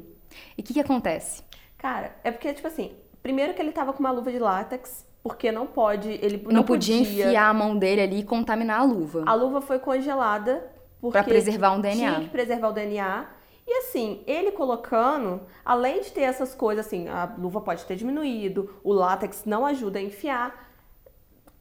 E 0.55 0.61
o 0.61 0.63
que, 0.63 0.75
que 0.75 0.79
acontece? 0.79 1.41
Cara, 1.77 2.15
é 2.23 2.29
porque, 2.29 2.53
tipo 2.53 2.67
assim, 2.67 2.91
primeiro 3.23 3.55
que 3.55 3.61
ele 3.61 3.71
tava 3.71 3.93
com 3.93 3.99
uma 3.99 4.11
luva 4.11 4.31
de 4.31 4.37
látex, 4.37 5.07
porque 5.21 5.51
não 5.51 5.67
pode, 5.67 6.09
ele 6.21 6.41
não, 6.45 6.51
não 6.51 6.63
podia, 6.63 6.97
podia, 6.97 7.25
enfiar 7.25 7.49
a 7.49 7.53
mão 7.53 7.77
dele 7.77 8.01
ali 8.01 8.19
e 8.19 8.23
contaminar 8.23 8.79
a 8.79 8.83
luva. 8.83 9.23
A 9.25 9.33
luva 9.33 9.61
foi 9.61 9.79
congelada 9.79 10.71
para 11.11 11.23
preservar 11.23 11.71
um 11.71 11.81
DNA. 11.81 11.95
Tinha 11.95 12.21
que 12.21 12.29
preservar 12.29 12.69
o 12.69 12.73
DNA. 12.73 13.27
E 13.67 13.73
assim, 13.79 14.23
ele 14.25 14.51
colocando, 14.51 15.41
além 15.63 16.01
de 16.01 16.11
ter 16.11 16.21
essas 16.21 16.55
coisas 16.55 16.87
assim, 16.87 17.07
a 17.07 17.35
luva 17.37 17.61
pode 17.61 17.85
ter 17.85 17.95
diminuído, 17.95 18.73
o 18.83 18.91
látex 18.91 19.43
não 19.45 19.65
ajuda 19.65 19.99
a 19.99 20.01
enfiar. 20.01 20.69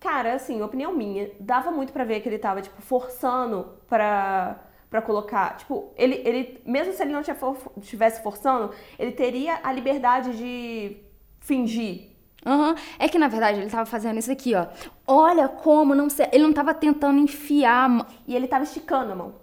Cara, 0.01 0.33
assim, 0.33 0.63
opinião 0.63 0.93
minha, 0.93 1.31
dava 1.39 1.71
muito 1.71 1.93
para 1.93 2.05
ver 2.05 2.21
que 2.21 2.29
ele 2.29 2.39
tava 2.39 2.63
tipo 2.63 2.81
forçando 2.81 3.75
para 3.87 4.65
para 4.89 5.03
colocar, 5.03 5.55
tipo, 5.59 5.93
ele, 5.99 6.23
ele 6.25 6.63
mesmo 6.65 6.95
se 6.95 7.03
ele 7.03 7.13
não 7.13 7.21
estivesse 7.21 8.23
forçando, 8.23 8.73
ele 8.99 9.13
teria 9.13 9.61
a 9.63 9.71
liberdade 9.71 10.35
de 10.35 10.97
fingir, 11.41 12.17
Uhum. 12.47 12.75
É 12.99 13.09
que 13.09 13.19
na 13.19 13.29
verdade 13.29 13.61
ele 13.61 13.71
tava 13.71 13.87
fazendo 13.87 14.19
isso 14.19 14.31
aqui, 14.31 14.55
ó. 14.55 14.67
Olha 15.07 15.49
como 15.49 15.95
não 15.95 16.09
sei. 16.09 16.29
Ele 16.33 16.45
não 16.45 16.53
tava 16.53 16.73
tentando 16.73 17.19
enfiar. 17.19 18.07
E 18.27 18.35
ele 18.35 18.47
tava 18.47 18.65
esticando 18.65 19.13
a 19.13 19.17
mão. 19.17 19.35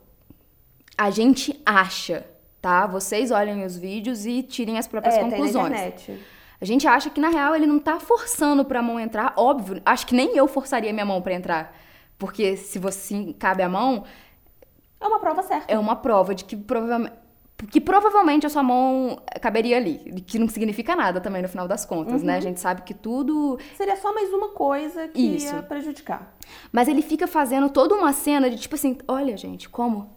A 0.97 1.09
gente 1.09 1.61
acha, 1.65 2.25
tá? 2.61 2.87
Vocês 2.87 3.31
olhem 3.31 3.65
os 3.65 3.77
vídeos 3.77 4.25
e 4.25 4.41
tirem 4.41 4.77
as 4.77 4.87
próprias 4.87 5.15
é, 5.15 5.19
conclusões. 5.19 5.53
Tem 5.53 5.61
na 5.63 5.87
internet. 5.87 6.19
A 6.59 6.65
gente 6.65 6.87
acha 6.87 7.09
que 7.09 7.19
na 7.19 7.29
real 7.29 7.53
ele 7.55 7.65
não 7.65 7.79
tá 7.79 7.99
forçando 7.99 8.63
pra 8.63 8.81
mão 8.81 8.99
entrar. 8.99 9.33
Óbvio, 9.35 9.81
acho 9.85 10.07
que 10.07 10.15
nem 10.15 10.37
eu 10.37 10.47
forçaria 10.47 10.93
minha 10.93 11.05
mão 11.05 11.21
para 11.21 11.33
entrar. 11.33 11.75
Porque 12.17 12.55
se 12.55 12.79
você 12.79 13.35
cabe 13.37 13.61
a 13.61 13.69
mão. 13.69 14.05
É 14.99 15.05
uma 15.05 15.19
prova 15.19 15.43
certa. 15.43 15.71
É 15.71 15.77
uma 15.77 15.97
prova 15.97 16.33
de 16.33 16.45
que 16.45 16.55
provavelmente 16.55 17.24
que 17.71 17.81
provavelmente 17.81 18.45
a 18.45 18.49
sua 18.49 18.63
mão 18.63 19.21
caberia 19.41 19.77
ali, 19.77 20.23
que 20.25 20.37
não 20.39 20.47
significa 20.47 20.95
nada 20.95 21.21
também 21.21 21.41
no 21.41 21.47
final 21.47 21.67
das 21.67 21.85
contas, 21.85 22.21
uhum. 22.21 22.27
né? 22.27 22.33
A 22.33 22.35
uhum. 22.35 22.41
gente 22.41 22.59
sabe 22.59 22.81
que 22.81 22.93
tudo. 22.93 23.57
Seria 23.75 23.95
só 23.95 24.13
mais 24.13 24.31
uma 24.33 24.49
coisa 24.49 25.07
que 25.07 25.35
Isso. 25.35 25.53
ia 25.53 25.61
prejudicar. 25.61 26.35
Mas 26.71 26.87
ele 26.87 27.01
fica 27.01 27.27
fazendo 27.27 27.69
toda 27.69 27.95
uma 27.95 28.13
cena 28.13 28.49
de 28.49 28.57
tipo 28.57 28.75
assim: 28.75 28.97
olha, 29.07 29.35
gente, 29.37 29.69
como? 29.69 30.09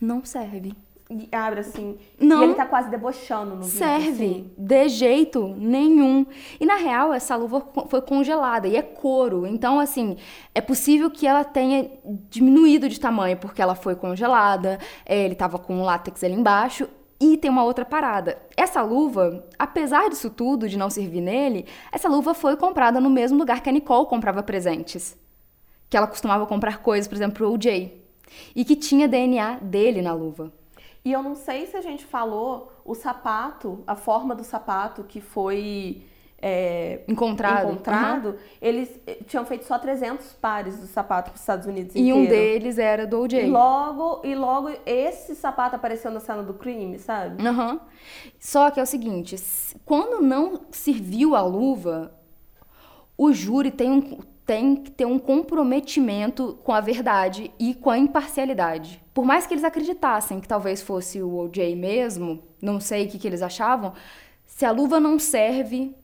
Não 0.00 0.24
serve. 0.24 0.74
E 1.12 1.28
abre 1.36 1.60
assim. 1.60 1.98
Não. 2.18 2.40
E 2.40 2.44
ele 2.44 2.54
tá 2.54 2.64
quase 2.64 2.88
debochando 2.88 3.56
no 3.56 3.64
Serve. 3.64 4.10
Vídeo, 4.10 4.30
assim. 4.30 4.54
De 4.56 4.88
jeito 4.88 5.54
nenhum. 5.58 6.24
E 6.58 6.64
na 6.64 6.76
real, 6.76 7.12
essa 7.12 7.36
luva 7.36 7.62
foi 7.88 8.00
congelada 8.00 8.66
e 8.66 8.76
é 8.76 8.82
couro. 8.82 9.46
Então, 9.46 9.78
assim, 9.78 10.16
é 10.54 10.60
possível 10.60 11.10
que 11.10 11.26
ela 11.26 11.44
tenha 11.44 11.90
diminuído 12.30 12.88
de 12.88 12.98
tamanho 12.98 13.36
porque 13.36 13.60
ela 13.60 13.74
foi 13.74 13.94
congelada. 13.94 14.78
É, 15.04 15.24
ele 15.24 15.34
tava 15.34 15.58
com 15.58 15.80
o 15.80 15.84
látex 15.84 16.24
ali 16.24 16.34
embaixo. 16.34 16.88
E 17.20 17.36
tem 17.36 17.50
uma 17.50 17.62
outra 17.62 17.84
parada. 17.84 18.36
Essa 18.56 18.82
luva, 18.82 19.46
apesar 19.56 20.08
disso 20.08 20.28
tudo, 20.28 20.68
de 20.68 20.76
não 20.76 20.90
servir 20.90 21.20
nele, 21.20 21.66
essa 21.92 22.08
luva 22.08 22.34
foi 22.34 22.56
comprada 22.56 23.00
no 23.00 23.08
mesmo 23.08 23.38
lugar 23.38 23.62
que 23.62 23.68
a 23.68 23.72
Nicole 23.72 24.06
comprava 24.06 24.42
presentes. 24.42 25.16
Que 25.88 25.96
ela 25.96 26.08
costumava 26.08 26.46
comprar 26.46 26.78
coisas, 26.78 27.06
por 27.06 27.14
exemplo, 27.14 27.34
pro 27.34 27.52
OJ. 27.52 27.92
E 28.56 28.64
que 28.64 28.74
tinha 28.74 29.06
DNA 29.06 29.58
dele 29.62 30.02
na 30.02 30.12
luva. 30.12 30.52
E 31.04 31.12
eu 31.12 31.22
não 31.22 31.34
sei 31.34 31.66
se 31.66 31.76
a 31.76 31.80
gente 31.80 32.04
falou 32.04 32.72
o 32.84 32.94
sapato, 32.94 33.82
a 33.86 33.96
forma 33.96 34.34
do 34.34 34.44
sapato 34.44 35.02
que 35.04 35.20
foi 35.20 36.04
é, 36.44 37.02
encontrado. 37.06 37.70
encontrado 37.70 38.28
uhum. 38.30 38.36
eles 38.60 39.00
eh, 39.06 39.18
tinham 39.26 39.46
feito 39.46 39.64
só 39.64 39.78
300 39.78 40.32
pares 40.34 40.76
do 40.80 40.86
sapato 40.88 41.30
para 41.30 41.36
os 41.36 41.40
Estados 41.40 41.66
Unidos 41.68 41.94
E 41.94 42.00
inteiro. 42.00 42.18
um 42.18 42.26
deles 42.26 42.78
era 42.78 43.06
do 43.06 43.20
OJ. 43.20 43.44
E 43.44 43.46
logo, 43.46 44.20
e 44.24 44.34
logo 44.34 44.70
esse 44.84 45.36
sapato 45.36 45.76
apareceu 45.76 46.10
na 46.10 46.18
cena 46.18 46.42
do 46.42 46.54
crime, 46.54 46.98
sabe? 46.98 47.46
Uhum. 47.46 47.78
Só 48.40 48.70
que 48.72 48.80
é 48.80 48.82
o 48.82 48.86
seguinte, 48.86 49.36
quando 49.84 50.20
não 50.20 50.62
serviu 50.72 51.36
a 51.36 51.42
luva, 51.42 52.12
o 53.16 53.32
júri 53.32 53.70
tem 53.70 53.90
um, 53.92 54.18
tem 54.44 54.76
que 54.76 54.90
ter 54.90 55.06
um 55.06 55.18
comprometimento 55.18 56.58
com 56.64 56.72
a 56.72 56.80
verdade 56.80 57.52
e 57.58 57.74
com 57.74 57.90
a 57.90 57.98
imparcialidade. 57.98 59.02
Por 59.14 59.24
mais 59.24 59.46
que 59.46 59.54
eles 59.54 59.64
acreditassem 59.64 60.40
que 60.40 60.48
talvez 60.48 60.82
fosse 60.82 61.22
o 61.22 61.36
OJ 61.36 61.76
mesmo, 61.76 62.42
não 62.60 62.80
sei 62.80 63.06
o 63.06 63.08
que, 63.08 63.18
que 63.18 63.26
eles 63.26 63.42
achavam, 63.42 63.92
se 64.44 64.64
a 64.64 64.70
luva 64.70 64.98
não 64.98 65.18
serve, 65.18 65.94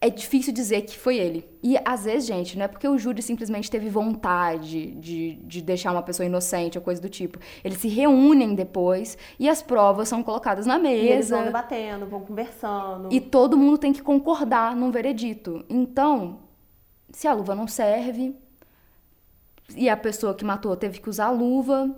é 0.00 0.08
difícil 0.08 0.52
dizer 0.52 0.82
que 0.82 0.96
foi 0.96 1.16
ele. 1.18 1.44
E 1.62 1.76
às 1.84 2.04
vezes, 2.04 2.26
gente, 2.26 2.56
não 2.56 2.64
é 2.64 2.68
porque 2.68 2.86
o 2.86 2.96
júri 2.96 3.20
simplesmente 3.20 3.70
teve 3.70 3.88
vontade 3.88 4.92
de, 4.92 5.34
de 5.42 5.60
deixar 5.60 5.90
uma 5.92 6.02
pessoa 6.02 6.24
inocente 6.24 6.78
ou 6.78 6.84
coisa 6.84 7.02
do 7.02 7.08
tipo. 7.08 7.38
Eles 7.64 7.78
se 7.78 7.88
reúnem 7.88 8.54
depois 8.54 9.18
e 9.38 9.48
as 9.48 9.60
provas 9.60 10.08
são 10.08 10.22
colocadas 10.22 10.66
na 10.66 10.78
mesa. 10.78 11.02
E 11.02 11.08
eles 11.08 11.30
vão 11.30 11.44
debatendo, 11.44 12.06
vão 12.06 12.20
conversando. 12.20 13.08
E 13.10 13.20
todo 13.20 13.56
mundo 13.56 13.76
tem 13.76 13.92
que 13.92 14.02
concordar 14.02 14.76
num 14.76 14.90
veredito. 14.90 15.64
Então, 15.68 16.38
se 17.12 17.26
a 17.26 17.32
luva 17.32 17.54
não 17.54 17.66
serve 17.66 18.34
e 19.76 19.88
a 19.88 19.96
pessoa 19.96 20.34
que 20.34 20.44
matou 20.44 20.76
teve 20.76 21.00
que 21.00 21.10
usar 21.10 21.26
a 21.26 21.30
luva, 21.30 21.94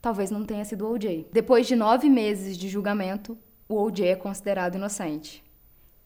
talvez 0.00 0.30
não 0.30 0.44
tenha 0.44 0.64
sido 0.64 0.86
o 0.86 0.92
OJ. 0.92 1.28
Depois 1.32 1.66
de 1.66 1.74
nove 1.74 2.08
meses 2.08 2.56
de 2.56 2.68
julgamento, 2.68 3.36
o 3.68 3.80
OJ 3.82 4.08
é 4.08 4.16
considerado 4.16 4.76
inocente. 4.76 5.42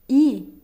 E 0.08 0.58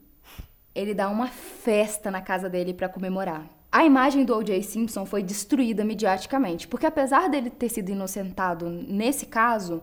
ele 0.75 0.95
dá 0.95 1.09
uma 1.09 1.29
festa 1.29 2.11
na 2.11 2.21
casa 2.21 2.49
dele 2.49 2.75
para 2.75 2.89
comemorar. 2.89 3.47
A 3.71 3.85
imagem 3.85 4.25
do 4.25 4.37
O.J. 4.37 4.63
Simpson 4.63 5.05
foi 5.05 5.21
destruída 5.21 5.85
mediaticamente, 5.85 6.69
porque 6.69 6.87
apesar 6.87 7.29
dele 7.29 7.51
ter 7.51 7.69
sido 7.69 7.91
inocentado 7.91 8.71
nesse 8.71 9.27
caso, 9.27 9.83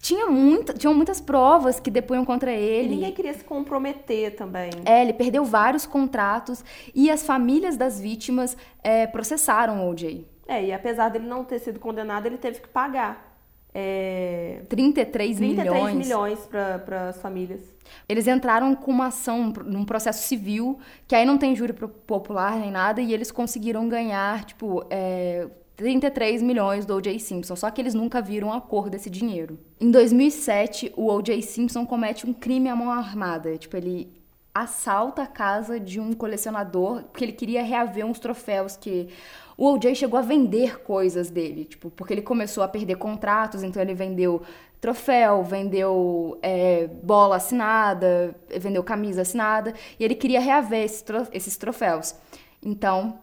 tinha 0.00 0.26
muita, 0.26 0.72
tinham 0.72 0.94
muitas 0.94 1.20
provas 1.20 1.78
que 1.78 1.90
depunham 1.90 2.24
contra 2.24 2.50
ele. 2.50 2.88
E 2.88 2.90
ninguém 2.96 3.12
queria 3.12 3.34
se 3.34 3.44
comprometer 3.44 4.34
também. 4.34 4.70
É, 4.86 5.02
ele 5.02 5.12
perdeu 5.12 5.44
vários 5.44 5.84
contratos 5.84 6.64
e 6.94 7.10
as 7.10 7.22
famílias 7.22 7.76
das 7.76 8.00
vítimas 8.00 8.56
é, 8.82 9.06
processaram 9.06 9.86
o 9.86 9.90
O.J. 9.90 10.26
É, 10.48 10.64
e 10.64 10.72
apesar 10.72 11.10
dele 11.10 11.26
não 11.26 11.44
ter 11.44 11.58
sido 11.58 11.78
condenado, 11.78 12.26
ele 12.26 12.38
teve 12.38 12.60
que 12.60 12.68
pagar. 12.68 13.28
É... 13.72 14.62
33, 14.68 15.36
33 15.36 15.38
milhões. 15.38 15.94
milhões 15.96 16.38
para 16.46 17.10
as 17.10 17.20
famílias. 17.20 17.62
Eles 18.08 18.26
entraram 18.26 18.74
com 18.74 18.90
uma 18.90 19.06
ação 19.06 19.52
num 19.64 19.84
processo 19.84 20.26
civil, 20.26 20.78
que 21.06 21.14
aí 21.14 21.24
não 21.24 21.38
tem 21.38 21.54
júri 21.54 21.72
popular 21.72 22.58
nem 22.58 22.70
nada, 22.70 23.00
e 23.00 23.12
eles 23.12 23.30
conseguiram 23.30 23.88
ganhar, 23.88 24.44
tipo, 24.44 24.84
é, 24.90 25.46
33 25.80 26.42
milhões 26.42 26.84
do 26.84 26.94
O.J. 26.94 27.18
Simpson, 27.18 27.56
só 27.56 27.70
que 27.70 27.80
eles 27.80 27.94
nunca 27.94 28.20
viram 28.20 28.52
a 28.52 28.60
cor 28.60 28.90
desse 28.90 29.08
dinheiro. 29.08 29.58
Em 29.80 29.90
2007, 29.90 30.92
o 30.94 31.10
O.J. 31.10 31.40
Simpson 31.40 31.86
comete 31.86 32.26
um 32.26 32.34
crime 32.34 32.68
à 32.68 32.76
mão 32.76 32.90
armada. 32.90 33.56
Tipo, 33.56 33.78
ele 33.78 34.12
assalta 34.54 35.22
a 35.22 35.26
casa 35.26 35.80
de 35.80 35.98
um 35.98 36.12
colecionador 36.12 37.04
porque 37.04 37.24
ele 37.24 37.32
queria 37.32 37.62
reaver 37.62 38.04
uns 38.04 38.18
troféus 38.18 38.76
que 38.76 39.08
o 39.56 39.72
O.J. 39.72 39.94
chegou 39.94 40.18
a 40.18 40.22
vender 40.22 40.82
coisas 40.82 41.30
dele, 41.30 41.64
tipo, 41.64 41.88
porque 41.88 42.12
ele 42.12 42.20
começou 42.22 42.62
a 42.62 42.68
perder 42.68 42.96
contratos, 42.96 43.62
então 43.62 43.80
ele 43.80 43.94
vendeu 43.94 44.42
troféu, 44.82 45.42
vendeu 45.42 46.38
é, 46.42 46.88
bola 46.88 47.36
assinada, 47.36 48.34
vendeu 48.58 48.84
camisa 48.84 49.22
assinada, 49.22 49.72
e 49.98 50.04
ele 50.04 50.14
queria 50.14 50.40
reaver 50.40 50.84
esses, 50.84 51.56
troféus. 51.56 52.14
Então, 52.62 53.18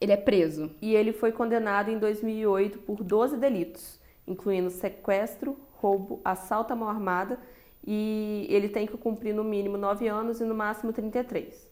ele 0.00 0.12
é 0.12 0.16
preso. 0.16 0.70
E 0.80 0.94
ele 0.94 1.12
foi 1.12 1.30
condenado 1.30 1.90
em 1.90 1.98
2008 1.98 2.78
por 2.80 3.02
12 3.02 3.36
delitos, 3.36 4.00
incluindo 4.26 4.70
sequestro, 4.70 5.56
roubo, 5.72 6.20
assalto 6.24 6.72
à 6.72 6.76
mão 6.76 6.88
armada, 6.88 7.38
e 7.86 8.46
ele 8.48 8.68
tem 8.68 8.86
que 8.86 8.96
cumprir 8.96 9.34
no 9.34 9.44
mínimo 9.44 9.76
9 9.76 10.08
anos 10.08 10.40
e 10.40 10.44
no 10.44 10.54
máximo 10.54 10.92
33. 10.92 11.68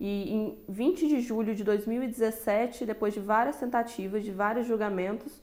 E 0.00 0.32
em 0.32 0.58
20 0.68 1.08
de 1.08 1.20
julho 1.20 1.54
de 1.54 1.64
2017, 1.64 2.86
depois 2.86 3.14
de 3.14 3.20
várias 3.20 3.56
tentativas, 3.56 4.24
de 4.24 4.30
vários 4.30 4.66
julgamentos, 4.66 5.42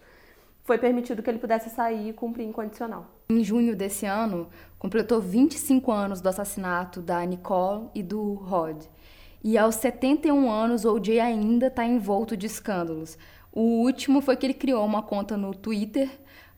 foi 0.64 0.78
permitido 0.78 1.22
que 1.22 1.30
ele 1.30 1.40
pudesse 1.40 1.70
sair 1.70 2.10
e 2.10 2.14
cumprir 2.14 2.46
incondicional. 2.46 3.06
Em 3.30 3.44
junho 3.44 3.76
desse 3.76 4.06
ano, 4.06 4.48
completou 4.80 5.22
25 5.22 5.92
anos 5.92 6.22
do 6.22 6.30
assassinato 6.30 7.02
da 7.02 7.24
Nicole 7.26 7.90
e 7.94 8.02
do 8.02 8.34
Rod. 8.34 8.84
E 9.48 9.60
aos 9.60 9.76
71 9.76 10.52
anos, 10.52 10.86
O.J. 10.86 11.20
ainda 11.20 11.68
está 11.68 11.86
envolto 11.86 12.36
de 12.36 12.48
escândalos. 12.48 13.16
O 13.52 13.84
último 13.84 14.20
foi 14.20 14.36
que 14.36 14.44
ele 14.44 14.56
criou 14.56 14.84
uma 14.84 15.04
conta 15.04 15.38
no 15.38 15.54
Twitter 15.54 16.10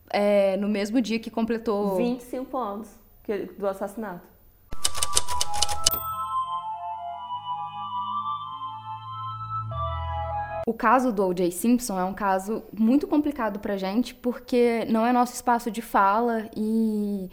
é, 0.09 0.55
no 0.55 0.69
mesmo 0.69 1.01
dia 1.01 1.19
que 1.19 1.29
completou 1.29 1.97
25 1.97 2.57
anos 2.57 2.87
do 3.59 3.67
assassinato. 3.67 4.25
O 10.65 10.73
caso 10.73 11.11
do 11.11 11.27
O.J. 11.27 11.51
Simpson 11.51 11.99
é 11.99 12.05
um 12.05 12.13
caso 12.13 12.63
muito 12.71 13.05
complicado 13.05 13.59
pra 13.59 13.75
gente, 13.75 14.15
porque 14.15 14.85
não 14.85 15.05
é 15.05 15.11
nosso 15.11 15.33
espaço 15.33 15.69
de 15.69 15.81
fala 15.81 16.49
e 16.55 17.29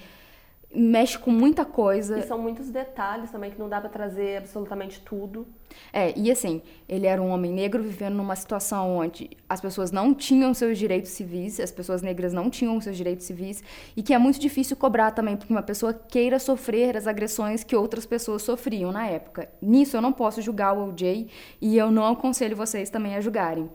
mexe 0.74 1.18
com 1.18 1.30
muita 1.30 1.64
coisa. 1.64 2.18
E 2.18 2.22
são 2.22 2.38
muitos 2.38 2.70
detalhes 2.70 3.30
também 3.30 3.50
que 3.50 3.58
não 3.58 3.68
dá 3.68 3.80
para 3.80 3.90
trazer 3.90 4.38
absolutamente 4.38 5.00
tudo. 5.00 5.46
É, 5.92 6.16
e 6.16 6.30
assim, 6.30 6.62
ele 6.88 7.06
era 7.06 7.20
um 7.20 7.30
homem 7.30 7.52
negro 7.52 7.82
vivendo 7.82 8.14
numa 8.14 8.36
situação 8.36 8.98
onde 8.98 9.30
as 9.48 9.60
pessoas 9.60 9.90
não 9.90 10.14
tinham 10.14 10.54
seus 10.54 10.78
direitos 10.78 11.10
civis, 11.10 11.58
as 11.58 11.70
pessoas 11.70 12.02
negras 12.02 12.32
não 12.32 12.48
tinham 12.48 12.80
seus 12.80 12.96
direitos 12.96 13.26
civis, 13.26 13.62
e 13.96 14.02
que 14.02 14.14
é 14.14 14.18
muito 14.18 14.38
difícil 14.38 14.76
cobrar 14.76 15.10
também 15.10 15.36
porque 15.36 15.52
uma 15.52 15.62
pessoa 15.62 15.92
queira 15.92 16.38
sofrer 16.38 16.96
as 16.96 17.06
agressões 17.06 17.64
que 17.64 17.74
outras 17.74 18.06
pessoas 18.06 18.42
sofriam 18.42 18.92
na 18.92 19.06
época. 19.06 19.48
Nisso 19.60 19.96
eu 19.96 20.00
não 20.00 20.12
posso 20.12 20.40
julgar 20.42 20.76
o 20.76 20.88
OJ 20.88 21.28
e 21.60 21.76
eu 21.76 21.90
não 21.90 22.06
aconselho 22.06 22.56
vocês 22.56 22.90
também 22.90 23.14
a 23.16 23.20
julgarem. 23.20 23.68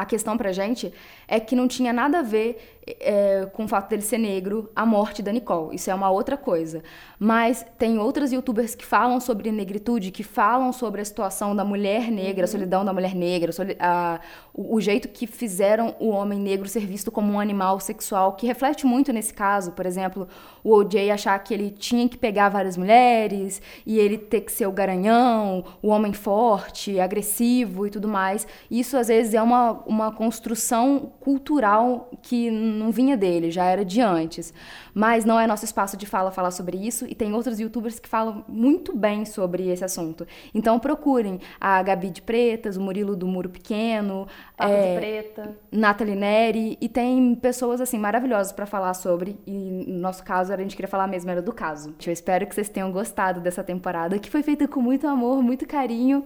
A 0.00 0.06
questão 0.06 0.34
pra 0.38 0.50
gente 0.50 0.90
é 1.28 1.38
que 1.38 1.54
não 1.54 1.68
tinha 1.68 1.92
nada 1.92 2.20
a 2.20 2.22
ver 2.22 2.80
é, 2.98 3.46
com 3.52 3.64
o 3.64 3.68
fato 3.68 3.90
dele 3.90 4.02
ser 4.02 4.18
negro, 4.18 4.70
a 4.74 4.86
morte 4.86 5.22
da 5.22 5.30
Nicole. 5.30 5.76
Isso 5.76 5.90
é 5.90 5.94
uma 5.94 6.10
outra 6.10 6.36
coisa. 6.36 6.82
Mas 7.18 7.64
tem 7.78 7.98
outras 7.98 8.32
youtubers 8.32 8.74
que 8.74 8.84
falam 8.84 9.20
sobre 9.20 9.52
negritude, 9.52 10.10
que 10.10 10.22
falam 10.22 10.72
sobre 10.72 11.02
a 11.02 11.04
situação 11.04 11.54
da 11.54 11.64
mulher 11.64 12.10
negra, 12.10 12.40
uhum. 12.40 12.44
a 12.44 12.46
solidão 12.46 12.84
da 12.84 12.92
mulher 12.92 13.14
negra, 13.14 13.52
a, 13.78 14.20
o, 14.54 14.76
o, 14.76 14.80
jeito 14.80 15.08
que 15.08 15.26
fizeram 15.26 15.94
o 16.00 16.08
homem 16.08 16.38
negro 16.38 16.66
ser 16.66 16.86
visto 16.86 17.10
como 17.10 17.32
um 17.32 17.38
animal 17.38 17.78
sexual, 17.78 18.32
que 18.32 18.46
reflete 18.46 18.86
muito 18.86 19.12
nesse 19.12 19.34
caso. 19.34 19.72
Por 19.72 19.84
exemplo, 19.84 20.26
o 20.64 20.74
O.J. 20.74 21.10
achar 21.10 21.38
que 21.40 21.52
ele 21.52 21.70
tinha 21.70 22.08
que 22.08 22.16
pegar 22.16 22.48
várias 22.48 22.76
mulheres 22.76 23.60
e 23.84 23.98
ele 23.98 24.16
ter 24.16 24.40
que 24.40 24.52
ser 24.52 24.66
o 24.66 24.72
garanhão, 24.72 25.64
o 25.82 25.88
homem 25.88 26.14
forte, 26.14 26.98
agressivo 26.98 27.86
e 27.86 27.90
tudo 27.90 28.08
mais. 28.08 28.46
Isso, 28.70 28.96
às 28.96 29.08
vezes, 29.08 29.34
é 29.34 29.42
uma, 29.42 29.82
uma 29.90 30.12
construção 30.12 31.12
cultural 31.18 32.08
que 32.22 32.48
não 32.48 32.92
vinha 32.92 33.16
dele, 33.16 33.50
já 33.50 33.64
era 33.64 33.84
de 33.84 34.00
antes. 34.00 34.54
Mas 34.94 35.24
não 35.24 35.38
é 35.38 35.48
nosso 35.48 35.64
espaço 35.64 35.96
de 35.96 36.06
fala 36.06 36.30
falar 36.30 36.52
sobre 36.52 36.76
isso 36.76 37.06
e 37.08 37.14
tem 37.14 37.34
outros 37.34 37.58
youtubers 37.58 37.98
que 37.98 38.08
falam 38.08 38.44
muito 38.46 38.96
bem 38.96 39.24
sobre 39.24 39.68
esse 39.68 39.84
assunto. 39.84 40.24
Então 40.54 40.78
procurem 40.78 41.40
a 41.60 41.82
Gabi 41.82 42.10
de 42.10 42.22
Pretas, 42.22 42.76
o 42.76 42.80
Murilo 42.80 43.16
do 43.16 43.26
Muro 43.26 43.50
Pequeno, 43.50 44.28
Papo 44.56 44.72
é, 44.72 44.94
de 44.94 45.00
Preta, 45.00 45.56
Nathalie 45.72 46.14
Neri 46.14 46.78
e 46.80 46.88
tem 46.88 47.34
pessoas 47.34 47.80
assim 47.80 47.98
maravilhosas 47.98 48.52
para 48.52 48.66
falar 48.66 48.94
sobre 48.94 49.40
e 49.44 49.52
no 49.88 49.98
nosso 49.98 50.22
caso 50.22 50.52
a 50.52 50.56
gente 50.56 50.76
queria 50.76 50.88
falar 50.88 51.08
mesmo 51.08 51.32
era 51.32 51.42
do 51.42 51.52
caso. 51.52 51.96
Eu 52.06 52.12
espero 52.12 52.46
que 52.46 52.54
vocês 52.54 52.68
tenham 52.68 52.92
gostado 52.92 53.40
dessa 53.40 53.64
temporada 53.64 54.20
que 54.20 54.30
foi 54.30 54.44
feita 54.44 54.68
com 54.68 54.80
muito 54.80 55.08
amor, 55.08 55.42
muito 55.42 55.66
carinho 55.66 56.24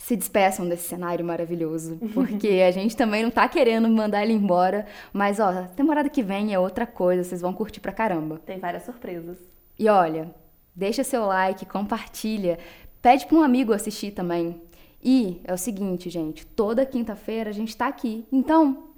se 0.00 0.16
despeçam 0.16 0.68
desse 0.68 0.88
cenário 0.88 1.24
maravilhoso, 1.24 1.98
porque 2.12 2.62
a 2.66 2.70
gente 2.70 2.96
também 2.96 3.22
não 3.22 3.30
tá 3.30 3.48
querendo 3.48 3.88
mandar 3.88 4.22
ele 4.22 4.32
embora, 4.32 4.86
mas 5.12 5.38
ó, 5.38 5.64
temporada 5.76 6.08
que 6.08 6.22
vem 6.22 6.52
é 6.52 6.58
outra 6.58 6.86
coisa, 6.86 7.22
vocês 7.22 7.40
vão 7.40 7.52
curtir 7.52 7.80
pra 7.80 7.92
caramba. 7.92 8.40
Tem 8.44 8.58
várias 8.58 8.84
surpresas. 8.84 9.38
E 9.78 9.88
olha, 9.88 10.34
deixa 10.74 11.04
seu 11.04 11.26
like, 11.26 11.66
compartilha, 11.66 12.58
pede 13.00 13.26
para 13.26 13.36
um 13.36 13.42
amigo 13.42 13.72
assistir 13.72 14.10
também. 14.10 14.60
E 15.02 15.40
é 15.44 15.52
o 15.52 15.58
seguinte, 15.58 16.08
gente, 16.08 16.46
toda 16.46 16.86
quinta-feira 16.86 17.50
a 17.50 17.52
gente 17.52 17.76
tá 17.76 17.86
aqui. 17.88 18.24
Então, 18.30 18.91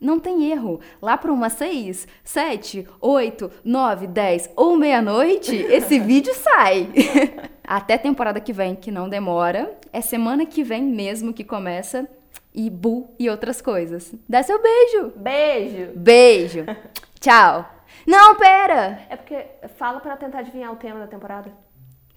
não 0.00 0.18
tem 0.18 0.50
erro. 0.50 0.80
Lá 1.00 1.16
para 1.16 1.32
umas 1.32 1.54
6, 1.54 2.06
7, 2.24 2.86
8, 3.00 3.50
9, 3.64 4.06
10 4.06 4.50
ou 4.56 4.76
meia-noite, 4.76 5.54
esse 5.56 5.98
vídeo 6.00 6.34
sai. 6.34 6.88
Até 7.66 7.98
temporada 7.98 8.40
que 8.40 8.52
vem, 8.52 8.74
que 8.76 8.90
não 8.90 9.08
demora. 9.08 9.76
É 9.92 10.00
semana 10.00 10.46
que 10.46 10.62
vem 10.62 10.82
mesmo 10.82 11.32
que 11.32 11.42
começa. 11.44 12.08
e 12.54 12.70
bu 12.70 13.10
e 13.18 13.28
outras 13.28 13.60
coisas. 13.60 14.14
Dá 14.28 14.42
seu 14.42 14.60
beijo. 14.62 15.12
Beijo! 15.16 15.92
Beijo. 15.96 16.64
Tchau. 17.20 17.64
Não, 18.06 18.36
pera. 18.36 19.00
É 19.10 19.16
porque 19.16 19.44
fala 19.76 20.00
pra 20.00 20.16
tentar 20.16 20.38
adivinhar 20.38 20.72
o 20.72 20.76
tema 20.76 21.00
da 21.00 21.06
temporada. 21.06 21.50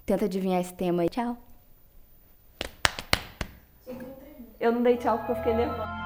Tenta 0.06 0.24
adivinhar 0.26 0.60
esse 0.60 0.72
tema 0.72 1.02
aí. 1.02 1.08
Tchau. 1.08 1.36
Eu 4.60 4.72
não 4.72 4.82
dei 4.82 4.96
tchau 4.96 5.18
porque 5.18 5.32
eu 5.32 5.36
fiquei 5.36 5.54
nervosa. 5.54 5.99